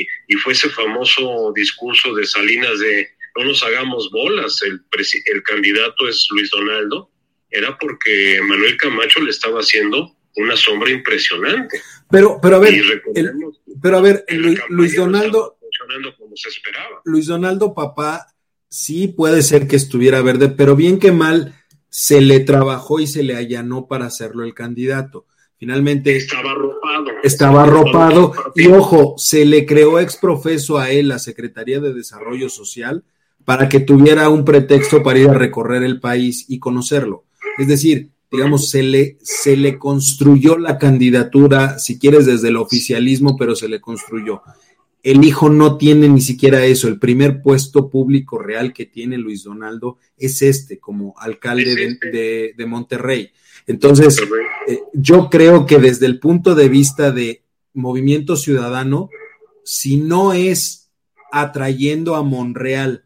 fue 0.42 0.52
ese 0.52 0.68
famoso 0.70 1.52
discurso 1.54 2.14
de 2.14 2.26
Salinas 2.26 2.78
de 2.80 3.08
no 3.36 3.44
nos 3.44 3.62
hagamos 3.62 4.10
bolas, 4.10 4.60
el, 4.62 4.80
el 5.26 5.42
candidato 5.44 6.08
es 6.08 6.26
Luis 6.30 6.50
Donaldo, 6.50 7.08
era 7.50 7.78
porque 7.78 8.40
Manuel 8.42 8.76
Camacho 8.76 9.20
le 9.20 9.30
estaba 9.30 9.60
haciendo 9.60 10.17
una 10.36 10.56
sombra 10.56 10.90
impresionante. 10.90 11.80
Pero, 12.10 12.38
pero 12.40 12.56
a 12.56 12.58
ver, 12.60 12.74
pero 13.80 13.98
a 13.98 14.00
ver, 14.00 14.24
Luis, 14.68 14.96
Donaldo, 14.96 15.58
como 16.18 16.36
se 16.36 16.48
esperaba. 16.48 17.00
Luis 17.04 17.26
Donaldo, 17.26 17.74
papá, 17.74 18.26
sí 18.68 19.08
puede 19.08 19.42
ser 19.42 19.66
que 19.66 19.76
estuviera 19.76 20.22
verde, 20.22 20.48
pero 20.48 20.76
bien 20.76 20.98
que 20.98 21.12
mal 21.12 21.54
se 21.88 22.20
le 22.20 22.40
trabajó 22.40 23.00
y 23.00 23.06
se 23.06 23.22
le 23.22 23.36
allanó 23.36 23.86
para 23.86 24.06
hacerlo 24.06 24.44
el 24.44 24.54
candidato. 24.54 25.26
Finalmente 25.58 26.16
estaba 26.16 26.52
arropado. 26.52 27.06
Estaba 27.24 27.62
arropado 27.64 28.32
y 28.54 28.68
ojo, 28.68 29.16
se 29.18 29.44
le 29.44 29.66
creó 29.66 29.98
exprofeso 29.98 30.78
a 30.78 30.90
él 30.90 31.08
la 31.08 31.18
Secretaría 31.18 31.80
de 31.80 31.92
Desarrollo 31.92 32.48
Social 32.48 33.02
para 33.44 33.68
que 33.68 33.80
tuviera 33.80 34.28
un 34.28 34.44
pretexto 34.44 35.02
para 35.02 35.18
ir 35.18 35.28
a 35.30 35.34
recorrer 35.34 35.82
el 35.82 36.00
país 36.00 36.44
y 36.48 36.60
conocerlo. 36.60 37.24
Es 37.56 37.66
decir, 37.66 38.10
digamos, 38.30 38.70
se 38.70 38.82
le, 38.82 39.16
se 39.22 39.56
le 39.56 39.78
construyó 39.78 40.58
la 40.58 40.78
candidatura, 40.78 41.78
si 41.78 41.98
quieres, 41.98 42.26
desde 42.26 42.48
el 42.48 42.56
oficialismo, 42.56 43.36
pero 43.36 43.56
se 43.56 43.68
le 43.68 43.80
construyó. 43.80 44.42
El 45.02 45.24
hijo 45.24 45.48
no 45.48 45.78
tiene 45.78 46.08
ni 46.08 46.20
siquiera 46.20 46.64
eso. 46.64 46.88
El 46.88 46.98
primer 46.98 47.40
puesto 47.40 47.88
público 47.88 48.38
real 48.38 48.72
que 48.72 48.84
tiene 48.84 49.16
Luis 49.16 49.44
Donaldo 49.44 49.98
es 50.16 50.42
este, 50.42 50.78
como 50.78 51.14
alcalde 51.18 51.74
de, 51.74 51.86
este. 51.86 52.54
de 52.56 52.66
Monterrey. 52.66 53.30
Entonces, 53.66 54.20
eh, 54.66 54.80
yo 54.94 55.28
creo 55.30 55.66
que 55.66 55.78
desde 55.78 56.06
el 56.06 56.18
punto 56.18 56.54
de 56.54 56.68
vista 56.68 57.12
de 57.12 57.44
movimiento 57.74 58.36
ciudadano, 58.36 59.10
si 59.62 59.98
no 59.98 60.32
es 60.32 60.90
atrayendo 61.30 62.16
a 62.16 62.22
Monreal 62.22 63.04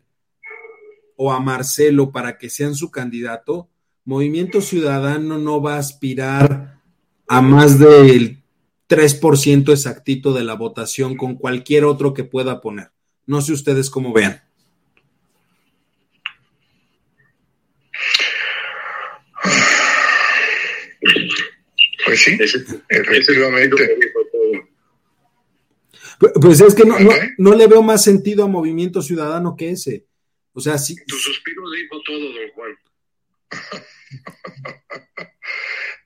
o 1.17 1.33
a 1.33 1.41
Marcelo 1.41 2.13
para 2.13 2.39
que 2.39 2.49
sean 2.49 2.77
su 2.77 2.91
candidato, 2.91 3.69
Movimiento 4.05 4.61
Ciudadano 4.61 5.39
no 5.39 5.63
va 5.63 5.77
a 5.77 5.79
aspirar 5.79 6.81
a 7.29 7.41
más 7.41 7.79
del 7.79 8.43
3% 8.89 9.73
exactito 9.73 10.33
de 10.33 10.45
la 10.45 10.55
votación 10.55 11.17
con 11.17 11.37
cualquier 11.37 11.85
otro 11.85 12.13
que 12.13 12.25
pueda 12.25 12.61
poner. 12.61 12.91
No 13.27 13.41
sé 13.41 13.53
ustedes 13.53 13.89
cómo 13.91 14.13
vean. 14.13 14.43
Pues 22.05 22.23
sí, 22.23 22.37
efectivamente. 22.89 23.97
Pues 26.41 26.61
es 26.61 26.75
que 26.75 26.85
no, 26.85 26.97
no, 27.39 27.55
le 27.55 27.67
veo 27.67 27.83
más 27.83 28.05
sentido 28.05 28.45
a 28.45 28.49
Movimiento 28.49 29.01
Ciudadano 29.01 29.57
que 29.57 29.71
ese. 29.71 30.07
O 30.53 30.61
sea, 30.61 30.77
sí. 30.79 30.95
Tu 31.07 31.17
suspiro 31.17 31.63
dijo 31.71 32.01
todo, 32.05 32.21
don 32.21 32.51
Juan. 32.55 32.79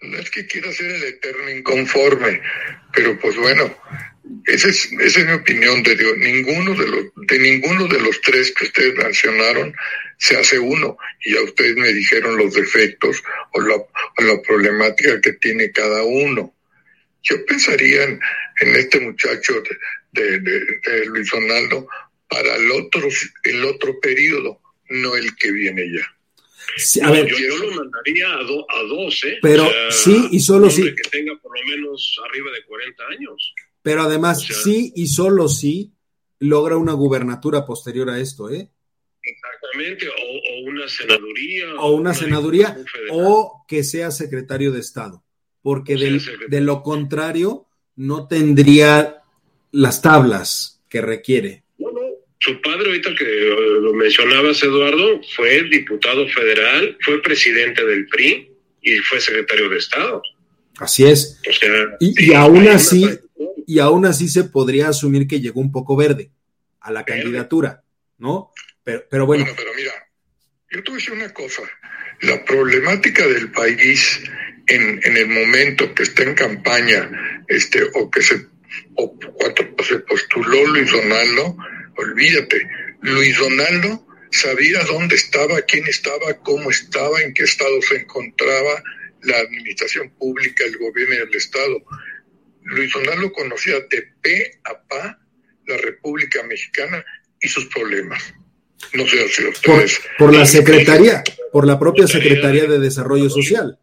No 0.03 0.19
es 0.19 0.31
que 0.31 0.47
quiera 0.47 0.73
ser 0.73 0.91
el 0.91 1.05
eterno 1.05 1.51
inconforme, 1.51 2.41
pero 2.93 3.19
pues 3.19 3.37
bueno, 3.37 3.75
esa 4.47 4.69
es, 4.69 4.91
esa 4.93 5.21
es 5.21 5.27
mi 5.27 5.33
opinión 5.33 5.83
de 5.83 5.97
Dios. 5.97 6.17
Ninguno 6.19 6.75
de 6.75 6.87
los, 6.87 7.05
de 7.15 7.39
ninguno 7.39 7.87
de 7.87 8.01
los 8.01 8.21
tres 8.21 8.53
que 8.53 8.65
ustedes 8.65 8.95
mencionaron 8.95 9.75
se 10.19 10.37
hace 10.37 10.59
uno. 10.59 10.97
Y 11.25 11.35
ya 11.35 11.43
ustedes 11.43 11.77
me 11.77 11.93
dijeron 11.93 12.37
los 12.37 12.55
defectos 12.55 13.23
o 13.53 13.61
la, 13.61 13.75
o 13.75 14.23
la 14.23 14.43
problemática 14.43 15.21
que 15.21 15.35
tiene 15.35 15.71
cada 15.73 16.03
uno. 16.05 16.55
Yo 17.23 17.45
pensaría 17.45 18.05
en, 18.05 18.21
este 18.61 19.01
muchacho 19.01 19.63
de, 20.13 20.39
de, 20.39 21.07
Luis 21.07 21.29
Ronaldo 21.31 21.89
para 22.29 22.55
el 22.55 22.71
otro, 22.71 23.09
el 23.43 23.65
otro 23.65 23.99
periodo, 23.99 24.61
no 24.91 25.17
el 25.17 25.35
que 25.37 25.51
viene 25.51 25.93
ya. 25.93 26.16
A 27.03 27.11
ver, 27.11 27.27
yo, 27.29 27.57
lo 27.59 27.71
mandaría 27.73 28.29
a, 28.29 28.39
a 28.39 28.83
dos, 28.89 29.25
¿eh? 29.25 29.39
Pero 29.43 29.69
sí 29.91 30.29
y 30.31 30.41
solo 30.41 30.71
sí. 30.71 30.83
Que 30.83 31.11
tenga 31.11 31.37
por 31.39 31.53
lo 31.59 31.67
menos 31.67 32.17
arriba 32.29 32.51
de 32.53 32.65
40 32.65 33.03
años. 33.09 33.55
Pero 33.83 34.03
además, 34.03 34.43
sí 34.43 34.93
y 34.97 35.07
solo 35.07 35.49
sí 35.49 35.93
logra 36.41 36.77
una 36.77 36.93
gubernatura 36.93 37.65
posterior 37.65 38.11
a 38.11 38.21
esto, 38.21 38.51
¿eh? 38.51 38.71
Exactamente, 39.23 40.07
o, 40.09 40.71
una 40.71 40.89
senaduría. 40.89 41.75
O 41.79 41.93
una 41.93 42.15
senaduría, 42.15 42.77
o 43.11 43.65
que 43.67 43.83
sea 43.83 44.11
secretario 44.11 44.73
de 44.73 44.81
Estado 44.81 45.27
porque 45.67 45.97
de 46.49 46.61
lo 46.61 46.81
contrario 46.85 47.67
no 47.97 48.29
tendría 48.29 49.25
las 49.73 50.01
tablas 50.01 50.81
que 50.89 51.01
requiere. 51.01 51.65
Su 52.39 52.61
padre, 52.61 52.87
ahorita 52.87 53.15
que 53.15 53.25
lo 53.25 53.95
mencionabas, 53.95 54.63
Eduardo, 54.63 55.21
fue 55.35 55.63
diputado 55.65 56.29
federal, 56.29 56.97
fue 57.01 57.23
presidente 57.23 57.85
del 57.85 58.07
PRI 58.07 58.51
y 58.83 58.99
fue 58.99 59.21
secretario 59.21 59.69
de 59.69 59.79
Estado. 59.79 60.23
Así 60.79 61.05
es. 61.05 61.41
y, 62.01 62.35
aún 62.35 62.69
así, 62.69 63.09
y 63.67 63.79
aún 63.79 64.05
así 64.05 64.29
se 64.29 64.45
podría 64.45 64.89
asumir 64.89 65.27
que 65.27 65.41
llegó 65.41 65.61
un 65.61 65.73
poco 65.73 65.97
verde 65.97 66.31
a 66.81 66.93
la 66.93 67.05
candidatura, 67.05 67.83
¿no? 68.19 68.53
Pero, 68.85 69.05
pero 69.11 69.27
bueno. 69.27 69.45
bueno. 69.45 69.57
Pero 69.59 69.75
mira, 69.75 69.93
yo 70.71 70.85
te 70.85 70.91
voy 70.91 70.99
a 70.99 71.01
decir 71.01 71.15
una 71.15 71.33
cosa. 71.33 71.63
La 72.21 72.45
problemática 72.45 73.27
del 73.27 73.51
país 73.51 74.23
en, 74.67 75.01
en 75.03 75.17
el 75.17 75.29
momento 75.29 75.95
que 75.95 76.03
está 76.03 76.23
en 76.23 76.35
campaña, 76.35 77.45
este, 77.49 77.83
o 77.95 78.11
que 78.11 78.23
se, 78.23 78.47
o 78.95 79.19
cuando 79.19 79.85
se 79.85 79.99
postuló 80.01 80.67
Luis 80.67 80.91
Donaldo, 80.91 81.57
olvídate, 81.97 82.69
Luis 83.03 83.39
Donaldo 83.39 84.07
sabía 84.31 84.85
dónde 84.85 85.17
estaba, 85.17 85.61
quién 85.63 85.87
estaba, 85.87 86.35
cómo 86.43 86.71
estaba, 86.71 87.21
en 87.23 87.35
qué 87.35 87.45
estado 87.45 87.81
se 87.83 87.97
encontraba 87.97 88.83
la 89.23 89.39
administración 89.39 90.11
pública, 90.19 90.65
el 90.65 90.79
gobierno 90.79 91.15
y 91.15 91.19
el 91.19 91.35
Estado. 91.35 91.83
Luis 92.63 92.93
Donaldo 92.93 93.33
conocía 93.33 93.75
de 93.91 94.09
pe 94.21 94.61
a 94.65 94.83
pa 94.89 95.19
la 95.67 95.77
República 95.79 96.43
Mexicana 96.45 97.05
y 97.41 97.49
sus 97.49 97.67
problemas. 97.67 98.23
No 98.93 99.07
sé 99.07 99.29
si 99.29 99.47
ustedes. 99.47 99.99
Por, 100.19 100.29
por 100.29 100.37
la 100.37 100.47
Secretaría, 100.47 101.25
por 101.53 101.67
la 101.67 101.79
propia 101.79 102.07
Secretaría 102.07 102.67
de 102.67 102.79
Desarrollo 102.79 103.29
Social. 103.31 103.79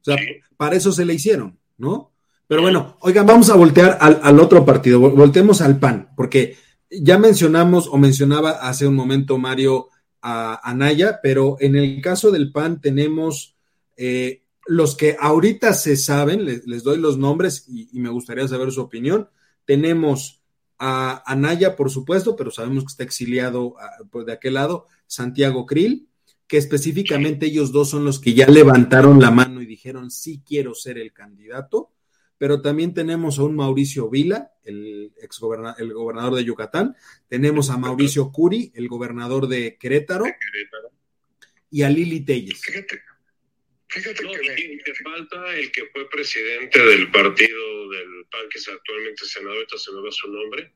O 0.00 0.04
sea, 0.04 0.16
para 0.56 0.76
eso 0.76 0.92
se 0.92 1.04
le 1.04 1.14
hicieron, 1.14 1.58
¿no? 1.78 2.12
Pero 2.46 2.60
bueno, 2.60 2.98
oigan, 3.00 3.26
vamos 3.26 3.48
a 3.48 3.54
voltear 3.54 3.96
al, 4.00 4.38
otro 4.38 4.64
partido, 4.66 5.00
voltemos 5.00 5.62
al 5.62 5.78
PAN, 5.78 6.10
porque 6.14 6.56
ya 7.00 7.18
mencionamos 7.18 7.88
o 7.88 7.96
mencionaba 7.98 8.50
hace 8.50 8.86
un 8.86 8.94
momento 8.94 9.38
Mario 9.38 9.88
a 10.22 10.60
Anaya, 10.68 11.20
pero 11.22 11.56
en 11.60 11.76
el 11.76 12.00
caso 12.00 12.30
del 12.30 12.50
PAN 12.50 12.80
tenemos 12.80 13.56
eh, 13.96 14.42
los 14.66 14.96
que 14.96 15.16
ahorita 15.20 15.74
se 15.74 15.96
saben, 15.96 16.44
les, 16.44 16.82
doy 16.82 16.98
los 16.98 17.18
nombres 17.18 17.66
y, 17.68 17.98
me 17.98 18.08
gustaría 18.08 18.48
saber 18.48 18.72
su 18.72 18.80
opinión. 18.80 19.28
Tenemos 19.64 20.42
a 20.78 21.22
Anaya, 21.30 21.76
por 21.76 21.90
supuesto, 21.90 22.36
pero 22.36 22.50
sabemos 22.50 22.84
que 22.84 22.90
está 22.90 23.04
exiliado 23.04 23.74
ah, 23.78 24.04
pues, 24.10 24.26
de 24.26 24.32
aquel 24.32 24.54
lado, 24.54 24.86
Santiago 25.06 25.66
Krill, 25.66 26.08
que 26.46 26.56
específicamente 26.56 27.46
ellos 27.46 27.72
dos 27.72 27.90
son 27.90 28.04
los 28.04 28.18
que 28.18 28.34
ya 28.34 28.46
levantaron 28.46 29.20
la 29.20 29.30
mano 29.30 29.60
y 29.60 29.66
dijeron, 29.66 30.10
sí 30.10 30.42
quiero 30.46 30.74
ser 30.74 30.98
el 30.98 31.12
candidato, 31.12 31.90
pero 32.38 32.60
también 32.60 32.94
tenemos 32.94 33.38
a 33.38 33.44
un 33.44 33.56
Mauricio 33.56 34.10
Vila, 34.10 34.52
el, 34.64 35.12
ex 35.20 35.40
el 35.78 35.92
gobernador 35.92 36.34
de 36.34 36.44
Yucatán, 36.44 36.96
tenemos 37.28 37.70
a 37.70 37.76
Mauricio 37.76 38.30
Curi, 38.32 38.72
el 38.74 38.88
gobernador 38.88 39.46
de 39.46 39.76
Querétaro, 39.78 40.24
y 41.70 41.82
a 41.82 41.90
Lili 41.90 42.24
Telles. 42.24 42.60
Fíjate, 42.60 43.02
fíjate 43.88 44.22
que, 44.24 44.78
te 44.84 44.94
falta 45.02 45.56
el 45.56 45.70
que 45.72 45.86
fue 45.92 46.08
presidente 46.08 46.78
del 46.84 47.10
partido 47.10 47.90
del 47.90 48.26
PAN, 48.30 48.48
que 48.50 48.58
es 48.58 48.68
actualmente 48.68 49.24
senador, 49.24 49.56
ahorita 49.56 49.78
se 49.78 49.92
me 49.92 50.02
va 50.02 50.12
su 50.12 50.30
nombre, 50.30 50.72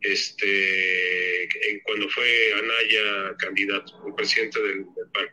este, 0.00 1.48
cuando 1.84 2.08
fue 2.08 2.52
Anaya 2.54 3.36
candidato, 3.38 4.02
el 4.06 4.14
presidente 4.14 4.62
del, 4.62 4.86
PAN. 5.12 5.26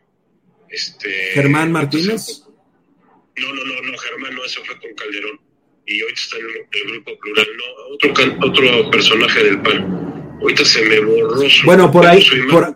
Este, 0.69 1.09
Germán 1.33 1.71
Martínez. 1.71 2.43
No, 3.37 3.53
no, 3.53 3.63
no, 3.63 3.81
no, 3.81 3.97
Germán 3.97 4.35
no, 4.35 4.43
eso 4.43 4.63
fue 4.65 4.77
con 4.79 4.93
Calderón. 4.95 5.46
Y 5.89 6.01
hoy 6.01 6.11
está 6.13 6.35
en 6.37 6.45
el, 6.45 6.91
grupo 6.91 7.17
plural, 7.17 7.47
no, 7.57 8.09
otro, 8.09 8.37
otro 8.45 8.91
personaje 8.91 9.41
del 9.41 9.61
PAN. 9.61 10.37
Ahorita 10.41 10.65
se 10.65 10.81
me 10.85 10.99
borró 10.99 11.41
Bueno, 11.63 11.89
por 11.89 12.05
ahí, 12.05 12.23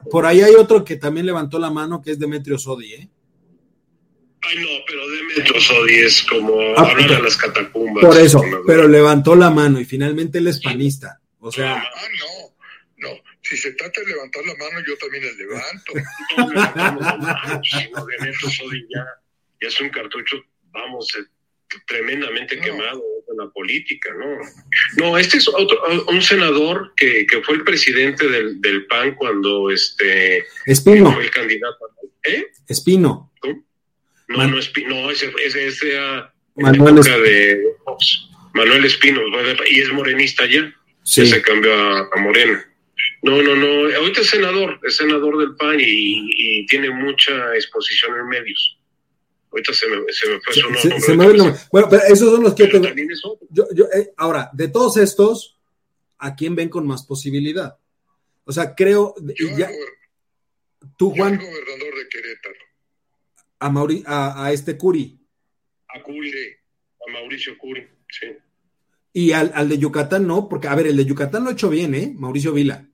por, 0.09 0.25
ahí 0.25 0.41
hay 0.41 0.55
otro 0.55 0.85
que 0.85 0.95
también 0.95 1.25
levantó 1.25 1.59
la 1.59 1.69
mano, 1.69 2.01
que 2.01 2.11
es 2.11 2.19
Demetrio 2.19 2.57
Sodi, 2.57 2.93
¿eh? 2.93 3.09
Ay, 4.43 4.57
no, 4.57 4.69
pero 4.87 5.09
Demetrio 5.09 5.59
Sodi 5.59 5.93
es 5.95 6.23
como 6.23 6.59
ah, 6.77 6.89
hablar 6.89 7.13
a 7.13 7.19
las 7.19 7.35
catacumbas. 7.35 8.03
Por 8.03 8.17
eso, 8.17 8.41
pero 8.65 8.87
levantó 8.87 9.35
la 9.35 9.51
mano 9.51 9.79
y 9.79 9.85
finalmente 9.85 10.37
él 10.37 10.47
es 10.47 10.61
panista. 10.61 11.19
O 11.39 11.51
sea. 11.51 11.75
Ah, 11.75 11.83
no, 12.19 13.09
no. 13.09 13.15
Si 13.41 13.57
se 13.57 13.73
trata 13.73 13.99
de 14.01 14.07
levantar 14.07 14.43
la 14.45 14.55
mano, 14.55 14.79
yo 14.87 14.97
también 14.97 15.25
la 15.25 15.33
levanto. 15.33 15.93
ya, 18.89 19.05
ya 19.61 19.67
es 19.67 19.81
un 19.81 19.89
cartucho, 19.89 20.37
vamos, 20.71 21.07
tremendamente 21.87 22.59
quemado 22.59 23.01
en 23.29 23.37
la 23.37 23.49
política, 23.49 24.09
¿no? 24.17 24.37
No, 24.97 25.17
este 25.17 25.37
es 25.37 25.47
otro, 25.47 25.81
un 26.07 26.21
senador 26.21 26.93
que, 26.95 27.25
que 27.25 27.41
fue 27.41 27.55
el 27.55 27.63
presidente 27.63 28.27
del, 28.27 28.61
del, 28.61 28.85
PAN 28.87 29.15
cuando 29.15 29.69
este 29.69 30.45
Espino. 30.65 31.11
fue 31.13 31.23
el 31.23 31.31
candidato. 31.31 31.89
¿Eh? 32.23 32.45
Espino. 32.67 33.31
No, 34.27 34.47
no, 34.47 34.59
Espino, 34.59 34.89
no, 34.89 35.11
ese, 35.11 35.33
ese, 35.43 35.67
ese 35.67 35.99
Manuel 36.55 36.99
Espino. 36.99 37.19
de 37.21 37.63
Manuel 38.53 38.85
Espino, 38.85 39.21
y 39.69 39.79
es 39.79 39.91
morenista 39.91 40.45
ya 40.45 40.73
se 41.03 41.41
cambió 41.41 41.73
a, 41.73 42.21
Morena. 42.21 42.65
No, 43.23 43.41
no, 43.41 43.55
no. 43.55 43.95
Ahorita 43.95 44.21
es 44.21 44.29
senador, 44.29 44.79
es 44.83 44.97
senador 44.97 45.37
del 45.37 45.55
PAN 45.55 45.77
y, 45.79 46.65
tiene 46.67 46.89
mucha 46.89 47.53
exposición 47.55 48.17
en 48.19 48.27
medios. 48.27 48.77
Ahorita 49.51 49.73
se 49.73 49.87
me, 49.89 49.97
se 50.13 50.29
me 50.29 50.39
fue 50.39 50.53
su 51.01 51.15
nombre. 51.15 51.53
Bueno, 51.71 51.87
pero 51.89 52.03
esos 52.03 52.31
son 52.31 52.43
los 52.43 52.55
que 52.55 52.69
yo, 53.49 53.67
yo, 53.73 53.85
eh, 53.93 54.13
ahora, 54.15 54.49
de 54.53 54.69
todos 54.69 54.95
estos, 54.95 55.57
¿a 56.17 56.35
quién 56.35 56.55
ven 56.55 56.69
con 56.69 56.87
más 56.87 57.03
posibilidad? 57.05 57.77
O 58.45 58.51
sea, 58.53 58.73
creo. 58.75 59.13
ya, 59.57 59.69
tú, 60.97 61.11
Juan. 61.11 61.37
gobernador 61.37 61.97
de 61.97 62.09
Querétaro. 62.09 62.55
A, 63.59 63.69
Mauri, 63.69 64.03
a, 64.05 64.45
a 64.45 64.51
este 64.53 64.77
Curi. 64.77 65.19
A 65.89 66.01
Curi, 66.01 66.31
a 67.07 67.11
Mauricio 67.11 67.57
Curi, 67.57 67.85
sí. 68.09 68.27
Y 69.13 69.33
al, 69.33 69.51
al, 69.53 69.67
de 69.67 69.77
Yucatán 69.77 70.25
no, 70.25 70.47
porque, 70.47 70.69
a 70.69 70.75
ver, 70.75 70.87
el 70.87 70.95
de 70.95 71.05
Yucatán 71.05 71.43
lo 71.43 71.49
ha 71.49 71.53
hecho 71.53 71.69
bien, 71.69 71.93
¿eh? 71.93 72.13
Mauricio 72.15 72.53
Vila. 72.53 72.87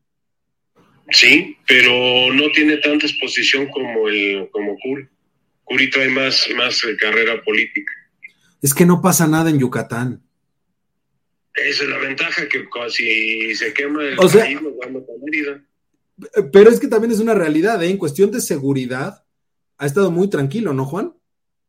Sí, 1.11 1.55
pero 1.67 2.33
no 2.33 2.51
tiene 2.51 2.77
tanta 2.77 3.05
exposición 3.05 3.67
como 3.69 4.09
el 4.09 4.49
como 4.51 4.75
Curi. 4.79 5.07
Curi 5.67 5.89
trae 5.89 6.09
más, 6.09 6.47
más 6.55 6.81
eh, 6.85 6.95
carrera 6.97 7.43
política. 7.43 7.93
Es 8.61 8.73
que 8.73 8.85
no 8.85 9.01
pasa 9.01 9.27
nada 9.27 9.49
en 9.49 9.59
Yucatán. 9.59 10.23
Esa 11.53 11.83
es 11.83 11.89
la 11.89 11.97
ventaja, 11.97 12.47
que 12.47 12.65
si 12.89 13.53
se 13.55 13.73
quema 13.73 14.03
el 14.03 14.17
o 14.19 14.29
Pero 16.53 16.69
es 16.69 16.79
que 16.79 16.87
también 16.87 17.11
es 17.11 17.19
una 17.19 17.33
realidad, 17.33 17.83
¿eh? 17.83 17.89
En 17.89 17.97
cuestión 17.97 18.31
de 18.31 18.39
seguridad, 18.41 19.25
ha 19.77 19.85
estado 19.85 20.09
muy 20.09 20.29
tranquilo, 20.29 20.73
¿no, 20.73 20.85
Juan? 20.85 21.13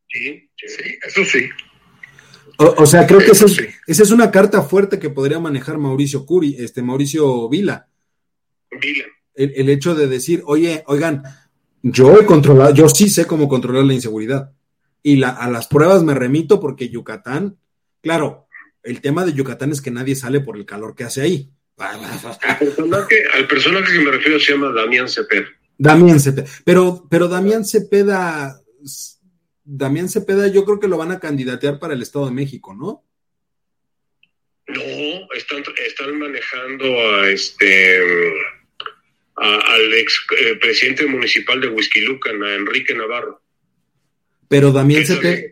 Sí, 0.08 0.48
sí, 0.56 0.98
eso 1.06 1.24
sí. 1.24 1.48
O, 2.60 2.86
sea, 2.86 3.06
creo 3.06 3.20
que 3.20 3.30
esa 3.30 3.46
es, 3.46 4.10
una 4.10 4.32
carta 4.32 4.62
fuerte 4.62 4.98
que 4.98 5.10
podría 5.10 5.38
manejar 5.38 5.78
Mauricio 5.78 6.26
Curi, 6.26 6.56
este 6.58 6.82
Mauricio 6.82 7.48
Vila. 7.48 7.88
Vila. 8.80 9.04
El, 9.34 9.68
hecho 9.68 9.94
de 9.94 10.08
decir, 10.08 10.42
oye, 10.44 10.82
oigan, 10.86 11.22
yo 11.92 12.20
he 12.20 12.26
controlado, 12.26 12.74
yo 12.74 12.88
sí 12.88 13.08
sé 13.08 13.26
cómo 13.26 13.48
controlar 13.48 13.84
la 13.84 13.94
inseguridad. 13.94 14.52
Y 15.02 15.22
a 15.22 15.48
las 15.48 15.68
pruebas 15.68 16.02
me 16.02 16.14
remito 16.14 16.60
porque 16.60 16.88
Yucatán, 16.88 17.56
claro, 18.02 18.48
el 18.82 19.00
tema 19.00 19.24
de 19.24 19.32
Yucatán 19.32 19.72
es 19.72 19.80
que 19.80 19.90
nadie 19.90 20.16
sale 20.16 20.40
por 20.40 20.56
el 20.56 20.66
calor 20.66 20.94
que 20.94 21.04
hace 21.04 21.22
ahí. 21.22 21.50
Al 21.76 22.58
personaje, 22.58 23.16
al 23.34 23.46
personaje 23.46 23.92
que 23.92 24.00
me 24.00 24.10
refiero 24.10 24.40
se 24.40 24.52
llama 24.52 24.72
Damián 24.72 25.08
Cepeda. 25.08 25.46
Damián 25.76 26.18
Cepeda. 26.18 26.48
Pero, 26.64 27.06
pero 27.08 27.28
Damián 27.28 27.64
Cepeda 27.64 28.60
Damián 29.70 30.08
Cepeda 30.08 30.48
yo 30.48 30.64
creo 30.64 30.80
que 30.80 30.88
lo 30.88 30.96
van 30.96 31.12
a 31.12 31.20
candidatear 31.20 31.78
para 31.78 31.92
el 31.92 32.00
Estado 32.00 32.24
de 32.24 32.32
México, 32.32 32.74
¿no? 32.74 33.04
No, 34.66 35.34
están, 35.34 36.18
manejando 36.18 36.84
a 36.86 37.28
este 37.28 38.00
al 39.40 39.94
ex 39.94 40.26
eh, 40.38 40.56
presidente 40.56 41.06
municipal 41.06 41.60
de 41.60 41.68
Huizquilucan, 41.68 42.42
a 42.42 42.54
Enrique 42.54 42.94
Navarro. 42.94 43.40
Pero 44.48 44.72
Damián 44.72 45.04
Cepeda. 45.04 45.42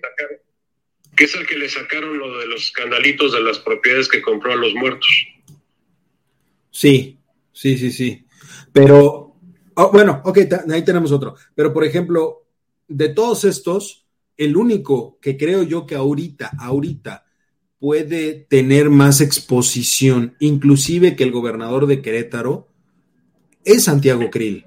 Que 1.16 1.24
es 1.24 1.34
el 1.34 1.46
que 1.46 1.56
le 1.56 1.68
sacaron 1.68 2.18
lo 2.18 2.38
de 2.38 2.46
los 2.46 2.66
escandalitos 2.66 3.32
de 3.32 3.40
las 3.40 3.58
propiedades 3.58 4.08
que 4.08 4.20
compró 4.20 4.52
a 4.52 4.56
los 4.56 4.74
muertos. 4.74 5.08
Sí, 6.70 7.18
sí, 7.52 7.78
sí, 7.78 7.90
sí. 7.90 8.26
Pero, 8.72 9.34
oh, 9.74 9.90
bueno, 9.92 10.20
ok, 10.24 10.38
ahí 10.70 10.84
tenemos 10.84 11.12
otro. 11.12 11.36
Pero, 11.54 11.72
por 11.72 11.84
ejemplo, 11.84 12.46
de 12.86 13.08
todos 13.08 13.44
estos, 13.44 14.06
el 14.36 14.56
único 14.56 15.18
que 15.20 15.38
creo 15.38 15.62
yo 15.62 15.86
que 15.86 15.94
ahorita, 15.94 16.52
ahorita 16.58 17.24
puede 17.78 18.34
tener 18.34 18.90
más 18.90 19.20
exposición, 19.20 20.36
inclusive 20.38 21.16
que 21.16 21.24
el 21.24 21.30
gobernador 21.30 21.86
de 21.86 22.02
Querétaro, 22.02 22.68
es 23.66 23.84
Santiago 23.84 24.30
Krill. 24.30 24.64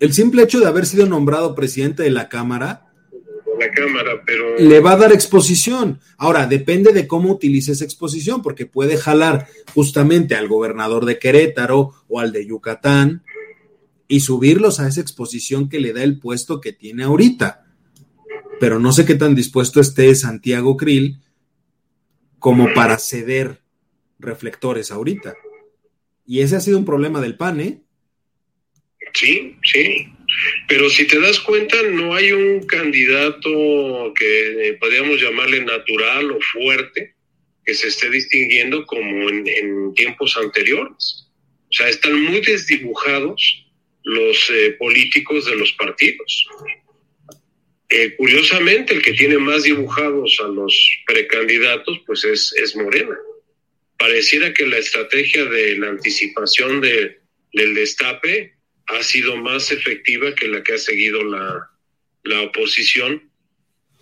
El 0.00 0.12
simple 0.12 0.42
hecho 0.42 0.58
de 0.58 0.66
haber 0.66 0.86
sido 0.86 1.06
nombrado 1.06 1.54
presidente 1.54 2.02
de 2.02 2.10
la 2.10 2.28
Cámara, 2.28 2.88
la 3.60 3.70
cámara, 3.70 4.22
pero... 4.26 4.58
Le 4.58 4.80
va 4.80 4.92
a 4.92 4.96
dar 4.96 5.12
exposición. 5.12 6.00
Ahora, 6.16 6.46
depende 6.46 6.92
de 6.92 7.06
cómo 7.06 7.30
utilice 7.30 7.72
esa 7.72 7.84
exposición, 7.84 8.42
porque 8.42 8.66
puede 8.66 8.96
jalar 8.96 9.46
justamente 9.74 10.34
al 10.34 10.48
gobernador 10.48 11.04
de 11.04 11.20
Querétaro 11.20 11.92
o 12.08 12.18
al 12.18 12.32
de 12.32 12.44
Yucatán 12.46 13.22
y 14.08 14.20
subirlos 14.20 14.80
a 14.80 14.88
esa 14.88 15.00
exposición 15.00 15.68
que 15.68 15.78
le 15.78 15.92
da 15.92 16.02
el 16.02 16.18
puesto 16.18 16.60
que 16.60 16.72
tiene 16.72 17.04
ahorita 17.04 17.62
pero 18.62 18.78
no 18.78 18.92
sé 18.92 19.04
qué 19.04 19.16
tan 19.16 19.34
dispuesto 19.34 19.80
esté 19.80 20.14
Santiago 20.14 20.76
Krill 20.76 21.20
como 22.38 22.72
para 22.74 22.96
ceder 22.96 23.60
reflectores 24.20 24.92
ahorita. 24.92 25.34
Y 26.24 26.42
ese 26.42 26.54
ha 26.54 26.60
sido 26.60 26.78
un 26.78 26.84
problema 26.84 27.20
del 27.20 27.36
PAN, 27.36 27.58
¿eh? 27.58 27.81
Sí, 29.14 29.56
sí. 29.64 30.08
Pero 30.68 30.88
si 30.88 31.06
te 31.06 31.20
das 31.20 31.38
cuenta, 31.40 31.76
no 31.82 32.14
hay 32.14 32.32
un 32.32 32.66
candidato 32.66 34.12
que 34.18 34.76
podríamos 34.80 35.20
llamarle 35.20 35.62
natural 35.62 36.30
o 36.30 36.40
fuerte 36.40 37.14
que 37.64 37.74
se 37.74 37.88
esté 37.88 38.10
distinguiendo 38.10 38.84
como 38.86 39.28
en, 39.28 39.94
tiempos 39.94 40.36
anteriores. 40.36 41.28
O 41.70 41.74
sea, 41.74 41.88
están 41.88 42.20
muy 42.22 42.40
desdibujados 42.40 43.66
los 44.04 44.50
eh, 44.50 44.72
políticos 44.78 45.46
de 45.46 45.56
los 45.56 45.72
partidos. 45.72 46.46
Eh, 47.88 48.16
curiosamente, 48.16 48.94
el 48.94 49.02
que 49.02 49.12
tiene 49.12 49.38
más 49.38 49.62
dibujados 49.64 50.40
a 50.42 50.48
los 50.48 50.74
precandidatos, 51.06 52.00
pues 52.06 52.24
es, 52.24 52.52
es 52.56 52.74
Morena. 52.74 53.16
Pareciera 53.98 54.52
que 54.52 54.66
la 54.66 54.78
estrategia 54.78 55.44
de 55.44 55.76
la 55.76 55.90
anticipación 55.90 56.80
de, 56.80 57.20
del 57.52 57.74
destape 57.74 58.54
ha 58.86 59.02
sido 59.02 59.36
más 59.36 59.70
efectiva 59.72 60.34
que 60.34 60.48
la 60.48 60.62
que 60.62 60.74
ha 60.74 60.78
seguido 60.78 61.22
la, 61.24 61.70
la 62.24 62.42
oposición 62.42 63.30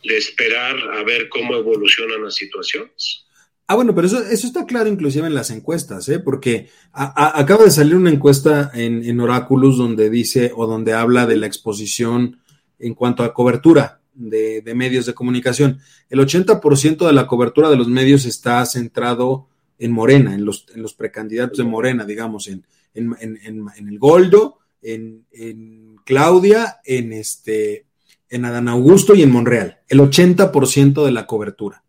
de 0.04 0.16
esperar 0.16 0.76
a 0.94 1.02
ver 1.04 1.28
cómo 1.28 1.54
evolucionan 1.54 2.24
las 2.24 2.34
situaciones. 2.34 3.26
Ah, 3.66 3.76
bueno, 3.76 3.94
pero 3.94 4.08
eso, 4.08 4.20
eso 4.24 4.46
está 4.46 4.66
claro 4.66 4.88
inclusive 4.88 5.26
en 5.26 5.34
las 5.34 5.50
encuestas, 5.50 6.08
¿eh? 6.08 6.18
porque 6.18 6.68
acaba 6.92 7.64
de 7.64 7.70
salir 7.70 7.94
una 7.94 8.10
encuesta 8.10 8.72
en, 8.74 9.04
en 9.04 9.20
Oráculos 9.20 9.78
donde 9.78 10.10
dice 10.10 10.50
o 10.56 10.66
donde 10.66 10.92
habla 10.92 11.26
de 11.26 11.36
la 11.36 11.46
exposición 11.46 12.40
en 12.80 12.94
cuanto 12.94 13.22
a 13.22 13.32
cobertura 13.32 14.00
de, 14.12 14.62
medios 14.74 15.06
de 15.06 15.14
comunicación. 15.14 15.78
El 16.08 16.18
80% 16.18 17.06
de 17.06 17.12
la 17.12 17.28
cobertura 17.28 17.70
de 17.70 17.76
los 17.76 17.86
medios 17.86 18.24
está 18.24 18.64
centrado 18.66 19.46
en 19.78 19.92
Morena, 19.92 20.34
en 20.34 20.44
los, 20.44 20.66
en 20.74 20.82
los 20.82 20.94
precandidatos 20.94 21.58
de 21.58 21.64
Morena, 21.64 22.04
digamos, 22.04 22.48
en, 22.48 22.64
en, 22.94 23.16
en 23.20 23.88
el 23.88 23.98
Goldo, 24.00 24.58
en, 24.82 25.96
Claudia, 26.04 26.80
en, 26.84 27.12
este, 27.12 27.86
en 28.28 28.44
Adán 28.44 28.68
Augusto 28.68 29.14
y 29.14 29.22
en 29.22 29.30
Monreal. 29.30 29.80
El 29.88 30.00
80% 30.00 31.04
de 31.04 31.12
la 31.12 31.26
cobertura. 31.26 31.84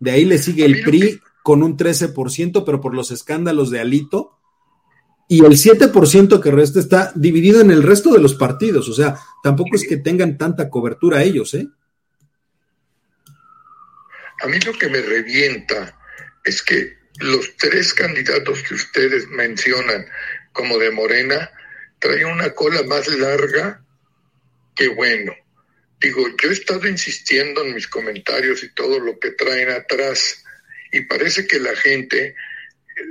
De 0.00 0.10
ahí 0.10 0.24
le 0.24 0.38
sigue 0.38 0.64
el 0.64 0.82
PRI 0.82 1.20
con 1.42 1.62
un 1.62 1.76
13%, 1.76 2.64
pero 2.64 2.80
por 2.80 2.94
los 2.94 3.10
escándalos 3.10 3.70
de 3.70 3.80
Alito, 3.80 4.38
y 5.28 5.44
el 5.44 5.52
7% 5.52 6.40
que 6.40 6.50
resta 6.50 6.80
está 6.80 7.12
dividido 7.14 7.60
en 7.60 7.70
el 7.70 7.82
resto 7.82 8.12
de 8.12 8.20
los 8.20 8.34
partidos, 8.34 8.88
o 8.88 8.92
sea, 8.92 9.18
tampoco 9.42 9.74
es 9.74 9.86
que 9.88 9.96
tengan 9.96 10.36
tanta 10.36 10.68
cobertura 10.68 11.22
ellos, 11.22 11.54
¿eh? 11.54 11.66
A 14.42 14.46
mí 14.46 14.58
lo 14.60 14.72
que 14.74 14.88
me 14.88 15.00
revienta 15.00 15.98
es 16.44 16.62
que 16.62 16.98
los 17.20 17.56
tres 17.56 17.94
candidatos 17.94 18.62
que 18.62 18.74
ustedes 18.74 19.28
mencionan 19.28 20.04
como 20.52 20.76
de 20.78 20.90
Morena 20.90 21.50
traen 22.04 22.26
una 22.26 22.50
cola 22.50 22.82
más 22.82 23.08
larga 23.08 23.82
que 24.76 24.88
bueno. 24.88 25.34
Digo, 25.98 26.28
yo 26.36 26.50
he 26.50 26.52
estado 26.52 26.86
insistiendo 26.86 27.64
en 27.64 27.74
mis 27.74 27.88
comentarios 27.88 28.62
y 28.62 28.74
todo 28.74 29.00
lo 29.00 29.18
que 29.18 29.30
traen 29.30 29.70
atrás 29.70 30.44
y 30.92 31.00
parece 31.06 31.46
que 31.46 31.58
la 31.58 31.74
gente 31.74 32.34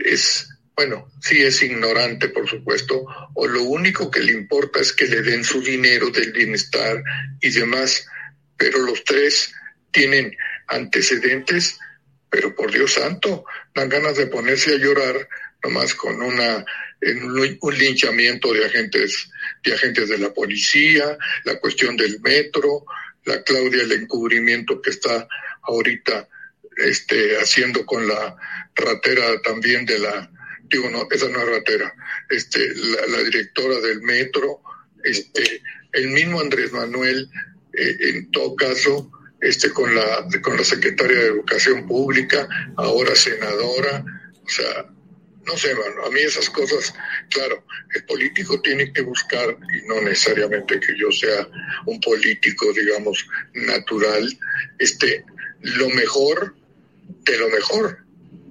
es 0.05 0.47
bueno, 0.75 1.11
sí 1.21 1.41
es 1.41 1.63
ignorante, 1.63 2.29
por 2.29 2.47
supuesto, 2.47 3.05
o 3.33 3.47
lo 3.47 3.63
único 3.63 4.11
que 4.11 4.21
le 4.21 4.31
importa 4.31 4.79
es 4.79 4.93
que 4.93 5.07
le 5.07 5.23
den 5.23 5.43
su 5.43 5.61
dinero 5.61 6.09
del 6.09 6.31
bienestar 6.31 7.03
y 7.41 7.49
demás, 7.49 8.07
pero 8.57 8.79
los 8.79 9.03
tres 9.03 9.53
tienen 9.91 10.35
antecedentes, 10.67 11.79
pero 12.29 12.55
por 12.55 12.71
Dios 12.71 12.93
santo, 12.93 13.45
dan 13.73 13.89
ganas 13.89 14.17
de 14.17 14.27
ponerse 14.27 14.73
a 14.73 14.77
llorar 14.77 15.27
nomás 15.63 15.95
con 15.95 16.21
una 16.21 16.65
un 17.61 17.77
linchamiento 17.77 18.53
de 18.53 18.65
agentes 18.65 19.29
de 19.63 19.73
agentes 19.73 20.09
de 20.09 20.17
la 20.17 20.33
policía, 20.33 21.17
la 21.45 21.59
cuestión 21.59 21.95
del 21.95 22.19
metro, 22.21 22.85
la 23.25 23.41
Claudia 23.43 23.83
el 23.83 23.91
encubrimiento 23.93 24.81
que 24.81 24.89
está 24.89 25.27
ahorita 25.63 26.27
este 26.77 27.37
haciendo 27.37 27.85
con 27.85 28.07
la 28.07 28.35
ratera 28.75 29.41
también 29.41 29.85
de 29.85 29.99
la 29.99 30.29
digo, 30.73 30.89
no, 30.89 31.07
esa 31.11 31.29
no 31.29 31.39
es 31.39 31.49
ratera, 31.49 31.93
este, 32.29 32.59
la, 33.07 33.23
directora 33.23 33.79
del 33.79 34.01
metro, 34.01 34.61
este, 35.03 35.61
el 35.91 36.07
mismo 36.09 36.39
Andrés 36.39 36.71
Manuel, 36.71 37.29
eh, 37.73 37.97
en 37.99 38.31
todo 38.31 38.55
caso, 38.55 39.11
este, 39.41 39.69
con 39.69 39.93
la, 39.93 40.27
con 40.41 40.57
la 40.57 40.63
secretaria 40.63 41.17
de 41.17 41.27
Educación 41.27 41.87
Pública, 41.87 42.47
ahora 42.77 43.15
senadora, 43.15 44.03
o 44.43 44.49
sea, 44.49 44.87
no 45.45 45.57
sé, 45.57 45.71
a 45.71 46.09
mí 46.09 46.21
esas 46.21 46.49
cosas, 46.49 46.93
claro, 47.29 47.63
el 47.95 48.05
político 48.05 48.61
tiene 48.61 48.91
que 48.93 49.01
buscar, 49.01 49.49
y 49.49 49.87
no 49.87 50.01
necesariamente 50.01 50.79
que 50.79 50.97
yo 50.97 51.11
sea 51.11 51.47
un 51.85 51.99
político, 52.01 52.71
digamos, 52.73 53.27
natural, 53.53 54.37
este, 54.79 55.25
lo 55.61 55.89
mejor 55.89 56.55
de 57.25 57.37
lo 57.37 57.49
mejor 57.49 58.03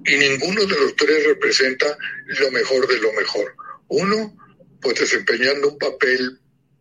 y 0.05 0.17
ninguno 0.17 0.65
de 0.65 0.79
los 0.79 0.95
tres 0.95 1.25
representa 1.25 1.97
lo 2.25 2.51
mejor 2.51 2.87
de 2.87 2.99
lo 2.99 3.13
mejor. 3.13 3.55
Uno, 3.87 4.35
pues 4.81 4.99
desempeñando 4.99 5.69
un 5.69 5.77
papel, 5.77 6.39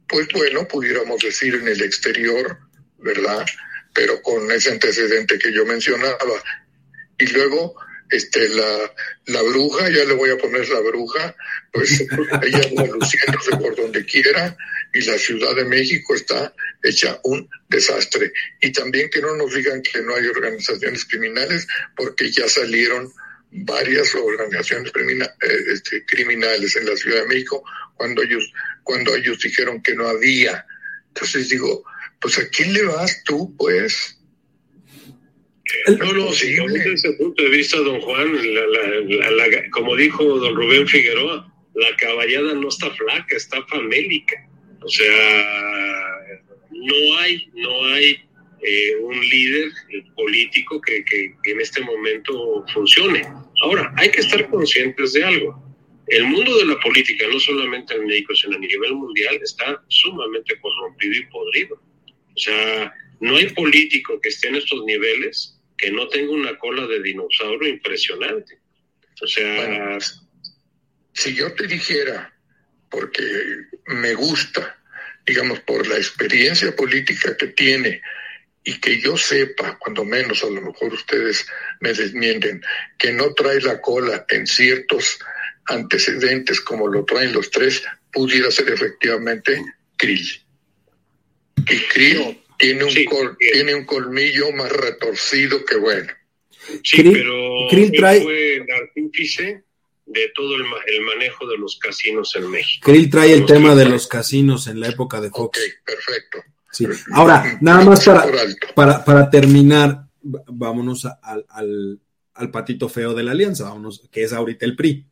pues 0.08 0.26
bueno, 0.32 0.66
pudiéramos 0.66 1.22
decir 1.22 1.54
en 1.54 1.68
el 1.68 1.82
exterior, 1.82 2.58
¿verdad? 2.98 3.44
Pero 3.94 4.20
con 4.22 4.50
ese 4.50 4.72
antecedente 4.72 5.38
que 5.38 5.52
yo 5.52 5.64
mencionaba. 5.64 6.18
Y 7.18 7.26
luego, 7.26 7.76
este, 8.12 8.48
la, 8.50 8.94
la 9.26 9.42
bruja, 9.42 9.90
ya 9.90 10.04
le 10.04 10.14
voy 10.14 10.30
a 10.30 10.36
poner 10.36 10.68
la 10.68 10.80
bruja, 10.80 11.34
pues 11.72 12.00
ella 12.42 12.60
anda 12.68 12.86
luciéndose 12.86 13.56
por 13.60 13.74
donde 13.74 14.04
quiera 14.04 14.56
y 14.92 15.00
la 15.02 15.18
Ciudad 15.18 15.56
de 15.56 15.64
México 15.64 16.14
está 16.14 16.54
hecha 16.82 17.18
un 17.24 17.48
desastre. 17.68 18.32
Y 18.60 18.70
también 18.72 19.08
que 19.08 19.22
no 19.22 19.34
nos 19.36 19.54
digan 19.54 19.82
que 19.82 20.02
no 20.02 20.14
hay 20.14 20.26
organizaciones 20.26 21.04
criminales, 21.06 21.66
porque 21.96 22.30
ya 22.30 22.48
salieron 22.48 23.10
varias 23.50 24.14
organizaciones 24.14 24.92
eh, 24.94 25.56
este, 25.72 26.04
criminales 26.04 26.76
en 26.76 26.86
la 26.86 26.96
Ciudad 26.96 27.22
de 27.22 27.28
México 27.28 27.62
cuando 27.96 28.22
ellos, 28.22 28.52
cuando 28.82 29.14
ellos 29.14 29.38
dijeron 29.40 29.82
que 29.82 29.94
no 29.94 30.06
había. 30.06 30.66
Entonces 31.08 31.48
digo, 31.48 31.84
pues 32.20 32.38
¿a 32.38 32.48
quién 32.48 32.72
le 32.72 32.82
vas 32.84 33.22
tú, 33.24 33.54
pues? 33.56 34.18
No, 35.98 36.12
no, 36.12 36.32
sí, 36.32 36.54
desde 36.54 36.92
ese 36.92 37.12
punto 37.14 37.42
de 37.42 37.48
vista, 37.48 37.78
don 37.78 38.00
Juan, 38.00 38.32
como 39.70 39.96
dijo 39.96 40.24
don 40.24 40.54
Rubén 40.56 40.86
Figueroa, 40.86 41.52
la 41.74 41.96
caballada 41.96 42.54
no 42.54 42.68
está 42.68 42.90
flaca, 42.90 43.36
está 43.36 43.64
famélica. 43.66 44.48
O 44.82 44.88
sea, 44.88 46.14
no 46.70 47.18
hay, 47.18 47.48
no 47.54 47.84
hay 47.86 48.18
eh, 48.62 48.96
un 49.00 49.20
líder 49.20 49.70
político 50.14 50.80
que, 50.80 51.04
que, 51.04 51.50
en 51.50 51.60
este 51.60 51.80
momento 51.82 52.64
funcione. 52.72 53.26
Ahora, 53.62 53.92
hay 53.96 54.10
que 54.10 54.20
estar 54.20 54.48
conscientes 54.50 55.12
de 55.12 55.24
algo. 55.24 55.62
El 56.08 56.24
mundo 56.24 56.58
de 56.58 56.66
la 56.66 56.78
política, 56.80 57.24
no 57.32 57.38
solamente 57.40 57.94
en 57.94 58.06
México, 58.06 58.34
sino 58.34 58.56
a 58.56 58.60
nivel 58.60 58.94
mundial, 58.94 59.38
está 59.42 59.82
sumamente 59.88 60.58
corrompido 60.60 61.14
y 61.14 61.26
podrido. 61.26 61.76
O 62.34 62.38
sea, 62.38 62.92
no 63.22 63.36
hay 63.36 63.48
político 63.50 64.20
que 64.20 64.30
esté 64.30 64.48
en 64.48 64.56
estos 64.56 64.84
niveles 64.84 65.56
que 65.78 65.92
no 65.92 66.08
tenga 66.08 66.32
una 66.32 66.58
cola 66.58 66.86
de 66.88 67.00
dinosaurio 67.00 67.68
impresionante. 67.68 68.58
O 69.20 69.26
sea... 69.26 69.98
si 71.12 71.34
yo 71.34 71.54
te 71.54 71.68
dijera, 71.68 72.34
porque 72.90 73.22
me 73.86 74.14
gusta, 74.14 74.76
digamos, 75.24 75.60
por 75.60 75.86
la 75.86 75.96
experiencia 75.96 76.74
política 76.74 77.36
que 77.36 77.48
tiene, 77.48 78.02
y 78.64 78.78
que 78.80 79.00
yo 79.00 79.16
sepa, 79.16 79.78
cuando 79.78 80.04
menos 80.04 80.42
a 80.42 80.50
lo 80.50 80.60
mejor 80.60 80.92
ustedes 80.92 81.46
me 81.80 81.92
desmienten, 81.92 82.60
que 82.98 83.12
no 83.12 83.34
trae 83.34 83.60
la 83.60 83.80
cola 83.80 84.24
en 84.30 84.46
ciertos 84.48 85.20
antecedentes 85.66 86.60
como 86.60 86.88
lo 86.88 87.04
traen 87.04 87.32
los 87.32 87.50
tres, 87.50 87.84
pudiera 88.12 88.50
ser 88.50 88.68
efectivamente 88.70 89.64
Krill. 89.96 90.28
Y 91.68 91.78
Krill 91.88 92.41
tiene, 92.62 92.84
un 92.84 93.36
tiene 93.38 93.74
un 93.74 93.84
colmillo 93.84 94.52
más 94.52 94.70
retorcido 94.70 95.64
que 95.64 95.76
bueno. 95.76 96.12
Sí, 96.84 97.02
pero 97.02 97.66
Krill 97.68 97.92
trae... 97.92 98.22
fue 98.22 98.56
el 98.56 98.70
artífice 98.70 99.64
de 100.06 100.32
todo 100.34 100.54
el, 100.56 100.62
manejo 101.02 101.46
de 101.48 101.58
los 101.58 101.78
casinos 101.78 102.34
en 102.36 102.50
México. 102.50 102.84
Krill 102.84 103.10
trae 103.10 103.32
el 103.32 103.46
tema 103.46 103.74
de 103.74 103.86
los 103.86 104.06
casinos 104.06 104.68
en 104.68 104.78
la 104.78 104.88
época 104.88 105.20
de 105.20 105.30
Fox. 105.30 105.58
Ok, 105.58 105.84
perfecto. 105.84 106.38
Sí. 106.70 106.86
Ahora, 107.12 107.58
nada 107.60 107.84
más 107.84 108.04
para, 108.74 109.04
para, 109.04 109.28
terminar, 109.28 110.06
vámonos 110.22 111.06
al, 111.22 112.00
patito 112.50 112.88
feo 112.88 113.12
de 113.12 113.24
la 113.24 113.32
alianza, 113.32 113.64
vámonos, 113.64 114.08
que 114.10 114.22
es 114.22 114.32
ahorita 114.32 114.64
el 114.64 114.76
PRI. 114.76 115.04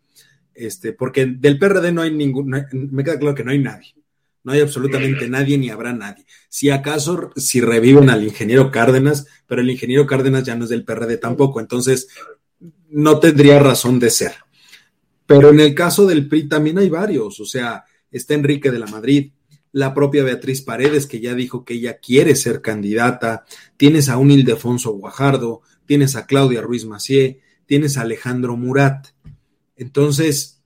Este, 0.55 0.93
porque 0.93 1.27
del 1.27 1.59
PRD 1.59 1.93
no 1.93 2.03
hay 2.03 2.13
ningún, 2.13 2.49
me 2.73 3.05
queda 3.05 3.19
claro 3.19 3.35
que 3.35 3.45
no 3.45 3.51
hay 3.51 3.59
nadie. 3.59 3.95
No 4.43 4.53
hay 4.53 4.61
absolutamente 4.61 5.29
nadie 5.29 5.59
ni 5.59 5.71
habrá 5.71 5.93
nadie. 5.93 6.25
Si 6.49 6.71
acaso, 6.71 7.31
si 7.37 7.61
reviven 7.61 8.09
al 8.09 8.25
ingeniero 8.25 8.71
Cárdenas, 8.71 9.27
pero 9.47 9.61
el 9.61 9.71
ingeniero 9.71 10.07
Cárdenas 10.07 10.45
ya 10.45 10.57
no 10.57 10.65
es 10.65 10.71
del 10.71 10.85
PRD 10.85 11.19
tampoco, 11.19 11.61
entonces 11.61 12.09
no 12.89 13.21
tendría 13.21 13.59
razón 13.59 13.99
de 13.99 14.11
ser. 14.11 14.33
Pero 15.27 15.51
en 15.51 15.61
el 15.61 15.75
caso 15.75 16.07
del 16.07 16.27
PRI 16.27 16.49
también 16.49 16.79
hay 16.79 16.89
varios, 16.89 17.39
o 17.39 17.45
sea, 17.45 17.85
está 18.11 18.35
Enrique 18.35 18.71
de 18.71 18.79
la 18.79 18.87
Madrid, 18.87 19.31
la 19.73 19.95
propia 19.95 20.25
Beatriz 20.25 20.63
Paredes, 20.63 21.07
que 21.07 21.21
ya 21.21 21.35
dijo 21.35 21.65
que 21.65 21.75
ella 21.75 21.99
quiere 21.99 22.35
ser 22.35 22.61
candidata, 22.61 23.45
tienes 23.77 24.09
a 24.09 24.17
un 24.17 24.31
Ildefonso 24.31 24.91
Guajardo, 24.93 25.63
tienes 25.87 26.17
a 26.17 26.27
Claudia 26.27 26.63
Ruiz 26.63 26.85
Macié, 26.85 27.41
tienes 27.67 27.97
a 27.97 28.01
Alejandro 28.03 28.57
Murat. 28.57 29.09
Entonces, 29.77 30.63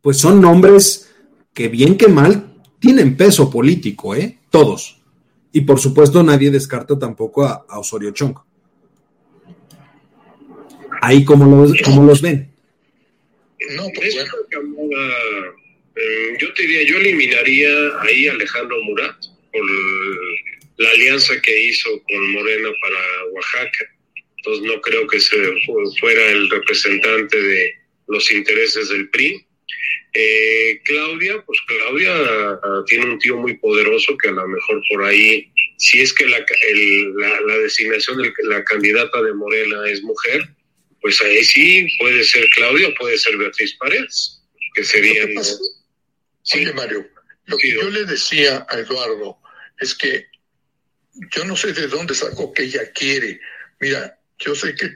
pues 0.00 0.16
son 0.16 0.40
nombres 0.40 1.10
que 1.52 1.68
bien 1.68 1.98
que 1.98 2.08
mal 2.08 2.49
tienen 2.80 3.16
peso 3.16 3.50
político, 3.50 4.16
¿eh? 4.16 4.38
Todos. 4.50 5.00
Y 5.52 5.60
por 5.62 5.78
supuesto 5.78 6.22
nadie 6.22 6.50
descarta 6.50 6.98
tampoco 6.98 7.44
a, 7.44 7.64
Osorio 7.78 8.10
Chong. 8.12 8.36
Ahí 11.02 11.24
como 11.24 11.44
los, 11.44 11.80
como 11.82 12.04
los 12.04 12.20
ven. 12.20 12.50
No, 13.76 13.84
pues 13.94 14.16
eh, 16.00 16.36
yo 16.40 16.52
te 16.54 16.62
diría, 16.62 16.82
yo 16.84 16.96
eliminaría 16.96 17.68
ahí 18.00 18.26
a 18.26 18.32
Alejandro 18.32 18.76
Murat 18.84 19.16
por 19.52 19.62
la 20.78 20.90
alianza 20.90 21.40
que 21.42 21.68
hizo 21.68 21.90
con 22.04 22.32
Morena 22.32 22.70
para 22.80 23.26
Oaxaca. 23.32 23.84
Entonces 24.38 24.64
no 24.64 24.80
creo 24.80 25.06
que 25.06 25.20
se 25.20 25.36
fuera 26.00 26.30
el 26.30 26.48
representante 26.48 27.40
de 27.40 27.74
los 28.08 28.32
intereses 28.32 28.88
del 28.88 29.10
PRI. 29.10 29.46
Eh, 30.12 30.80
Claudia, 30.84 31.42
pues 31.46 31.58
Claudia 31.66 32.12
ah, 32.12 32.82
tiene 32.86 33.06
un 33.06 33.18
tío 33.18 33.36
muy 33.36 33.56
poderoso 33.58 34.16
que 34.16 34.28
a 34.28 34.32
lo 34.32 34.48
mejor 34.48 34.82
por 34.90 35.04
ahí, 35.04 35.52
si 35.78 36.00
es 36.00 36.12
que 36.12 36.26
la, 36.26 36.44
la, 37.46 37.58
designación 37.58 38.20
de 38.20 38.32
la 38.44 38.64
candidata 38.64 39.22
de 39.22 39.32
Morena 39.34 39.88
es 39.88 40.02
mujer, 40.02 40.48
pues 41.00 41.20
ahí 41.22 41.44
sí 41.44 41.86
puede 41.98 42.24
ser 42.24 42.48
Claudia 42.50 42.88
o 42.88 42.94
puede 42.94 43.18
ser 43.18 43.36
Beatriz 43.36 43.74
Paredes, 43.76 44.42
que 44.74 44.84
serían... 44.84 45.30
Sí, 46.42 46.66
Mario, 46.74 47.06
lo 47.46 47.56
que 47.56 47.72
yo 47.72 47.88
le 47.90 48.04
decía 48.04 48.66
a 48.68 48.78
Eduardo 48.78 49.38
es 49.78 49.94
que 49.94 50.26
yo 51.34 51.44
no 51.44 51.56
sé 51.56 51.72
de 51.72 51.86
dónde 51.86 52.14
sacó 52.14 52.52
que 52.52 52.64
ella 52.64 52.90
quiere. 52.92 53.40
Mira, 53.78 54.18
yo 54.38 54.54
sé 54.54 54.74
que, 54.74 54.90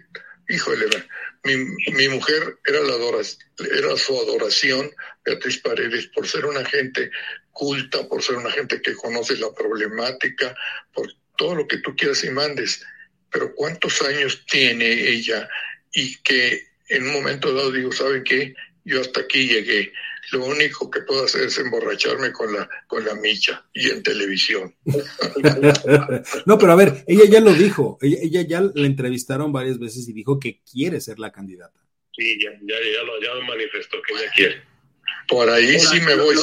híjole, 0.48 0.86
mi, 1.44 1.56
mi 1.92 2.08
mujer 2.08 2.58
era, 2.64 2.80
la 2.80 2.94
era 2.96 3.96
su 3.96 4.18
adoración, 4.18 4.90
Beatriz 5.24 5.58
Paredes, 5.58 6.06
por 6.08 6.26
ser 6.26 6.46
una 6.46 6.64
gente 6.64 7.10
culta, 7.52 8.08
por 8.08 8.22
ser 8.22 8.36
una 8.36 8.50
gente 8.50 8.80
que 8.80 8.94
conoce 8.94 9.36
la 9.36 9.52
problemática, 9.52 10.56
por 10.92 11.06
todo 11.36 11.54
lo 11.54 11.68
que 11.68 11.78
tú 11.78 11.94
quieras 11.94 12.24
y 12.24 12.30
mandes. 12.30 12.84
Pero 13.30 13.54
¿cuántos 13.54 14.00
años 14.02 14.44
tiene 14.46 14.86
ella? 14.86 15.48
Y 15.92 16.16
que 16.22 16.68
en 16.88 17.06
un 17.06 17.12
momento 17.12 17.54
dado 17.54 17.70
digo, 17.70 17.92
¿saben 17.92 18.24
qué? 18.24 18.54
Yo 18.84 19.00
hasta 19.00 19.20
aquí 19.20 19.46
llegué 19.46 19.92
lo 20.32 20.44
único 20.44 20.90
que 20.90 21.00
puedo 21.02 21.24
hacer 21.24 21.42
es 21.42 21.58
emborracharme 21.58 22.32
con 22.32 22.52
la, 22.52 22.68
con 22.86 23.04
la 23.04 23.14
micha 23.14 23.64
y 23.72 23.90
en 23.90 24.02
televisión. 24.02 24.74
no, 26.46 26.58
pero 26.58 26.72
a 26.72 26.76
ver, 26.76 27.04
ella 27.06 27.24
ya 27.28 27.40
lo 27.40 27.52
dijo, 27.52 27.98
ella, 28.00 28.42
ya 28.42 28.60
la 28.60 28.86
entrevistaron 28.86 29.52
varias 29.52 29.78
veces 29.78 30.08
y 30.08 30.12
dijo 30.12 30.38
que 30.38 30.60
quiere 30.70 31.00
ser 31.00 31.18
la 31.18 31.32
candidata. 31.32 31.80
Sí, 32.16 32.38
ya, 32.42 32.50
ya, 32.52 32.76
ya, 32.76 33.02
lo, 33.02 33.20
ya 33.20 33.46
manifestó 33.46 33.98
que 34.02 34.14
ella 34.14 34.32
quiere. 34.34 34.62
Por 35.28 35.48
ahí 35.48 35.78
sí 35.78 36.00
me 36.00 36.14
voy. 36.16 36.34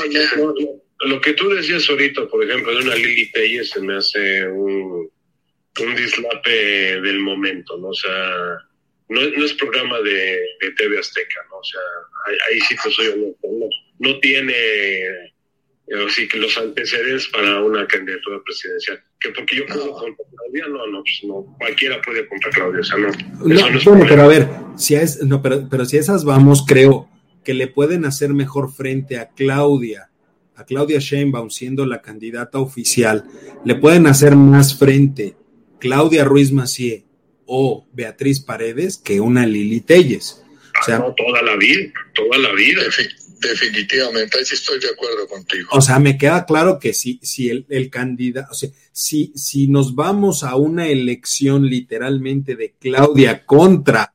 lo 1.01 1.21
que 1.21 1.33
tú 1.33 1.49
decías 1.49 1.89
ahorita, 1.89 2.27
por 2.27 2.43
ejemplo, 2.43 2.73
de 2.73 2.83
una 2.83 2.95
Lili 2.95 3.31
Telles 3.31 3.69
se 3.69 3.81
me 3.81 3.97
hace 3.97 4.47
un, 4.47 5.09
un 5.79 5.95
dislape 5.95 7.01
del 7.01 7.19
momento, 7.19 7.77
¿no? 7.77 7.89
O 7.89 7.93
sea, 7.93 8.57
no, 9.11 9.21
no 9.21 9.45
es 9.45 9.53
programa 9.53 9.99
de, 9.99 10.39
de, 10.61 10.71
TV 10.77 10.97
Azteca, 10.97 11.41
¿no? 11.49 11.57
O 11.57 11.63
sea, 11.63 11.81
ahí, 12.49 12.59
sí 12.61 12.75
que 12.81 12.91
soy 12.91 13.07
honesto, 13.07 13.47
no, 13.51 13.67
no 13.99 14.19
tiene 14.21 14.53
así 16.07 16.21
eh, 16.23 16.27
que 16.29 16.37
los 16.37 16.57
antecedentes 16.57 17.27
para 17.27 17.61
una 17.61 17.85
candidatura 17.87 18.41
presidencial. 18.45 19.03
Que 19.19 19.29
porque 19.31 19.57
yo 19.57 19.65
puedo 19.65 19.91
contra 19.91 20.25
Claudia, 20.31 20.67
no, 20.69 20.87
no, 20.87 21.03
pues 21.03 21.19
no, 21.23 21.55
cualquiera 21.59 22.01
puede 22.01 22.25
contra 22.25 22.51
Claudia, 22.51 22.79
o 22.79 22.83
sea, 22.83 22.97
no. 22.97 23.09
no, 23.09 23.79
bueno, 23.83 24.05
pero 24.07 24.21
a 24.21 24.27
ver, 24.27 24.47
si 24.77 24.95
es, 24.95 25.21
no, 25.23 25.41
pero, 25.41 25.67
pero 25.69 25.83
si 25.83 25.97
esas 25.97 26.23
vamos, 26.23 26.63
creo 26.65 27.09
que 27.43 27.53
le 27.53 27.67
pueden 27.67 28.05
hacer 28.05 28.29
mejor 28.29 28.71
frente 28.71 29.17
a 29.17 29.27
Claudia, 29.29 30.09
a 30.55 30.63
Claudia 30.63 30.99
Sheinbaum 30.99 31.49
siendo 31.49 31.85
la 31.85 32.01
candidata 32.01 32.59
oficial, 32.59 33.25
le 33.65 33.75
pueden 33.75 34.07
hacer 34.07 34.37
más 34.37 34.79
frente 34.79 35.35
Claudia 35.79 36.23
Ruiz 36.23 36.53
Macié 36.53 37.10
o 37.53 37.85
Beatriz 37.91 38.39
Paredes 38.39 38.97
que 38.97 39.19
una 39.19 39.45
Lili 39.45 39.81
Telles. 39.81 40.41
O 40.81 40.85
sea, 40.85 40.99
no, 40.99 41.13
toda 41.13 41.41
la 41.41 41.57
vida, 41.57 41.91
toda 42.15 42.37
la 42.37 42.53
vida. 42.53 42.81
Definitivamente, 43.41 44.37
ahí 44.37 44.45
sí 44.45 44.55
estoy 44.55 44.79
de 44.79 44.87
acuerdo 44.87 45.27
contigo. 45.27 45.67
O 45.73 45.81
sea, 45.81 45.99
me 45.99 46.17
queda 46.17 46.45
claro 46.45 46.79
que 46.79 46.93
si, 46.93 47.19
si 47.21 47.49
el, 47.49 47.65
el 47.67 47.89
candidato, 47.89 48.47
o 48.51 48.53
sea, 48.53 48.69
si, 48.93 49.33
si 49.35 49.67
nos 49.67 49.95
vamos 49.95 50.45
a 50.45 50.55
una 50.55 50.87
elección 50.87 51.65
literalmente 51.65 52.55
de 52.55 52.73
Claudia 52.79 53.45
contra 53.45 54.13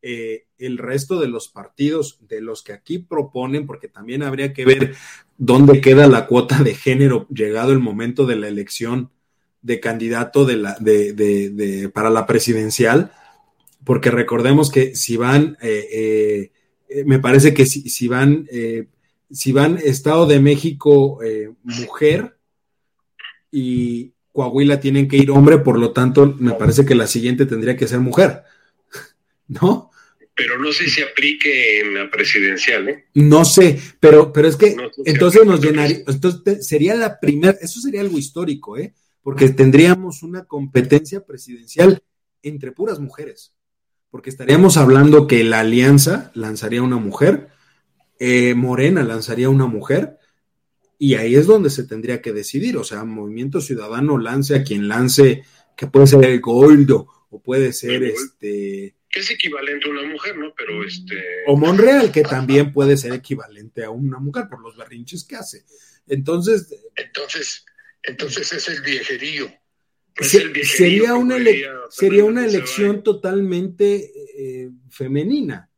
eh, 0.00 0.46
el 0.56 0.78
resto 0.78 1.20
de 1.20 1.28
los 1.28 1.48
partidos 1.48 2.20
de 2.26 2.40
los 2.40 2.62
que 2.62 2.72
aquí 2.72 3.00
proponen, 3.00 3.66
porque 3.66 3.88
también 3.88 4.22
habría 4.22 4.54
que 4.54 4.64
ver 4.64 4.94
dónde 5.36 5.82
queda 5.82 6.06
la 6.06 6.26
cuota 6.26 6.62
de 6.62 6.74
género 6.74 7.26
llegado 7.28 7.72
el 7.72 7.80
momento 7.80 8.24
de 8.24 8.36
la 8.36 8.48
elección 8.48 9.10
de 9.62 9.80
candidato 9.80 10.44
de 10.44 10.56
la, 10.56 10.76
de, 10.80 11.12
de, 11.12 11.88
para 11.90 12.10
la 12.10 12.26
presidencial, 12.26 13.12
porque 13.84 14.10
recordemos 14.10 14.70
que 14.70 14.94
si 14.94 15.16
van, 15.16 15.56
eh, 15.60 16.50
eh, 16.88 17.04
me 17.04 17.18
parece 17.18 17.54
que 17.54 17.66
si, 17.66 17.88
si 17.88 18.08
van, 18.08 18.46
eh, 18.50 18.86
si 19.30 19.52
van 19.52 19.78
Estado 19.78 20.26
de 20.26 20.40
México 20.40 21.20
mujer 21.62 22.36
y 23.50 24.12
Coahuila 24.32 24.80
tienen 24.80 25.08
que 25.08 25.16
ir 25.16 25.30
hombre, 25.30 25.58
por 25.58 25.78
lo 25.78 25.92
tanto, 25.92 26.34
me 26.38 26.52
parece 26.52 26.84
que 26.84 26.94
la 26.94 27.06
siguiente 27.06 27.46
tendría 27.46 27.76
que 27.76 27.88
ser 27.88 28.00
mujer, 28.00 28.42
¿no? 29.48 29.90
Pero 30.34 30.58
no 30.58 30.72
sé 30.72 30.88
si 30.88 31.02
aplique 31.02 31.80
en 31.80 31.94
la 31.94 32.10
presidencial, 32.10 32.88
¿eh? 32.88 33.04
No 33.14 33.44
sé, 33.44 33.78
pero, 33.98 34.32
pero 34.32 34.48
es 34.48 34.56
que 34.56 34.74
entonces 35.04 35.44
nos 35.44 35.60
llenaría, 35.60 35.98
entonces 36.06 36.66
sería 36.66 36.94
la 36.94 37.20
primera, 37.20 37.58
eso 37.60 37.80
sería 37.80 38.00
algo 38.00 38.16
histórico, 38.16 38.78
¿eh? 38.78 38.94
Porque 39.22 39.48
tendríamos 39.50 40.22
una 40.22 40.44
competencia 40.44 41.24
presidencial 41.24 42.02
entre 42.42 42.72
puras 42.72 43.00
mujeres, 43.00 43.54
porque 44.10 44.30
estaríamos 44.30 44.76
hablando 44.76 45.26
que 45.26 45.44
la 45.44 45.60
alianza 45.60 46.30
lanzaría 46.34 46.82
una 46.82 46.96
mujer, 46.96 47.48
eh, 48.18 48.54
Morena 48.54 49.02
lanzaría 49.02 49.48
una 49.48 49.66
mujer, 49.66 50.18
y 50.98 51.14
ahí 51.14 51.34
es 51.34 51.46
donde 51.46 51.70
se 51.70 51.84
tendría 51.84 52.20
que 52.20 52.32
decidir, 52.32 52.76
o 52.76 52.84
sea, 52.84 53.04
Movimiento 53.04 53.60
Ciudadano 53.60 54.18
lance 54.18 54.54
a 54.54 54.64
quien 54.64 54.88
lance, 54.88 55.44
que 55.76 55.86
puede 55.86 56.06
ser 56.06 56.24
el 56.24 56.40
Goldo, 56.40 57.08
o 57.30 57.40
puede 57.42 57.72
ser 57.72 58.02
este... 58.02 58.96
Que 59.08 59.20
es 59.20 59.30
equivalente 59.30 59.88
a 59.88 59.92
una 59.92 60.06
mujer, 60.06 60.36
¿no? 60.36 60.52
Pero 60.56 60.84
este... 60.84 61.16
O 61.46 61.56
Monreal, 61.56 62.12
que 62.12 62.22
también 62.22 62.72
puede 62.72 62.96
ser 62.96 63.12
equivalente 63.12 63.82
a 63.82 63.90
una 63.90 64.18
mujer 64.18 64.44
por 64.50 64.60
los 64.60 64.76
berrinches 64.76 65.24
que 65.24 65.36
hace. 65.36 65.64
Entonces... 66.06 66.68
Entonces, 66.96 67.64
entonces 68.02 68.52
es 68.52 68.68
el 68.68 68.82
viejerío. 68.82 69.52
sería 70.62 71.14
una, 71.14 71.36
sería 71.90 72.24
una 72.24 72.44
elección 72.44 73.02
totalmente 73.02 74.12
eh, 74.36 74.70
femenina. 74.88 75.70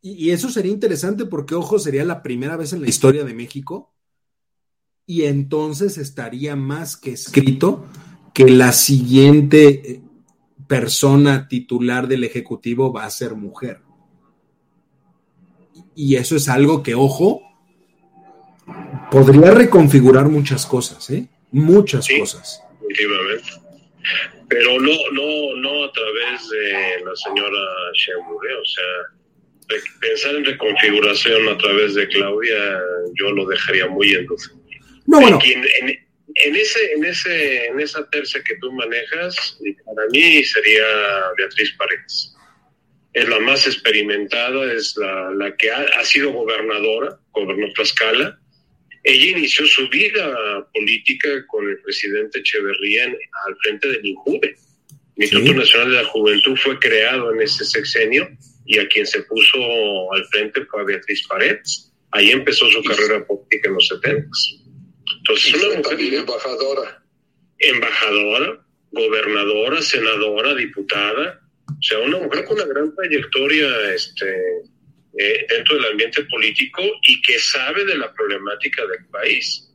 Y, 0.00 0.30
eso 0.30 0.50
sería 0.50 0.70
interesante 0.70 1.24
porque, 1.24 1.54
ojo, 1.54 1.78
sería 1.78 2.04
la 2.04 2.22
primera 2.22 2.58
vez 2.58 2.74
en 2.74 2.82
la 2.82 2.88
historia 2.88 3.24
de 3.24 3.32
México. 3.32 3.94
Y 5.06 5.22
entonces 5.22 5.96
estaría 5.96 6.56
más 6.56 6.96
que 6.96 7.12
escrito 7.12 7.86
que 8.34 8.50
la 8.50 8.72
siguiente 8.72 9.68
eh, 9.68 10.02
persona 10.66 11.48
titular 11.48 12.06
del 12.06 12.24
Ejecutivo 12.24 12.92
va 12.92 13.04
a 13.04 13.10
ser 13.10 13.34
mujer. 13.34 13.80
Y 15.94 16.16
eso 16.16 16.36
es 16.36 16.48
algo 16.48 16.82
que, 16.82 16.94
ojo, 16.94 17.40
podría 19.14 19.52
reconfigurar 19.52 20.24
muchas 20.24 20.66
cosas, 20.66 21.08
¿eh? 21.10 21.24
Muchas 21.52 22.08
cosas. 22.18 22.60
Pero 24.48 24.80
no, 24.80 24.92
no, 25.12 25.54
no 25.54 25.84
a 25.84 25.92
través 25.92 26.48
de 26.50 27.04
la 27.04 27.14
señora 27.14 27.60
Sheinbaum, 27.94 28.44
¿eh? 28.44 28.54
o 28.60 28.64
sea, 28.64 29.78
pensar 30.00 30.34
en 30.34 30.44
reconfiguración 30.44 31.48
a 31.48 31.56
través 31.58 31.94
de 31.94 32.08
Claudia, 32.08 32.80
yo 33.14 33.30
lo 33.30 33.46
dejaría 33.46 33.86
muy 33.86 34.14
en 34.14 34.26
No, 35.06 35.20
bueno. 35.20 35.38
En, 35.44 36.56
ese, 36.56 36.92
en, 36.94 37.04
ese, 37.04 37.66
en 37.66 37.78
esa 37.78 38.04
tercia 38.10 38.42
que 38.42 38.56
tú 38.56 38.72
manejas, 38.72 39.56
para 39.84 40.08
mí 40.08 40.42
sería 40.42 40.84
Beatriz 41.38 41.72
Paredes. 41.78 42.34
Es 43.12 43.28
la 43.28 43.38
más 43.38 43.64
experimentada, 43.68 44.72
es 44.72 44.96
la, 44.96 45.30
la 45.36 45.56
que 45.56 45.70
ha, 45.70 45.82
ha 46.00 46.04
sido 46.04 46.32
gobernadora, 46.32 47.16
gobernó 47.30 47.72
Tlaxcala, 47.74 48.40
ella 49.04 49.38
inició 49.38 49.66
su 49.66 49.86
vida 49.90 50.66
política 50.72 51.46
con 51.48 51.68
el 51.68 51.78
presidente 51.82 52.38
Echeverría 52.38 53.04
al 53.04 53.56
frente 53.62 53.88
del 53.88 54.06
INJUVE. 54.06 54.56
El 55.16 55.22
Instituto 55.22 55.54
Nacional 55.54 55.90
de 55.90 56.02
la 56.02 56.08
Juventud 56.08 56.56
fue 56.56 56.78
creado 56.78 57.32
en 57.34 57.42
ese 57.42 57.66
sexenio 57.66 58.26
y 58.64 58.78
a 58.78 58.88
quien 58.88 59.06
se 59.06 59.22
puso 59.24 60.12
al 60.12 60.24
frente 60.28 60.64
fue 60.64 60.80
a 60.80 60.84
Beatriz 60.84 61.26
Paredes. 61.28 61.92
Ahí 62.12 62.30
empezó 62.30 62.66
su 62.70 62.82
carrera 62.82 63.26
política 63.26 63.68
en 63.68 63.74
los 63.74 63.86
70. 63.88 64.26
Entonces, 65.18 65.62
una 65.62 65.76
mujer 65.76 66.14
embajadora. 66.14 67.04
Embajadora, 67.58 68.66
gobernadora, 68.90 69.82
senadora, 69.82 70.54
diputada. 70.54 71.40
O 71.68 71.82
sea, 71.82 71.98
una 71.98 72.20
mujer 72.20 72.46
con 72.46 72.56
una 72.56 72.66
gran 72.66 72.94
trayectoria 72.94 73.68
este, 73.94 74.34
eh, 75.16 75.46
dentro 75.48 75.76
del 75.76 75.92
ambiente 75.92 76.24
político 76.24 76.82
y 77.06 77.20
que 77.22 77.38
sabe 77.38 77.84
de 77.84 77.96
la 77.96 78.12
problemática 78.12 78.82
del 78.86 79.06
país. 79.06 79.70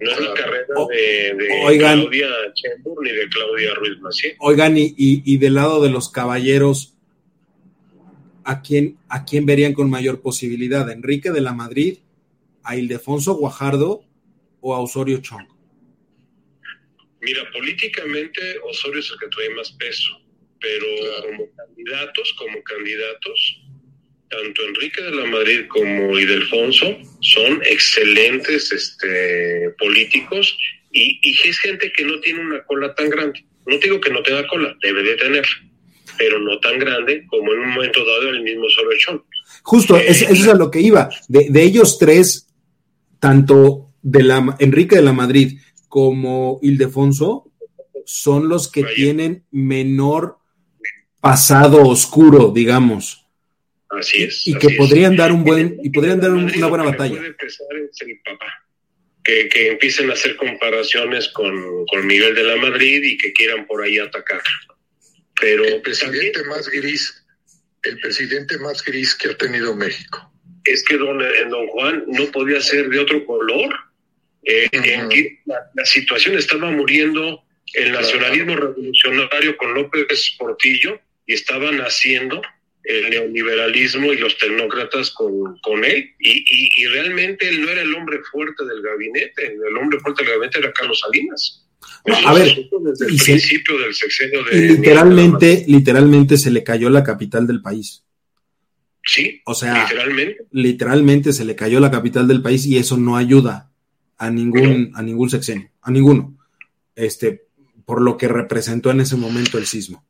No 0.00 0.10
es 0.10 0.20
la 0.20 0.34
carrera 0.34 0.66
de, 0.90 1.78
Claudia 1.78 2.28
Chembur 2.54 3.02
ni 3.02 3.12
de 3.12 3.28
Claudia 3.28 3.74
Ruiz 3.74 3.98
Macié. 4.00 4.36
Oigan, 4.40 4.76
y, 4.76 4.94
y, 4.96 5.38
del 5.38 5.54
lado 5.54 5.82
de 5.82 5.88
los 5.88 6.10
caballeros, 6.10 6.94
¿a 8.44 8.60
quién, 8.60 8.98
¿a 9.08 9.24
quién 9.24 9.46
verían 9.46 9.72
con 9.72 9.88
mayor 9.88 10.20
posibilidad? 10.20 10.90
¿Enrique 10.90 11.30
de 11.30 11.40
la 11.40 11.52
Madrid, 11.52 11.98
a 12.62 12.76
Ildefonso 12.76 13.34
Guajardo 13.34 14.04
o 14.60 14.74
a 14.74 14.80
Osorio 14.80 15.18
Chong? 15.18 15.46
Mira, 17.20 17.50
políticamente 17.52 18.58
Osorio 18.64 19.00
es 19.00 19.10
el 19.10 19.18
que 19.18 19.28
trae 19.28 19.48
más 19.50 19.72
peso, 19.72 20.20
pero 20.60 20.86
como 21.22 21.50
candidatos, 21.56 22.34
como 22.36 22.62
candidatos, 22.62 23.64
tanto 24.42 24.62
Enrique 24.62 25.02
de 25.02 25.10
la 25.10 25.26
Madrid 25.26 25.66
como 25.68 26.18
Ildefonso 26.18 26.96
son 27.20 27.62
excelentes 27.64 28.72
este, 28.72 29.70
políticos 29.78 30.56
y, 30.92 31.20
es 31.48 31.58
gente 31.58 31.92
que 31.92 32.04
no 32.04 32.20
tiene 32.20 32.40
una 32.40 32.62
cola 32.64 32.94
tan 32.94 33.10
grande. 33.10 33.44
No 33.66 33.78
digo 33.78 34.00
que 34.00 34.10
no 34.10 34.22
tenga 34.22 34.46
cola, 34.46 34.76
debe 34.80 35.02
de 35.02 35.16
tener, 35.16 35.44
pero 36.18 36.38
no 36.38 36.58
tan 36.60 36.78
grande 36.78 37.24
como 37.26 37.52
en 37.52 37.60
un 37.60 37.70
momento 37.74 38.04
dado 38.04 38.30
el 38.30 38.42
mismo 38.42 38.68
Sorechón. 38.68 39.24
Justo, 39.62 39.96
eso 39.96 40.26
es 40.28 40.46
a 40.48 40.54
lo 40.54 40.70
que 40.70 40.80
iba. 40.80 41.08
De, 41.28 41.62
ellos 41.62 41.98
tres, 41.98 42.48
tanto 43.18 43.92
de 44.02 44.22
la 44.22 44.56
Enrique 44.58 44.96
de 44.96 45.02
la 45.02 45.12
Madrid 45.12 45.58
como 45.88 46.60
Ildefonso, 46.62 47.50
son 48.04 48.48
los 48.48 48.70
que 48.70 48.84
tienen 48.84 49.44
menor 49.50 50.38
pasado 51.20 51.88
oscuro, 51.88 52.52
digamos. 52.54 53.23
Así 53.98 54.24
es. 54.24 54.46
Y 54.46 54.56
que 54.58 54.70
podrían 54.70 55.16
dar 55.16 55.32
un 55.32 55.44
buen, 55.44 55.78
y 55.82 55.90
podrían 55.90 56.20
dar 56.20 56.30
una 56.32 56.66
buena 56.66 56.84
batalla. 56.84 57.16
Puede 57.16 57.28
empezar 57.28 57.66
es 57.76 58.00
el 58.02 58.20
papá. 58.24 58.46
Que, 59.22 59.48
que, 59.48 59.70
empiecen 59.70 60.10
a 60.10 60.12
hacer 60.12 60.36
comparaciones 60.36 61.28
con, 61.28 61.86
con, 61.86 62.06
Miguel 62.06 62.34
de 62.34 62.42
la 62.42 62.56
Madrid 62.56 63.02
y 63.02 63.16
que 63.16 63.32
quieran 63.32 63.66
por 63.66 63.82
ahí 63.82 63.98
atacar. 63.98 64.42
Pero 65.40 65.64
el 65.64 65.80
presidente 65.80 66.44
más 66.44 66.68
gris, 66.68 67.24
el 67.84 67.98
presidente 68.00 68.58
más 68.58 68.84
gris 68.84 69.14
que 69.14 69.30
ha 69.30 69.36
tenido 69.36 69.74
México. 69.74 70.30
Es 70.64 70.84
que 70.84 70.98
don, 70.98 71.18
don 71.18 71.66
Juan 71.68 72.04
no 72.06 72.26
podía 72.32 72.60
ser 72.60 72.88
de 72.90 72.98
otro 72.98 73.24
color. 73.24 73.74
Eh, 74.42 74.68
la, 75.46 75.86
situación 75.86 76.36
estaba 76.36 76.70
muriendo 76.70 77.42
el 77.72 77.92
nacionalismo 77.92 78.56
revolucionario 78.56 79.56
con 79.56 79.72
López 79.72 80.36
Portillo 80.38 81.00
y 81.26 81.32
estaba 81.32 81.72
naciendo 81.72 82.42
el 82.84 83.10
neoliberalismo 83.10 84.12
y 84.12 84.18
los 84.18 84.36
tecnócratas 84.36 85.10
con, 85.10 85.58
con 85.58 85.84
él. 85.84 86.10
Y, 86.18 86.44
y, 86.48 86.86
realmente 86.86 87.48
él 87.48 87.62
no 87.62 87.70
era 87.70 87.82
el 87.82 87.94
hombre 87.94 88.20
fuerte 88.30 88.64
del 88.64 88.82
gabinete, 88.82 89.54
el 89.54 89.76
hombre 89.76 89.98
fuerte 90.00 90.22
del 90.22 90.32
gabinete 90.34 90.58
era 90.58 90.72
Carlos 90.72 91.00
Salinas. 91.00 91.66
a 92.26 92.34
ver, 92.34 92.48
desde 92.82 93.06
el 93.06 93.16
principio 93.16 93.78
del 93.78 93.94
sexenio 93.94 94.44
de... 94.44 94.60
literalmente, 94.68 95.64
literalmente 95.66 96.36
se 96.36 96.50
le 96.50 96.62
cayó 96.62 96.90
la 96.90 97.02
capital 97.02 97.46
del 97.46 97.62
país. 97.62 98.04
Sí, 99.06 99.42
o 99.44 99.54
sea, 99.54 99.82
literalmente. 99.82 100.46
literalmente 100.50 101.32
se 101.32 101.44
le 101.44 101.54
cayó 101.54 101.80
la 101.80 101.90
capital 101.90 102.26
del 102.26 102.42
país 102.42 102.64
y 102.64 102.78
eso 102.78 102.96
no 102.96 103.16
ayuda 103.16 103.70
a 104.16 104.30
ningún, 104.30 104.92
a 104.94 105.02
ningún 105.02 105.28
sexenio, 105.28 105.70
a 105.82 105.90
ninguno. 105.90 106.38
Este, 106.94 107.44
por 107.84 108.00
lo 108.00 108.16
que 108.16 108.28
representó 108.28 108.90
en 108.90 109.00
ese 109.00 109.16
momento 109.16 109.58
el 109.58 109.66
sismo. 109.66 110.04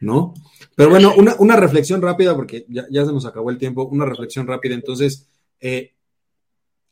¿no? 0.00 0.34
Pero 0.78 0.90
bueno, 0.90 1.12
una, 1.16 1.56
reflexión 1.56 2.00
rápida, 2.00 2.36
porque 2.36 2.64
ya, 2.68 2.84
se 2.88 3.12
nos 3.12 3.26
acabó 3.26 3.50
el 3.50 3.58
tiempo, 3.58 3.86
una 3.86 4.04
reflexión 4.04 4.46
rápida. 4.46 4.76
Entonces, 4.76 5.28
eh, 5.58 5.92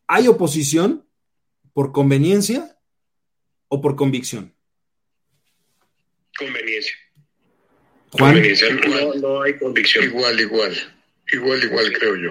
¿hay 0.09 0.27
oposición 0.27 1.07
por 1.73 1.93
conveniencia 1.93 2.81
o 3.69 3.81
por 3.81 3.95
convicción? 3.95 4.53
Conveniencia. 6.37 6.97
Conveniencia, 8.11 8.67
no, 9.21 9.43
hay 9.43 9.57
convicción. 9.57 10.03
Igual, 10.03 10.41
igual, 10.41 10.77
igual, 11.33 11.63
igual 11.63 11.93
creo 11.93 12.17
yo. 12.17 12.31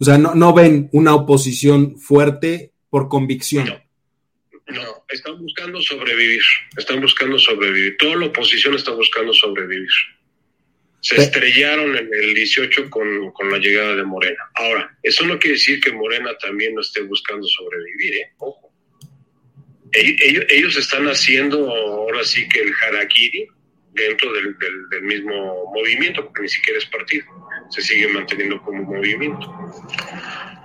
O 0.00 0.04
sea, 0.04 0.18
no, 0.18 0.34
no 0.34 0.52
ven 0.52 0.90
una 0.92 1.14
oposición 1.14 1.96
fuerte 1.96 2.72
por 2.88 3.08
convicción. 3.08 3.68
No, 4.66 5.04
están 5.08 5.40
buscando 5.40 5.80
sobrevivir, 5.80 6.42
están 6.76 7.00
buscando 7.00 7.38
sobrevivir. 7.38 7.96
Toda 7.98 8.16
la 8.16 8.26
oposición 8.26 8.74
está 8.74 8.90
buscando 8.90 9.32
sobrevivir. 9.32 9.86
Se 11.00 11.16
estrellaron 11.16 11.96
en 11.96 12.10
el 12.12 12.34
18 12.34 12.90
con, 12.90 13.30
con, 13.32 13.50
la 13.50 13.58
llegada 13.58 13.96
de 13.96 14.04
Morena. 14.04 14.50
Ahora, 14.54 14.96
eso 15.02 15.24
no 15.24 15.38
quiere 15.38 15.54
decir 15.54 15.80
que 15.80 15.92
Morena 15.92 16.36
también 16.38 16.74
no 16.74 16.82
esté 16.82 17.00
buscando 17.02 17.46
sobrevivir, 17.46 18.14
¿eh? 18.16 18.32
Ojo. 18.38 18.70
Ellos, 19.92 20.44
ellos, 20.50 20.76
están 20.76 21.06
haciendo 21.06 21.68
ahora 21.68 22.22
sí 22.22 22.48
que 22.48 22.60
el 22.60 22.72
harakiri 22.80 23.48
dentro 23.92 24.32
del, 24.32 24.56
del, 24.58 24.88
del, 24.88 25.02
mismo 25.02 25.72
movimiento, 25.74 26.24
porque 26.24 26.42
ni 26.42 26.48
siquiera 26.48 26.78
es 26.78 26.86
partido, 26.86 27.24
se 27.70 27.82
sigue 27.82 28.06
manteniendo 28.08 28.62
como 28.62 28.84
movimiento. 28.84 29.52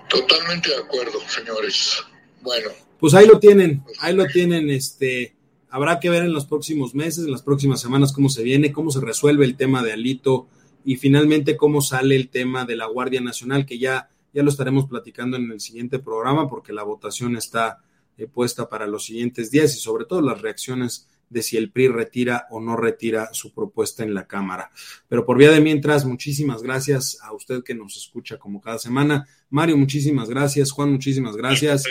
Totalmente 0.09 0.69
de 0.69 0.77
acuerdo, 0.77 1.19
señores. 1.27 2.03
Bueno, 2.41 2.69
pues 2.99 3.13
ahí 3.13 3.27
lo 3.27 3.39
tienen, 3.39 3.83
ahí 3.99 4.15
lo 4.15 4.25
tienen, 4.27 4.69
este, 4.69 5.34
habrá 5.75 5.99
que 5.99 6.09
ver 6.09 6.23
en 6.23 6.31
los 6.31 6.45
próximos 6.45 6.95
meses, 6.95 7.25
en 7.25 7.31
las 7.31 7.41
próximas 7.41 7.81
semanas 7.81 8.13
cómo 8.13 8.29
se 8.29 8.43
viene, 8.43 8.71
cómo 8.71 8.91
se 8.91 9.01
resuelve 9.01 9.43
el 9.43 9.57
tema 9.57 9.83
de 9.83 9.91
Alito 9.91 10.47
y 10.85 10.95
finalmente 10.95 11.57
cómo 11.57 11.81
sale 11.81 12.15
el 12.15 12.29
tema 12.29 12.63
de 12.63 12.77
la 12.77 12.85
Guardia 12.85 13.19
Nacional, 13.19 13.65
que 13.65 13.77
ya, 13.77 14.09
ya 14.33 14.41
lo 14.41 14.49
estaremos 14.49 14.85
platicando 14.85 15.35
en 15.35 15.51
el 15.51 15.59
siguiente 15.59 15.99
programa 15.99 16.49
porque 16.49 16.71
la 16.71 16.83
votación 16.83 17.35
está 17.35 17.83
eh, 18.17 18.25
puesta 18.25 18.69
para 18.69 18.87
los 18.87 19.03
siguientes 19.03 19.51
días 19.51 19.75
y 19.75 19.79
sobre 19.79 20.05
todo 20.05 20.21
las 20.21 20.41
reacciones 20.41 21.09
de 21.29 21.41
si 21.41 21.57
el 21.57 21.71
PRI 21.71 21.87
retira 21.87 22.47
o 22.49 22.59
no 22.59 22.75
retira 22.75 23.29
su 23.33 23.53
propuesta 23.53 24.03
en 24.03 24.13
la 24.13 24.27
Cámara. 24.27 24.71
Pero 25.07 25.25
por 25.25 25.37
vía 25.37 25.51
de 25.51 25.61
mientras, 25.61 26.05
muchísimas 26.05 26.61
gracias 26.61 27.19
a 27.21 27.33
usted 27.33 27.63
que 27.63 27.75
nos 27.75 27.97
escucha 27.97 28.37
como 28.37 28.61
cada 28.61 28.79
semana. 28.79 29.27
Mario, 29.49 29.77
muchísimas 29.77 30.29
gracias. 30.29 30.71
Juan, 30.71 30.91
muchísimas 30.91 31.35
gracias. 31.35 31.83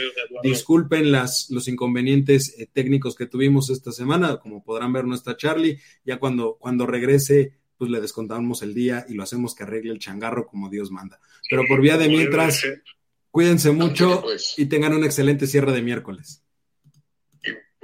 Disculpen 0.43 1.13
las, 1.13 1.51
los 1.51 1.69
inconvenientes 1.69 2.55
eh, 2.59 2.69
técnicos 2.73 3.15
que 3.15 3.27
tuvimos 3.27 3.71
esta 3.71 3.93
semana. 3.93 4.39
Como 4.39 4.63
podrán 4.63 4.93
ver, 4.93 5.05
no 5.05 5.15
está 5.15 5.37
Charlie. 5.37 5.79
Ya 6.05 6.19
cuando, 6.19 6.57
cuando 6.59 6.87
regrese, 6.87 7.55
pues 7.77 7.91
le 7.91 8.01
descontamos 8.01 8.63
el 8.63 8.75
día 8.75 9.05
y 9.09 9.15
lo 9.15 9.23
hacemos 9.23 9.55
que 9.55 9.65
arregle 9.65 9.93
el 9.93 9.99
changarro 9.99 10.47
como 10.47 10.69
Dios 10.71 10.91
manda. 10.91 11.21
Pero 11.51 11.65
por 11.69 11.81
vía 11.81 11.97
de 11.97 12.09
mientras, 12.09 12.63
cuídense 13.31 13.73
mucho 13.73 14.23
pues. 14.23 14.55
y 14.57 14.67
tengan 14.67 14.95
un 14.95 15.05
excelente 15.05 15.47
cierre 15.47 15.73
de 15.73 15.83
miércoles. 15.83 16.44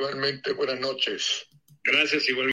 Igualmente, 0.01 0.55
buenas 0.55 0.81
noches. 0.81 1.47
Gracias, 1.85 2.27
igualmente. 2.31 2.41